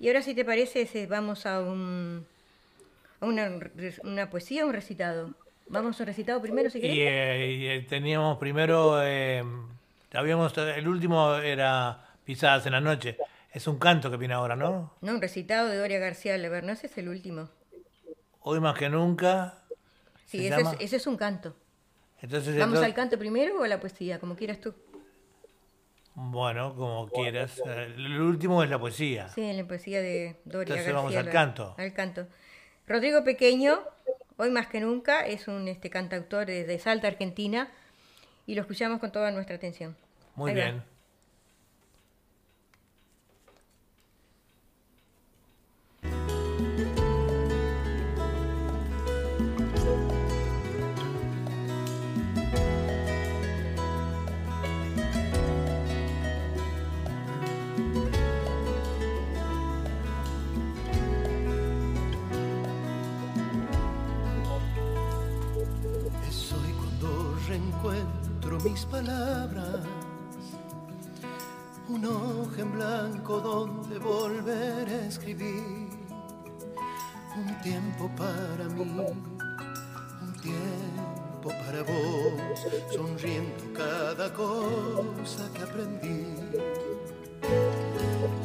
Y 0.00 0.08
ahora, 0.08 0.22
si 0.22 0.34
te 0.34 0.46
parece, 0.46 1.06
vamos 1.06 1.44
a, 1.44 1.60
un, 1.60 2.26
a 3.20 3.26
una, 3.26 3.50
una 4.02 4.30
poesía, 4.30 4.64
un 4.64 4.72
recitado. 4.72 5.34
Vamos 5.68 6.00
a 6.00 6.02
un 6.02 6.06
recitado 6.06 6.40
primero, 6.40 6.70
si 6.70 6.80
querés. 6.80 6.96
Y, 6.96 7.00
eh, 7.02 7.76
eh, 7.76 7.86
teníamos 7.86 8.38
primero, 8.38 9.02
eh, 9.02 9.44
habíamos, 10.14 10.56
el 10.56 10.88
último 10.88 11.36
era 11.36 12.02
Pisadas 12.24 12.64
en 12.64 12.72
la 12.72 12.80
Noche. 12.80 13.18
Es 13.52 13.66
un 13.66 13.78
canto 13.78 14.10
que 14.10 14.16
viene 14.16 14.32
ahora, 14.32 14.56
¿no? 14.56 14.94
No, 15.02 15.12
un 15.12 15.20
recitado 15.20 15.68
de 15.68 15.76
Doria 15.76 15.98
García 15.98 16.36
Lever, 16.38 16.64
no 16.64 16.72
ese 16.72 16.86
es 16.86 16.96
el 16.96 17.10
último. 17.10 17.50
Hoy 18.40 18.58
más 18.58 18.78
que 18.78 18.88
nunca. 18.88 19.58
Sí, 20.24 20.46
ese 20.46 20.62
es, 20.62 20.68
ese 20.80 20.96
es, 20.96 21.06
un 21.06 21.18
canto. 21.18 21.54
Entonces, 22.22 22.58
¿Vamos 22.58 22.78
al 22.78 22.94
canto 22.94 23.18
primero 23.18 23.60
o 23.60 23.64
a 23.64 23.68
la 23.68 23.78
poesía? 23.78 24.18
Como 24.18 24.34
quieras 24.34 24.60
tú. 24.62 24.74
Bueno, 26.14 26.74
como 26.74 27.08
quieras. 27.08 27.62
El 27.66 28.20
último 28.20 28.62
es 28.62 28.70
la 28.70 28.78
poesía. 28.78 29.28
Sí, 29.28 29.52
la 29.52 29.64
poesía 29.64 30.00
de 30.00 30.36
Doria 30.44 30.74
Entonces 30.74 30.86
García. 30.86 30.94
vamos 30.94 31.16
al 31.16 31.30
canto. 31.30 31.74
Al 31.78 31.92
canto. 31.92 32.26
Rodrigo 32.86 33.22
Pequeño, 33.24 33.80
hoy 34.36 34.50
más 34.50 34.66
que 34.66 34.80
nunca, 34.80 35.26
es 35.26 35.46
un 35.46 35.68
este, 35.68 35.90
cantautor 35.90 36.46
de, 36.46 36.78
Salta, 36.78 37.06
Argentina, 37.06 37.70
y 38.46 38.54
lo 38.54 38.62
escuchamos 38.62 38.98
con 38.98 39.12
toda 39.12 39.30
nuestra 39.30 39.56
atención. 39.56 39.96
Muy 40.34 40.52
bien. 40.52 40.82
Mis 68.70 68.84
palabras, 68.84 69.80
un 71.88 72.04
hoja 72.04 72.60
en 72.60 72.72
blanco 72.72 73.40
donde 73.40 73.98
volver 73.98 74.88
a 74.88 75.06
escribir, 75.06 75.88
un 77.36 77.60
tiempo 77.62 78.08
para 78.16 78.64
mí, 78.68 78.82
un 80.22 80.32
tiempo 80.40 81.48
para 81.48 81.82
vos, 81.82 82.60
sonriendo 82.94 83.64
cada 83.74 84.32
cosa 84.32 85.50
que 85.52 85.62
aprendí. 85.62 86.36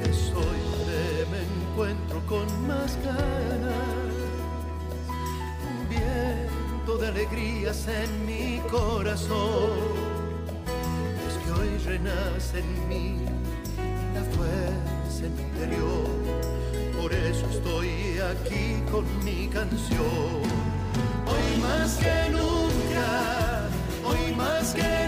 Es 0.09 0.33
hoy 0.33 0.59
donde 0.71 1.27
me 1.33 1.41
encuentro 1.53 2.25
con 2.25 2.47
más 2.67 2.97
ganas, 3.03 4.15
un 5.69 5.89
viento 5.89 6.97
de 6.97 7.07
alegrías 7.09 7.87
en 7.87 8.25
mi 8.25 8.59
corazón 8.71 10.04
renace 11.85 12.59
en 12.59 12.87
mí 12.89 13.15
la 14.13 14.23
fuerza 14.35 15.25
interior. 15.25 16.09
Por 16.99 17.13
eso 17.13 17.45
estoy 17.49 18.19
aquí 18.31 18.81
con 18.91 19.05
mi 19.23 19.47
canción. 19.47 20.41
Hoy 21.27 21.61
más 21.61 21.97
que 21.97 22.29
nunca, 22.31 23.69
hoy 24.03 24.35
más 24.35 24.73
que 24.73 24.81
nunca, 24.81 25.04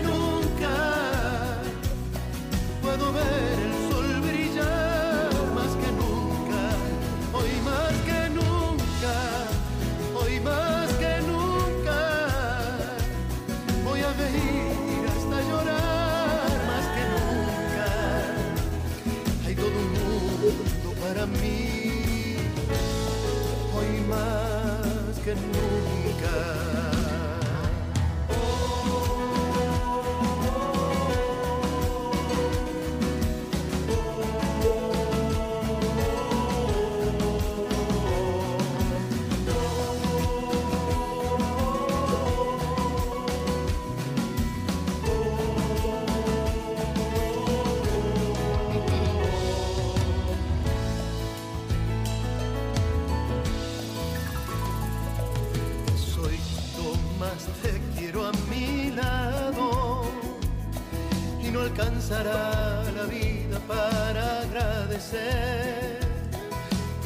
la 62.96 63.04
vida 63.06 63.60
para 63.68 64.40
agradecer 64.42 66.00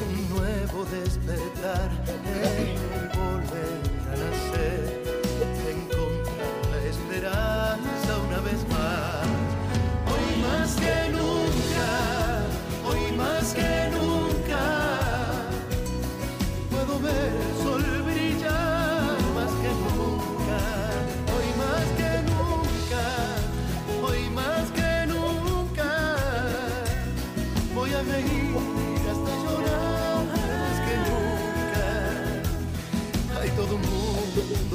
un 0.00 0.28
nuevo 0.36 0.84
despertar, 0.84 1.90
el 2.06 3.08
volver 3.18 3.80
a 4.06 4.14
nacer, 4.22 5.02
encontrar 5.68 6.54
la 6.70 6.78
esperanza 6.88 8.10
una 8.28 8.40
vez 8.40 8.60
más. 8.68 9.26
Hoy 10.12 10.26
más 10.42 10.70
que 10.76 10.94
nunca, 11.10 11.31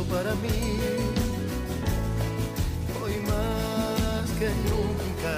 para 0.10 0.34
mí, 0.36 0.80
hoy 3.02 3.16
más 3.28 4.30
que 4.40 4.50
nunca. 4.70 5.36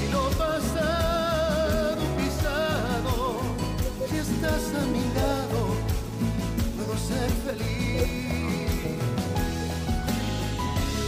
Y 0.00 0.12
lo 0.12 0.30
pasado 0.30 2.02
pisado, 2.16 3.40
si 4.08 4.16
estás 4.18 4.64
a 4.80 4.86
mi 4.86 5.04
lado, 5.14 5.60
puedo 6.76 6.98
ser 6.98 7.30
feliz. 7.46 8.08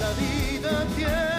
La 0.01 0.11
vida 0.21 0.87
tiene 0.97 1.34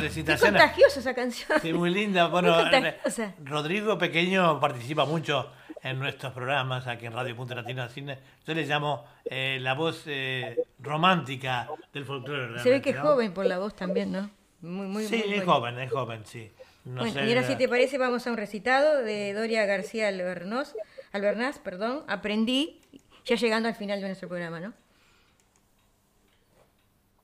Felicitaciones. 0.00 0.60
contagiosa 0.62 1.00
esa 1.00 1.14
canción. 1.14 1.60
Sí, 1.60 1.72
muy 1.72 1.90
linda. 1.90 2.28
Bueno, 2.28 2.52
Muy 2.54 2.62
contagiosa. 2.70 3.34
Rodrigo 3.44 3.98
Pequeño 3.98 4.58
participa 4.60 5.04
mucho 5.04 5.50
en 5.82 5.98
nuestros 5.98 6.32
programas 6.32 6.86
aquí 6.86 7.06
en 7.06 7.12
Radio 7.12 7.34
Punto 7.36 7.54
Latino 7.54 7.88
Cine. 7.88 8.18
Yo 8.46 8.54
le 8.54 8.64
llamo 8.66 9.04
eh, 9.24 9.58
la 9.60 9.74
voz 9.74 10.02
eh, 10.06 10.64
romántica 10.78 11.68
del 11.92 12.04
folclore. 12.04 12.60
Se 12.60 12.70
ve 12.70 12.80
que 12.80 12.90
es 12.90 12.96
¿no? 12.96 13.02
joven 13.02 13.32
por 13.34 13.46
la 13.46 13.58
voz 13.58 13.74
también, 13.74 14.12
¿no? 14.12 14.30
Muy, 14.60 14.86
muy, 14.86 15.04
Sí, 15.06 15.16
muy 15.26 15.34
es 15.34 15.44
bueno. 15.44 15.52
joven, 15.54 15.78
es 15.80 15.90
joven, 15.90 16.24
sí. 16.24 16.50
No 16.84 17.00
bueno, 17.02 17.12
sé, 17.20 17.26
y 17.26 17.28
ahora 17.28 17.46
si 17.46 17.56
te 17.56 17.68
parece 17.68 17.96
vamos 17.98 18.26
a 18.26 18.30
un 18.30 18.36
recitado 18.36 19.02
de 19.02 19.32
Doria 19.34 19.66
García 19.66 20.08
Albernaz, 20.08 20.74
Albernaz, 21.12 21.58
perdón, 21.60 22.04
aprendí, 22.08 22.80
ya 23.24 23.36
llegando 23.36 23.68
al 23.68 23.74
final 23.76 24.00
de 24.00 24.06
nuestro 24.08 24.28
programa, 24.28 24.58
¿no? 24.60 24.72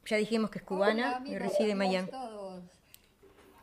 Ya 0.07 0.17
dijimos 0.17 0.51
que 0.51 0.59
es 0.59 0.65
cubana 0.65 1.19
Hola, 1.21 1.29
y 1.29 1.39
reside 1.39 1.73
en 1.73 1.79
Miami. 1.79 2.09
todos. 2.11 2.38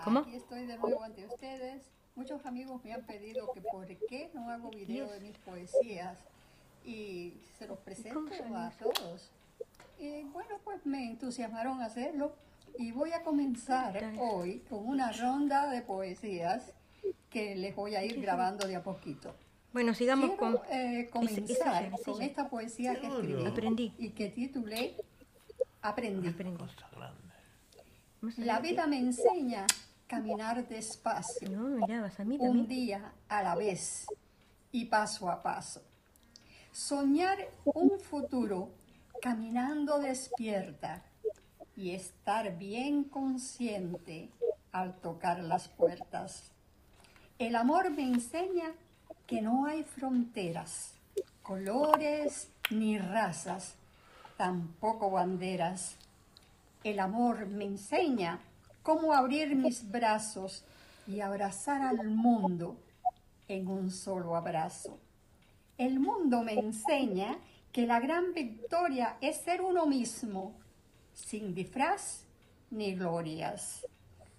¿Cómo? 0.05 0.19
Aquí 0.19 0.35
estoy 0.35 0.67
de 0.67 0.77
nuevo 0.77 1.03
ante 1.03 1.25
ustedes. 1.25 1.81
Muchos 2.15 2.45
amigos 2.45 2.79
me 2.85 2.93
han 2.93 3.01
pedido 3.01 3.51
que 3.51 3.59
por 3.61 3.87
qué 3.87 4.29
no 4.35 4.49
hago 4.51 4.69
video 4.69 5.09
de 5.09 5.19
mis 5.19 5.35
poesías 5.39 6.19
y 6.85 7.33
se 7.57 7.67
los 7.67 7.79
presento 7.79 8.31
a 8.55 8.69
todos. 8.71 9.31
Y 9.97 10.21
bueno, 10.25 10.59
pues 10.63 10.85
me 10.85 11.07
entusiasmaron 11.09 11.81
a 11.81 11.85
hacerlo 11.85 12.33
y 12.77 12.91
voy 12.91 13.13
a 13.13 13.23
comenzar 13.23 14.13
hoy 14.19 14.59
con 14.69 14.87
una 14.87 15.11
ronda 15.11 15.69
de 15.71 15.81
poesías 15.81 16.71
que 17.31 17.55
les 17.55 17.75
voy 17.75 17.95
a 17.95 18.05
ir 18.05 18.21
grabando 18.21 18.67
de 18.67 18.75
a 18.75 18.83
poquito. 18.83 19.35
Bueno, 19.73 19.95
sigamos 19.95 20.29
Quiero, 20.29 20.39
con... 20.39 20.59
eh, 20.69 21.09
comenzar 21.11 21.45
ya, 21.47 21.87
esa 21.87 22.11
con 22.11 22.21
esta 22.21 22.47
poesía 22.47 22.99
que 23.01 23.07
escribí 23.07 23.45
Aprendí. 23.45 23.93
y 23.97 24.09
que 24.11 24.29
titulé 24.29 24.95
Aprendí. 25.81 26.29
Aprendí. 26.29 26.63
La 28.37 28.59
vida 28.59 28.87
me 28.87 28.99
enseña 28.99 29.65
caminar 30.07 30.67
despacio. 30.67 31.49
No, 31.49 31.85
a 31.85 32.23
mí 32.23 32.37
Un 32.39 32.67
día 32.67 33.13
a 33.27 33.43
la 33.43 33.55
vez 33.55 34.07
y 34.71 34.85
paso 34.85 35.29
a 35.29 35.41
paso. 35.41 35.81
Soñar 36.71 37.37
un 37.63 37.99
futuro 37.99 38.69
caminando 39.21 39.99
despierta 39.99 41.03
y 41.75 41.91
estar 41.91 42.57
bien 42.57 43.05
consciente 43.05 44.29
al 44.71 44.95
tocar 44.99 45.39
las 45.39 45.67
puertas. 45.67 46.51
El 47.39 47.55
amor 47.55 47.89
me 47.91 48.03
enseña 48.03 48.73
que 49.25 49.41
no 49.41 49.65
hay 49.65 49.83
fronteras, 49.83 50.93
colores 51.41 52.49
ni 52.69 52.97
razas, 52.97 53.75
tampoco 54.37 55.09
banderas. 55.09 55.95
El 56.83 56.99
amor 56.99 57.47
me 57.47 57.65
enseña 57.65 58.39
cómo 58.85 59.15
abrir 59.15 59.55
mis 59.55 59.89
brazos 59.89 60.63
y 61.07 61.19
abrazar 61.19 61.81
al 61.81 62.07
mundo 62.07 62.77
en 63.47 63.67
un 63.67 63.89
solo 63.89 64.35
abrazo. 64.35 64.99
El 65.75 65.99
mundo 65.99 66.43
me 66.43 66.53
enseña 66.53 67.39
que 67.71 67.87
la 67.87 67.99
gran 67.99 68.35
victoria 68.35 69.17
es 69.21 69.37
ser 69.37 69.63
uno 69.63 69.87
mismo, 69.87 70.53
sin 71.15 71.55
disfraz 71.55 72.25
ni 72.69 72.93
glorias, 72.93 73.87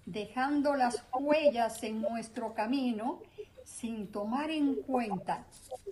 dejando 0.07 0.77
las 0.77 1.03
huellas 1.13 1.83
en 1.83 2.01
nuestro 2.01 2.55
camino 2.55 3.19
sin 3.65 4.07
tomar 4.07 4.53
en 4.53 4.77
cuenta 4.77 5.45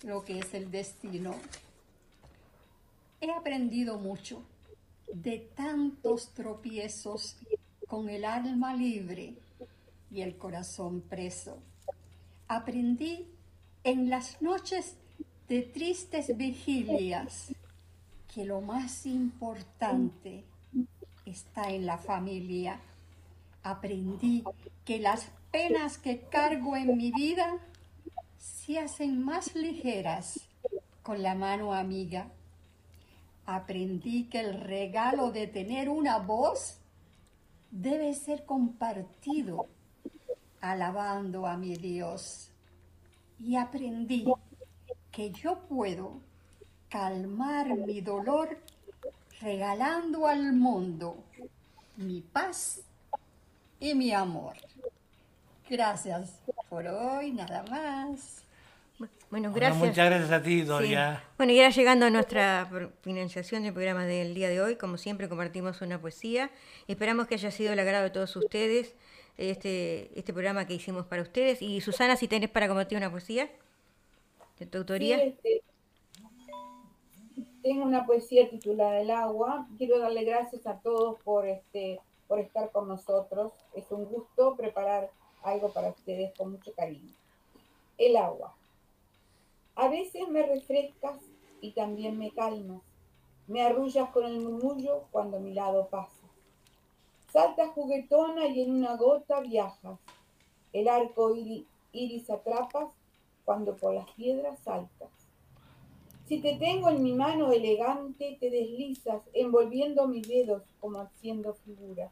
lo 0.04 0.24
que 0.24 0.38
es 0.38 0.54
el 0.54 0.70
destino. 0.70 1.34
He 3.20 3.32
aprendido 3.32 3.98
mucho 3.98 4.44
de 5.12 5.40
tantos 5.56 6.28
tropiezos 6.34 7.36
con 7.94 8.08
el 8.08 8.24
alma 8.24 8.74
libre 8.74 9.34
y 10.10 10.22
el 10.22 10.36
corazón 10.36 11.00
preso. 11.00 11.58
Aprendí 12.48 13.28
en 13.84 14.10
las 14.10 14.42
noches 14.42 14.96
de 15.48 15.62
tristes 15.62 16.36
vigilias 16.36 17.54
que 18.34 18.44
lo 18.44 18.60
más 18.60 19.06
importante 19.06 20.42
está 21.24 21.70
en 21.70 21.86
la 21.86 21.96
familia. 21.96 22.80
Aprendí 23.62 24.42
que 24.84 24.98
las 24.98 25.28
penas 25.52 25.96
que 25.96 26.18
cargo 26.18 26.74
en 26.74 26.96
mi 26.96 27.12
vida 27.12 27.58
se 28.40 28.80
hacen 28.80 29.24
más 29.24 29.54
ligeras 29.54 30.40
con 31.04 31.22
la 31.22 31.36
mano 31.36 31.72
amiga. 31.72 32.26
Aprendí 33.46 34.24
que 34.24 34.40
el 34.40 34.60
regalo 34.60 35.30
de 35.30 35.46
tener 35.46 35.88
una 35.88 36.18
voz 36.18 36.80
debe 37.74 38.14
ser 38.14 38.44
compartido 38.44 39.66
alabando 40.60 41.46
a 41.46 41.56
mi 41.56 41.74
Dios. 41.76 42.50
Y 43.40 43.56
aprendí 43.56 44.24
que 45.10 45.30
yo 45.32 45.58
puedo 45.68 46.20
calmar 46.88 47.76
mi 47.76 48.00
dolor 48.00 48.58
regalando 49.40 50.28
al 50.28 50.52
mundo 50.52 51.16
mi 51.96 52.20
paz 52.20 52.80
y 53.80 53.94
mi 53.94 54.12
amor. 54.12 54.56
Gracias 55.68 56.38
por 56.68 56.86
hoy, 56.86 57.32
nada 57.32 57.64
más. 57.64 58.43
Bueno, 58.98 59.14
Bueno, 59.30 59.52
gracias. 59.52 59.78
muchas 59.78 60.06
gracias 60.08 60.30
a 60.30 60.42
ti, 60.42 60.60
Sí. 60.60 60.62
Doria. 60.62 61.24
Bueno, 61.36 61.52
y 61.52 61.58
ahora 61.58 61.70
llegando 61.70 62.06
a 62.06 62.10
nuestra 62.10 62.68
finalización 63.02 63.64
del 63.64 63.72
programa 63.72 64.04
del 64.06 64.34
día 64.34 64.48
de 64.48 64.60
hoy, 64.60 64.76
como 64.76 64.96
siempre 64.98 65.28
compartimos 65.28 65.80
una 65.82 66.00
poesía. 66.00 66.50
Esperamos 66.86 67.26
que 67.26 67.34
haya 67.34 67.50
sido 67.50 67.72
el 67.72 67.78
agrado 67.80 68.04
de 68.04 68.10
todos 68.10 68.34
ustedes 68.36 68.94
este, 69.36 70.16
este 70.18 70.32
programa 70.32 70.66
que 70.66 70.74
hicimos 70.74 71.06
para 71.06 71.22
ustedes. 71.22 71.60
Y 71.60 71.80
Susana, 71.80 72.16
si 72.16 72.28
tenés 72.28 72.50
para 72.50 72.68
compartir 72.68 72.96
una 72.98 73.10
poesía 73.10 73.50
de 74.58 74.66
tu 74.66 74.78
autoría. 74.78 75.18
Sí, 75.18 75.22
este, 75.24 75.62
tengo 77.62 77.84
una 77.84 78.06
poesía 78.06 78.48
titulada 78.48 79.00
El 79.00 79.10
agua. 79.10 79.66
Quiero 79.76 79.98
darle 79.98 80.22
gracias 80.22 80.66
a 80.66 80.78
todos 80.78 81.20
por 81.22 81.46
este 81.48 82.00
por 82.28 82.38
estar 82.38 82.70
con 82.70 82.88
nosotros. 82.88 83.52
Es 83.74 83.90
un 83.90 84.04
gusto 84.06 84.54
preparar 84.56 85.10
algo 85.42 85.72
para 85.72 85.88
ustedes 85.88 86.32
con 86.38 86.52
mucho 86.52 86.72
cariño. 86.72 87.12
El 87.98 88.16
agua. 88.16 88.54
A 89.76 89.88
veces 89.88 90.28
me 90.28 90.42
refrescas 90.46 91.20
y 91.60 91.72
también 91.72 92.18
me 92.18 92.30
calmas. 92.30 92.82
Me 93.46 93.62
arrullas 93.62 94.10
con 94.10 94.24
el 94.24 94.40
murmullo 94.40 95.04
cuando 95.10 95.36
a 95.38 95.40
mi 95.40 95.52
lado 95.52 95.88
pasas. 95.88 96.30
Saltas 97.32 97.70
juguetona 97.70 98.46
y 98.46 98.62
en 98.62 98.70
una 98.70 98.96
gota 98.96 99.40
viajas. 99.40 99.98
El 100.72 100.88
arco 100.88 101.34
iri- 101.34 101.66
iris 101.92 102.30
atrapas 102.30 102.88
cuando 103.44 103.76
por 103.76 103.94
las 103.94 104.08
piedras 104.12 104.58
saltas. 104.60 105.10
Si 106.26 106.40
te 106.40 106.56
tengo 106.56 106.88
en 106.88 107.02
mi 107.02 107.12
mano 107.12 107.52
elegante, 107.52 108.38
te 108.40 108.48
deslizas, 108.48 109.22
envolviendo 109.34 110.08
mis 110.08 110.26
dedos 110.26 110.62
como 110.80 111.00
haciendo 111.00 111.52
figuras. 111.52 112.10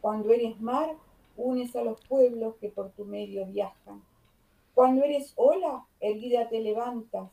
Cuando 0.00 0.30
eres 0.30 0.60
mar, 0.60 0.94
unes 1.36 1.74
a 1.74 1.82
los 1.82 2.00
pueblos 2.02 2.54
que 2.60 2.68
por 2.68 2.90
tu 2.90 3.04
medio 3.04 3.44
viajan. 3.46 4.04
Cuando 4.74 5.04
eres 5.04 5.32
ola, 5.36 5.86
erguida 6.00 6.48
te 6.48 6.60
levantas, 6.60 7.30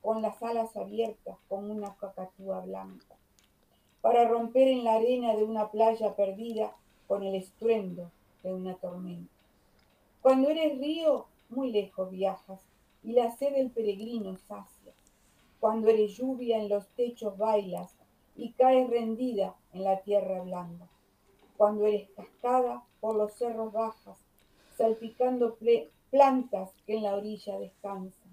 con 0.00 0.22
las 0.22 0.42
alas 0.42 0.74
abiertas, 0.74 1.36
como 1.48 1.72
una 1.72 1.94
cacatúa 1.96 2.60
blanca, 2.60 3.14
para 4.00 4.26
romper 4.26 4.68
en 4.68 4.84
la 4.84 4.94
arena 4.94 5.36
de 5.36 5.44
una 5.44 5.70
playa 5.70 6.16
perdida 6.16 6.74
con 7.06 7.22
el 7.22 7.34
estruendo 7.34 8.10
de 8.42 8.54
una 8.54 8.74
tormenta. 8.74 9.30
Cuando 10.22 10.48
eres 10.48 10.78
río, 10.78 11.26
muy 11.50 11.70
lejos 11.72 12.10
viajas, 12.10 12.60
y 13.04 13.12
la 13.12 13.36
sed 13.36 13.52
del 13.54 13.70
peregrino 13.70 14.36
sacia. 14.36 14.92
Cuando 15.60 15.88
eres 15.88 16.16
lluvia 16.16 16.56
en 16.56 16.70
los 16.70 16.86
techos 16.96 17.36
bailas, 17.36 17.92
y 18.34 18.52
caes 18.52 18.88
rendida 18.88 19.56
en 19.74 19.84
la 19.84 20.00
tierra 20.00 20.40
blanda. 20.40 20.88
Cuando 21.56 21.84
eres 21.86 22.08
cascada, 22.10 22.84
por 23.00 23.16
los 23.16 23.34
cerros 23.34 23.72
bajas, 23.72 24.16
salpicando 24.76 25.56
plantas 26.10 26.70
que 26.86 26.96
en 26.96 27.02
la 27.04 27.14
orilla 27.14 27.58
descansan. 27.58 28.28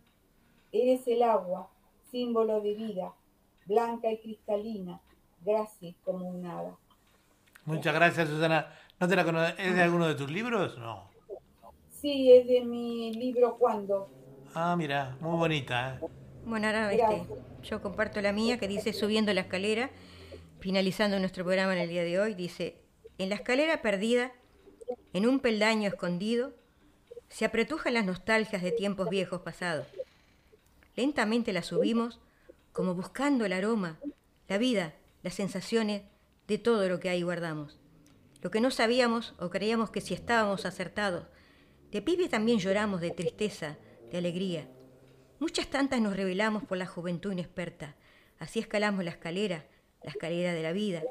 Eres 0.72 1.08
el 1.08 1.24
agua, 1.24 1.70
símbolo 2.12 2.62
de 2.62 2.74
vida, 2.76 3.14
blanca 3.66 4.12
y 4.12 4.18
cristalina, 4.20 5.02
grácil 5.44 5.96
como 6.04 6.28
un 6.30 6.46
hada. 6.46 6.76
Muchas 7.66 7.94
gracias, 7.94 8.30
Susana. 8.30 8.68
¿No 9.00 9.08
te 9.08 9.16
la 9.16 9.24
cono- 9.26 9.46
¿Es 9.46 9.76
de 9.76 9.82
alguno 9.82 10.08
de 10.08 10.16
tus 10.16 10.30
libros? 10.32 10.78
No. 10.78 11.10
Sí, 11.90 12.32
es 12.32 12.48
de 12.48 12.62
mi 12.64 13.14
libro 13.14 13.58
Cuando. 13.58 14.10
Ah, 14.54 14.76
mira, 14.78 15.18
muy 15.20 15.38
bonita. 15.38 15.96
¿eh? 15.96 16.06
Bueno, 16.46 16.68
ahora 16.68 16.94
este, 16.94 17.24
yo 17.64 17.82
comparto 17.82 18.22
la 18.22 18.32
mía 18.32 18.58
que 18.60 18.68
dice 18.68 18.94
Subiendo 18.94 19.34
la 19.34 19.42
escalera, 19.42 19.90
finalizando 20.60 21.20
nuestro 21.20 21.44
programa 21.44 21.74
en 21.74 21.80
el 21.80 21.90
día 21.90 22.04
de 22.04 22.20
hoy, 22.20 22.36
dice, 22.36 22.78
en 23.18 23.30
la 23.30 23.36
escalera 23.36 23.82
perdida, 23.82 24.32
en 25.14 25.26
un 25.28 25.40
peldaño 25.40 25.88
escondido, 25.88 26.54
se 27.30 27.46
apretujan 27.46 27.94
las 27.94 28.06
nostalgias 28.06 28.62
de 28.62 28.72
tiempos 28.72 29.10
viejos 29.10 29.42
pasados. 29.42 29.88
Lentamente 30.96 31.54
la 31.54 31.64
subimos, 31.64 32.20
como 32.72 32.96
buscando 32.96 33.46
el 33.46 33.54
aroma, 33.54 34.00
la 34.48 34.58
vida, 34.58 34.94
las 35.24 35.34
sensaciones 35.34 36.04
de 36.48 36.58
todo 36.58 36.88
lo 36.88 37.00
que 37.00 37.10
ahí 37.10 37.24
guardamos. 37.24 37.80
lo 38.42 38.52
que 38.52 38.62
no 38.62 38.70
sabíamos 38.70 39.34
o 39.40 39.50
creíamos 39.50 39.90
que 39.90 40.02
si 40.02 40.14
estábamos 40.14 40.68
acertados. 40.68 41.26
De 41.92 42.04
pibe 42.04 42.30
también 42.30 42.60
lloramos 42.60 43.02
de 43.02 43.10
tristeza, 43.10 43.78
de 44.12 44.20
alegría. 44.20 44.70
Muchas 45.40 45.68
tantas 45.68 46.00
nos 46.00 46.16
revelamos 46.16 46.64
por 46.64 46.78
la 46.78 46.86
juventud 46.86 47.32
inexperta. 47.32 47.96
Así 48.38 48.60
escalamos 48.60 49.04
la 49.04 49.10
escalera, 49.10 49.66
la 50.04 50.12
escalera 50.12 50.54
de 50.54 50.62
la 50.62 50.74
vida. 50.74 51.02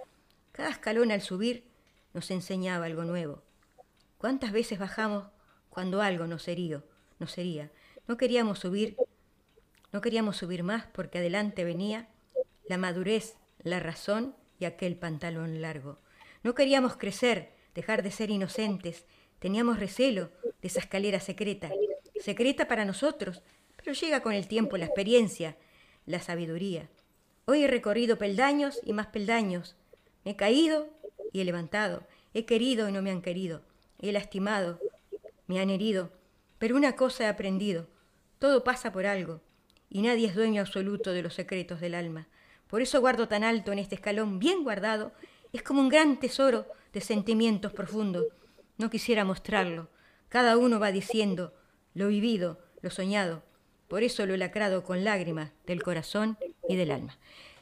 Cada 0.53 0.71
escalón 0.71 1.11
al 1.11 1.23
subir 1.23 1.65
nos 2.13 2.31
enseñaba 2.31 2.87
algo 2.87 3.03
nuevo. 3.03 3.43
¿Cuántas 4.17 4.53
veces 4.53 4.79
bajamos 4.79 5.25
cuando 5.75 6.01
algo 6.01 6.29
nos 6.29 6.45
sería? 6.45 6.83
No 7.19 7.27
sería. 7.27 7.73
No 8.07 8.17
queríamos 8.17 8.61
subir, 8.61 8.97
no 9.93 10.01
queríamos 10.01 10.37
subir 10.37 10.63
más 10.63 10.87
porque 10.87 11.19
adelante 11.19 11.65
venía 11.65 12.09
la 12.69 12.79
madurez, 12.79 13.35
la 13.63 13.81
razón 13.81 14.37
y 14.61 14.67
aquel 14.67 14.97
pantalón 14.97 15.61
largo. 15.61 15.99
No 16.45 16.55
queríamos 16.55 16.97
crecer, 16.97 17.53
dejar 17.75 18.05
de 18.05 18.13
ser 18.13 18.31
inocentes. 18.31 19.05
Teníamos 19.41 19.81
recelo 19.81 20.31
de 20.63 20.69
esa 20.69 20.79
escalera 20.79 21.19
secreta, 21.19 21.73
secreta 22.21 22.69
para 22.69 22.85
nosotros, 22.85 23.43
pero 23.77 23.93
llega 23.93 24.21
con 24.21 24.33
el 24.33 24.47
tiempo 24.47 24.77
la 24.77 24.87
experiencia, 24.87 25.57
la 26.07 26.21
sabiduría. 26.21 26.89
Hoy 27.47 27.65
he 27.65 27.69
recorrido 27.69 28.17
peldaños 28.17 28.81
y 28.85 28.93
más 28.93 29.09
peldaños. 29.09 29.75
Me 30.25 30.33
he 30.33 30.37
caído 30.37 30.89
y 31.33 31.41
he 31.41 31.45
levantado. 31.45 32.07
He 32.33 32.45
querido 32.45 32.89
y 32.89 32.93
no 32.93 33.03
me 33.03 33.11
han 33.11 33.23
querido. 33.23 33.63
He 34.01 34.13
lastimado, 34.13 34.79
me 35.47 35.61
han 35.61 35.71
herido. 35.71 36.11
Pero 36.59 36.77
una 36.77 36.97
cosa 36.97 37.25
he 37.25 37.29
aprendido. 37.29 37.89
Todo 38.39 38.65
pasa 38.65 38.93
por 38.93 39.07
algo. 39.07 39.41
Y 39.89 40.03
nadie 40.03 40.29
es 40.29 40.35
dueño 40.35 40.61
absoluto 40.61 41.13
de 41.13 41.23
los 41.23 41.35
secretos 41.35 41.81
del 41.81 41.95
alma. 41.95 42.29
Por 42.69 42.83
eso 42.83 43.01
guardo 43.01 43.29
tan 43.29 43.45
alto 43.45 43.73
en 43.73 43.79
este 43.79 43.95
escalón, 43.95 44.39
bien 44.39 44.65
guardado. 44.65 45.13
Es 45.53 45.63
como 45.63 45.81
un 45.81 45.89
gran 45.89 46.19
tesoro 46.19 46.67
de 46.93 47.01
sentimientos 47.01 47.73
profundos. 47.73 48.27
No 48.79 48.91
quisiera 48.91 49.25
mostrarlo. 49.25 49.89
Cada 50.29 50.57
uno 50.57 50.81
va 50.81 50.91
diciendo 50.91 51.55
lo 51.95 52.09
vivido, 52.09 52.59
lo 52.83 52.91
soñado. 52.91 53.43
Por 53.89 54.03
eso 54.03 54.27
lo 54.27 54.35
he 54.35 54.39
lacrado 54.39 54.83
con 54.83 55.05
lágrimas 55.05 55.53
del 55.67 55.83
corazón 55.83 56.37
y 56.69 56.77
del 56.77 56.91
alma. 56.91 57.17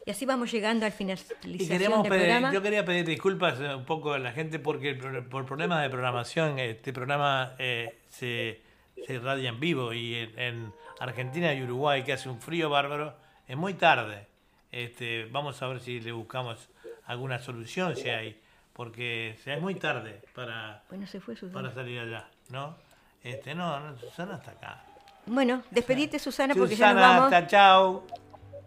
Y 0.04 0.10
así 0.10 0.26
vamos 0.26 0.50
llegando 0.50 0.84
al 0.84 0.92
finalización 0.92 1.54
Y 1.54 1.58
queremos 1.68 2.02
del 2.02 2.10
pedir- 2.12 2.22
programa. 2.24 2.52
yo 2.52 2.60
quería 2.62 2.84
pedir 2.84 3.06
disculpas 3.06 3.60
eh, 3.60 3.74
un 3.74 3.84
poco 3.84 4.12
a 4.14 4.18
la 4.18 4.32
gente 4.32 4.58
porque 4.58 4.94
por, 4.94 5.46
problemas 5.46 5.80
de 5.82 5.90
programación 5.90 6.58
este 6.58 6.92
programa 6.92 7.54
eh, 7.58 8.00
se, 8.08 8.60
se 9.06 9.14
irradia 9.14 9.48
en 9.48 9.60
vivo 9.60 9.92
y 9.92 10.14
en, 10.16 10.38
en 10.38 10.72
Argentina 10.98 11.54
y 11.54 11.62
Uruguay 11.62 12.02
que 12.02 12.12
hace 12.14 12.28
un 12.28 12.40
frío 12.40 12.68
bárbaro 12.68 13.14
es 13.46 13.56
muy 13.56 13.74
tarde. 13.74 14.26
Este, 14.72 15.26
vamos 15.30 15.60
a 15.62 15.66
ver 15.68 15.80
si 15.80 16.00
le 16.00 16.12
buscamos 16.12 16.68
alguna 17.06 17.38
solución 17.38 17.94
si 17.96 18.08
hay 18.08 18.40
porque 18.72 19.36
es 19.44 19.60
muy 19.60 19.74
tarde 19.76 20.20
para, 20.34 20.82
Bueno, 20.88 21.06
se 21.06 21.20
fue 21.20 21.36
Susana. 21.36 21.60
para 21.62 21.74
salir 21.74 22.00
allá, 22.00 22.26
¿no? 22.48 22.74
Este, 23.22 23.54
no, 23.54 23.78
no, 23.78 23.96
Susana 23.98 24.36
está 24.36 24.50
acá. 24.52 24.84
Bueno, 25.26 25.62
despedite 25.70 26.18
Susana 26.18 26.54
porque 26.54 26.74
ya 26.74 26.92
nos 26.92 27.02
Susana, 27.02 27.18
vamos. 27.20 27.32
hasta 27.32 27.46
chao. 27.46 28.06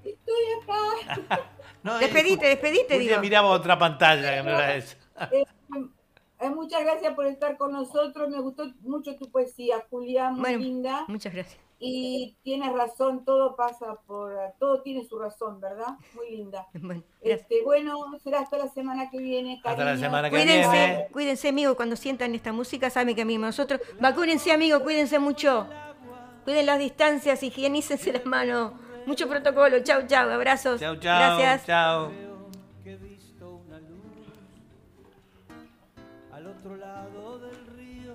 Estoy 0.05 1.23
acá. 1.27 1.39
No, 1.83 1.99
Despedite, 1.99 2.47
despedite, 2.47 2.97
digo. 2.97 3.19
miraba 3.19 3.49
otra 3.49 3.77
pantalla 3.77 4.37
que 4.37 4.43
no 4.43 4.49
era 4.49 4.75
esa. 4.75 4.97
Eh, 5.31 5.45
eh, 6.41 6.49
muchas 6.49 6.81
gracias 6.83 7.13
por 7.13 7.25
estar 7.27 7.55
con 7.57 7.71
nosotros. 7.71 8.27
Me 8.29 8.41
gustó 8.41 8.65
mucho 8.81 9.15
tu 9.15 9.29
poesía, 9.31 9.85
Julián, 9.89 10.33
muy 10.33 10.41
Bueno, 10.41 10.57
linda. 10.59 11.05
Muchas 11.07 11.33
gracias. 11.33 11.57
Y 11.79 12.35
tienes 12.43 12.73
razón, 12.73 13.23
todo 13.23 13.55
pasa 13.55 13.95
por, 14.07 14.33
todo 14.59 14.81
tiene 14.81 15.05
su 15.05 15.17
razón, 15.19 15.61
¿verdad? 15.61 15.95
Muy 16.15 16.31
linda. 16.31 16.67
Bueno, 16.73 17.03
Este, 17.21 17.63
bueno, 17.63 17.97
será 18.23 18.39
hasta 18.39 18.57
la 18.57 18.67
semana 18.67 19.09
que 19.09 19.19
viene. 19.19 19.61
Hasta 19.63 19.71
la 19.71 19.77
cariño. 19.91 19.99
semana 20.05 20.29
que 20.29 20.35
Cuídense, 20.37 20.71
viene. 20.71 21.07
cuídense 21.11 21.47
amigos, 21.49 21.75
cuando 21.75 21.95
sientan 21.95 22.33
esta 22.35 22.51
música, 22.51 22.89
saben 22.89 23.15
que 23.15 23.21
a 23.21 23.25
mí 23.25 23.37
nosotros, 23.37 23.79
vacúnense 24.01 24.51
amigos, 24.51 24.81
cuídense 24.81 25.19
mucho, 25.19 25.67
cuiden 26.43 26.65
las 26.65 26.79
distancias, 26.79 27.41
higienícense 27.43 28.11
las 28.11 28.25
manos, 28.25 28.73
mucho 29.05 29.27
protocolo, 29.27 29.79
chau 29.83 30.05
chau, 30.07 30.29
abrazos, 30.29 30.79
Chao, 30.79 30.95
chao. 30.97 31.37
gracias. 31.37 31.65
Chao. 31.65 32.11
que 32.83 32.91
he 32.93 32.97
visto 32.97 33.61
una 33.67 33.79
luz 33.79 34.27
al 36.31 36.47
otro 36.47 36.75
lado 36.75 37.39
del 37.39 37.67
río. 37.77 38.13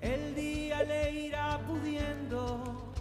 El 0.00 0.34
día 0.34 0.82
le 0.84 1.10
irá 1.12 1.58
pudiendo 1.66 2.92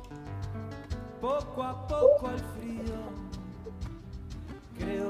poco 1.21 1.63
a 1.63 1.87
poco 1.87 2.27
al 2.27 2.39
frío. 2.39 2.95